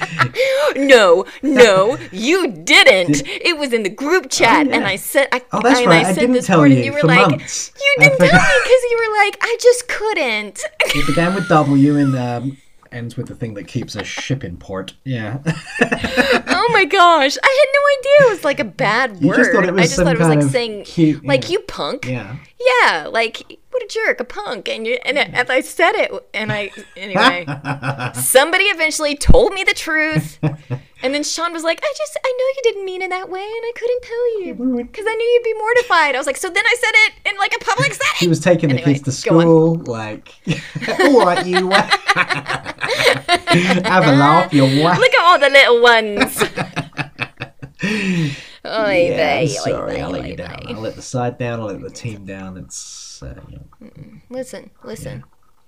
no, 0.89 1.27
no, 1.43 1.99
you 2.11 2.49
didn't. 2.53 3.23
It 3.27 3.59
was 3.59 3.73
in 3.75 3.83
the 3.83 3.91
group 3.91 4.31
chat, 4.31 4.67
yeah. 4.67 4.77
and 4.77 4.87
I 4.87 4.97
said, 4.97 5.29
I, 5.31 5.43
Oh, 5.53 5.61
that's 5.63 5.81
and 5.81 5.89
right. 5.89 6.07
I 6.07 6.09
I 6.09 6.13
said 6.15 6.21
didn't 6.21 6.37
this 6.37 6.47
tell 6.47 6.61
word, 6.61 6.73
you 6.73 6.79
you 6.85 6.93
were 6.93 7.01
for 7.01 7.07
like, 7.09 7.31
months. 7.31 7.71
you 7.77 7.95
didn't 7.99 8.19
tell 8.19 8.27
me 8.27 8.61
because 8.65 8.83
you 8.91 8.97
were 8.99 9.25
like, 9.25 9.37
I 9.43 9.57
just 9.61 9.89
couldn't. 9.89 10.65
It 10.95 11.07
began 11.07 11.35
with 11.35 11.49
W 11.49 11.97
and 11.97 12.17
um, 12.17 12.57
ends 12.93 13.17
with 13.17 13.27
the 13.27 13.35
thing 13.35 13.55
that 13.55 13.67
keeps 13.67 13.97
a 13.97 14.05
ship 14.05 14.45
in 14.45 14.57
port. 14.57 14.95
Yeah. 15.05 15.39
oh 15.47 16.69
my 16.73 16.85
gosh, 16.85 17.37
I 17.43 17.67
had 17.67 17.69
no 17.75 17.81
idea 17.99 18.29
it 18.29 18.31
was 18.31 18.45
like 18.45 18.61
a 18.61 18.65
bad 18.65 19.13
word. 19.13 19.23
You 19.23 19.35
just 19.37 19.53
thought 19.53 19.65
it 19.65 19.73
was 19.73 19.81
I 19.81 19.85
just 19.85 19.97
thought 19.97 20.15
it 20.15 20.19
was 20.19 20.29
like 20.29 20.43
saying, 20.43 20.85
cute- 20.85 21.25
like 21.25 21.45
yeah. 21.45 21.51
you 21.51 21.61
punk. 21.61 22.07
yeah. 22.07 22.37
Yeah, 22.61 23.09
like 23.09 23.59
jerk, 23.93 24.21
a 24.21 24.25
punk, 24.25 24.69
and 24.69 24.87
you 24.87 24.99
and 25.05 25.17
mm. 25.17 25.33
as 25.35 25.51
I 25.51 25.61
said 25.61 25.93
it, 25.95 26.13
and 26.33 26.53
I 26.53 26.71
anyway, 26.97 27.47
somebody 28.15 28.65
eventually 28.65 29.17
told 29.17 29.53
me 29.53 29.65
the 29.65 29.75
truth, 29.75 30.39
and 30.43 31.15
then 31.15 31.23
Sean 31.23 31.53
was 31.53 31.63
like, 31.63 31.81
"I 31.83 31.93
just, 31.97 32.17
I 32.25 32.29
know 32.29 32.45
you 32.57 32.61
didn't 32.63 32.85
mean 32.85 33.03
it 33.03 33.11
that 33.11 33.29
way, 33.29 33.41
and 33.41 33.51
I 33.51 33.73
couldn't 33.75 34.03
tell 34.03 34.41
you 34.41 34.55
because 34.85 35.05
I 35.07 35.15
knew 35.15 35.25
you'd 35.25 35.45
be 35.45 35.55
mortified." 35.55 36.15
I 36.15 36.19
was 36.19 36.27
like, 36.27 36.37
"So 36.37 36.49
then 36.49 36.65
I 36.67 36.77
said 36.81 36.93
it 37.07 37.31
in 37.31 37.37
like 37.39 37.55
a 37.55 37.65
public 37.65 37.93
setting." 38.01 38.19
He 38.19 38.29
was 38.29 38.41
taking 38.41 38.69
the 38.69 38.77
Anyway, 38.77 38.95
kids 38.95 39.05
to 39.05 39.13
school, 39.13 39.77
like, 39.87 40.35
all 41.01 41.25
right, 41.27 41.47
you. 41.47 41.71
Have 43.85 44.07
a 44.07 44.13
laugh, 44.13 44.53
you're 44.53 44.83
what? 44.83 44.99
Look 44.99 45.15
at 45.15 45.23
all 45.23 45.39
the 45.39 45.51
little 45.51 45.81
ones. 45.83 46.43
Oy 48.65 49.09
Yeah, 49.11 49.41
oy 49.41 49.47
sorry, 49.47 50.01
I'll 50.01 50.11
let 50.11 50.27
you 50.29 50.37
down. 50.37 50.63
I'll 50.69 50.81
let 50.81 50.95
the 50.95 51.03
side 51.03 51.37
down. 51.39 51.61
I'll 51.61 51.67
let 51.67 51.81
the 51.81 51.91
team 51.91 52.25
down. 52.25 52.57
It's 52.57 53.23
uh, 53.23 53.35
you 53.49 53.59
know, 53.81 53.91
Listen, 54.31 54.71
listen, 54.85 55.25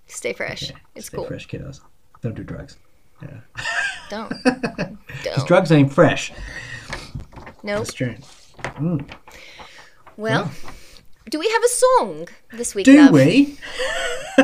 stay 0.06 0.32
fresh. 0.32 0.70
it's 0.94 1.06
stay 1.06 1.16
cool. 1.16 1.26
fresh, 1.26 1.48
kiddos. 1.48 1.80
Don't 2.22 2.34
do 2.34 2.44
drugs. 2.44 2.76
Yeah. 3.22 3.40
Don't, 4.10 4.32
don't. 5.24 5.46
drugs 5.46 5.72
ain't 5.72 5.90
fresh. 5.92 6.30
Nope. 7.62 7.78
That's 7.78 7.94
true. 7.94 8.14
Well, 10.16 10.50
do 11.30 11.38
we 11.38 11.48
have 11.48 11.62
a 11.64 11.68
song 11.68 12.28
this 12.52 12.74
week? 12.74 12.84
Do 12.84 12.96
love? 12.96 13.12
we? 13.12 13.56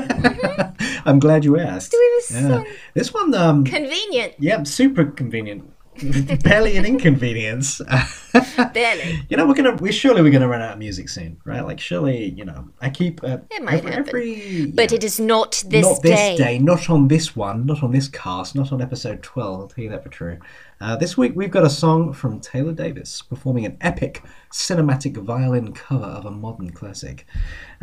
I'm 1.04 1.18
glad 1.18 1.44
you 1.44 1.58
asked. 1.58 1.90
Do 1.92 1.98
we 1.98 2.04
have 2.06 2.14
a 2.30 2.42
Yeah. 2.42 2.48
song? 2.56 2.66
This 2.94 3.12
one, 3.14 3.34
um, 3.34 3.64
Convenient, 3.64 4.34
yeah, 4.38 4.62
super 4.62 5.04
convenient. 5.04 5.70
Barely 6.42 6.76
an 6.76 6.84
inconvenience. 6.84 7.80
barely. 8.72 9.20
You 9.28 9.36
know, 9.36 9.46
we're 9.46 9.54
gonna, 9.54 9.74
we 9.76 9.92
surely 9.92 10.22
we're 10.22 10.30
gonna 10.32 10.48
run 10.48 10.62
out 10.62 10.72
of 10.74 10.78
music 10.78 11.08
soon, 11.08 11.40
right? 11.44 11.60
Like, 11.62 11.80
surely, 11.80 12.30
you 12.30 12.44
know, 12.44 12.68
I 12.80 12.90
keep 12.90 13.22
uh, 13.24 13.38
It 13.50 13.62
might 13.62 13.84
every, 13.84 13.90
happen. 13.90 14.08
every 14.08 14.66
But 14.72 14.92
it 14.92 15.04
is 15.04 15.18
not 15.20 15.62
this 15.66 15.84
not 15.86 16.02
day. 16.02 16.10
this 16.10 16.38
day, 16.38 16.58
not 16.58 16.88
on 16.88 17.08
this 17.08 17.34
one, 17.36 17.66
not 17.66 17.82
on 17.82 17.92
this 17.92 18.08
cast, 18.08 18.54
not 18.54 18.72
on 18.72 18.80
episode 18.80 19.22
twelve. 19.22 19.60
I'll 19.60 19.68
tell 19.68 19.84
you 19.84 19.90
that 19.90 20.02
for 20.02 20.08
true. 20.08 20.38
Uh, 20.80 20.96
this 20.96 21.16
week 21.18 21.32
we've 21.36 21.50
got 21.50 21.64
a 21.64 21.70
song 21.70 22.12
from 22.12 22.40
Taylor 22.40 22.72
Davis 22.72 23.20
performing 23.20 23.66
an 23.66 23.76
epic 23.82 24.22
cinematic 24.50 25.16
violin 25.18 25.72
cover 25.74 26.06
of 26.06 26.24
a 26.24 26.30
modern 26.30 26.70
classic. 26.70 27.26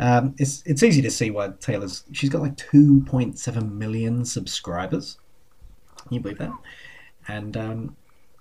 Um, 0.00 0.34
it's 0.38 0.62
it's 0.66 0.82
easy 0.82 1.02
to 1.02 1.10
see 1.10 1.30
why 1.30 1.50
Taylor's 1.60 2.04
she's 2.12 2.30
got 2.30 2.42
like 2.42 2.56
two 2.56 3.02
point 3.02 3.38
seven 3.38 3.78
million 3.78 4.24
subscribers. 4.24 5.18
Can 6.06 6.14
you 6.14 6.20
believe 6.20 6.38
that? 6.38 6.52
And 7.28 7.56
um, 7.56 7.96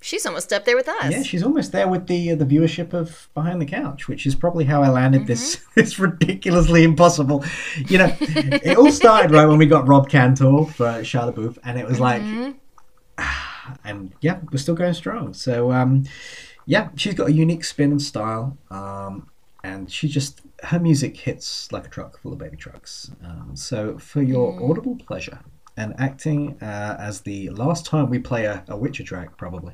She's 0.08 0.26
almost 0.26 0.54
up 0.54 0.64
there 0.66 0.76
with 0.78 0.88
us. 0.88 1.12
yeah, 1.12 1.22
she's 1.22 1.44
almost 1.44 1.72
there 1.74 1.88
with 1.88 2.08
the 2.08 2.32
uh, 2.32 2.36
the 2.36 2.46
viewership 2.46 2.94
of 2.94 3.28
Behind 3.34 3.62
the 3.62 3.66
Couch, 3.66 4.08
which 4.08 4.26
is 4.26 4.36
probably 4.36 4.64
how 4.66 4.82
I 4.82 4.90
landed 4.90 5.28
this 5.28 5.58
Mm-hmm. 5.58 5.72
this 5.76 6.00
ridiculously 6.00 6.84
impossible. 6.84 7.44
You 7.90 7.98
know, 8.00 8.16
it 8.22 8.78
all 8.78 8.92
started 8.92 9.32
right 9.32 9.46
when 9.46 9.58
we 9.58 9.66
got 9.66 9.88
Rob 9.88 10.10
Cantor 10.10 10.66
for 10.78 11.04
Charlotte 11.04 11.36
Booth, 11.36 11.60
and 11.64 11.78
it 11.78 11.86
was 11.86 12.00
like, 12.00 12.22
Mm-hmm. 12.22 12.52
and 13.84 14.14
yeah, 14.22 14.40
we're 14.52 14.58
still 14.60 14.76
going 14.76 14.94
strong. 14.94 15.34
So 15.34 15.72
um, 15.72 16.06
yeah, 16.66 16.90
she's 16.96 17.14
got 17.14 17.28
a 17.28 17.34
unique 17.34 17.64
spin 17.66 17.92
and 17.92 18.02
style, 18.02 18.58
um, 18.72 19.30
and 19.64 19.92
she 19.92 20.08
just 20.08 20.42
her 20.64 20.80
music 20.80 21.18
hits 21.18 21.72
like 21.72 21.86
a 21.86 21.90
truck 21.90 22.20
full 22.22 22.34
of 22.34 22.40
baby 22.40 22.58
trucks. 22.58 23.12
Um, 23.24 23.52
so 23.56 23.98
for 23.98 24.22
your 24.22 24.54
Mm. 24.54 24.70
audible 24.70 24.96
pleasure. 24.96 25.40
And 25.80 25.94
acting 26.00 26.58
uh, 26.60 26.96
as 27.00 27.22
the 27.22 27.52
last 27.52 27.86
time 27.86 28.10
we 28.10 28.18
play 28.18 28.46
a, 28.46 28.64
a 28.68 28.76
Witcher 28.76 29.04
track, 29.04 29.38
probably. 29.38 29.74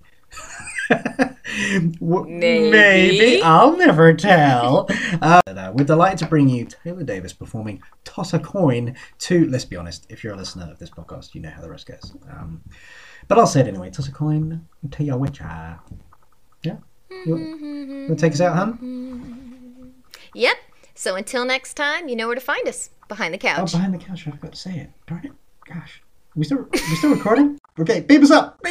Maybe. 1.99 2.71
Maybe. 2.71 3.41
I'll 3.41 3.77
never 3.77 4.13
tell. 4.13 4.87
uh, 5.21 5.41
we're 5.73 5.85
delighted 5.85 6.19
to 6.19 6.25
bring 6.25 6.49
you 6.49 6.65
Taylor 6.65 7.03
Davis 7.03 7.33
performing 7.33 7.81
Toss 8.03 8.33
a 8.33 8.39
Coin 8.39 8.95
to, 9.19 9.47
let's 9.49 9.65
be 9.65 9.75
honest, 9.75 10.05
if 10.09 10.23
you're 10.23 10.33
a 10.33 10.37
listener 10.37 10.69
of 10.71 10.79
this 10.79 10.89
podcast, 10.89 11.35
you 11.35 11.41
know 11.41 11.49
how 11.49 11.61
the 11.61 11.69
rest 11.69 11.87
goes. 11.87 12.15
Um, 12.29 12.61
but 13.27 13.37
I'll 13.37 13.47
say 13.47 13.61
it 13.61 13.67
anyway 13.67 13.89
Toss 13.89 14.07
a 14.07 14.11
Coin 14.11 14.67
to 14.91 15.03
your 15.03 15.17
Witcher. 15.17 15.79
Yeah? 16.63 16.77
You, 17.09 17.37
you 17.37 18.05
want 18.07 18.19
to 18.19 18.25
take 18.25 18.33
us 18.33 18.41
out, 18.41 18.55
hun? 18.55 19.93
Yep. 20.33 20.57
So 20.95 21.15
until 21.15 21.45
next 21.45 21.75
time, 21.75 22.07
you 22.07 22.15
know 22.15 22.27
where 22.27 22.35
to 22.35 22.41
find 22.41 22.67
us 22.67 22.89
behind 23.07 23.33
the 23.33 23.37
couch. 23.37 23.73
Oh, 23.73 23.77
behind 23.77 23.93
the 23.93 23.97
couch, 23.99 24.27
I 24.27 24.31
forgot 24.31 24.53
to 24.53 24.57
say 24.57 24.77
it. 24.77 24.89
Darn 25.07 25.25
it. 25.25 25.31
Gosh. 25.65 26.01
Are 26.35 26.39
we 26.39 26.45
still, 26.45 26.59
are 26.59 26.69
we 26.71 26.95
still 26.95 27.11
recording? 27.11 27.59
Okay, 27.79 28.01
beep 28.01 28.21
us 28.21 28.29
up. 28.29 28.61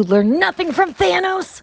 You 0.00 0.04
learn 0.04 0.38
nothing 0.38 0.72
from 0.72 0.94
Thanos? 0.94 1.60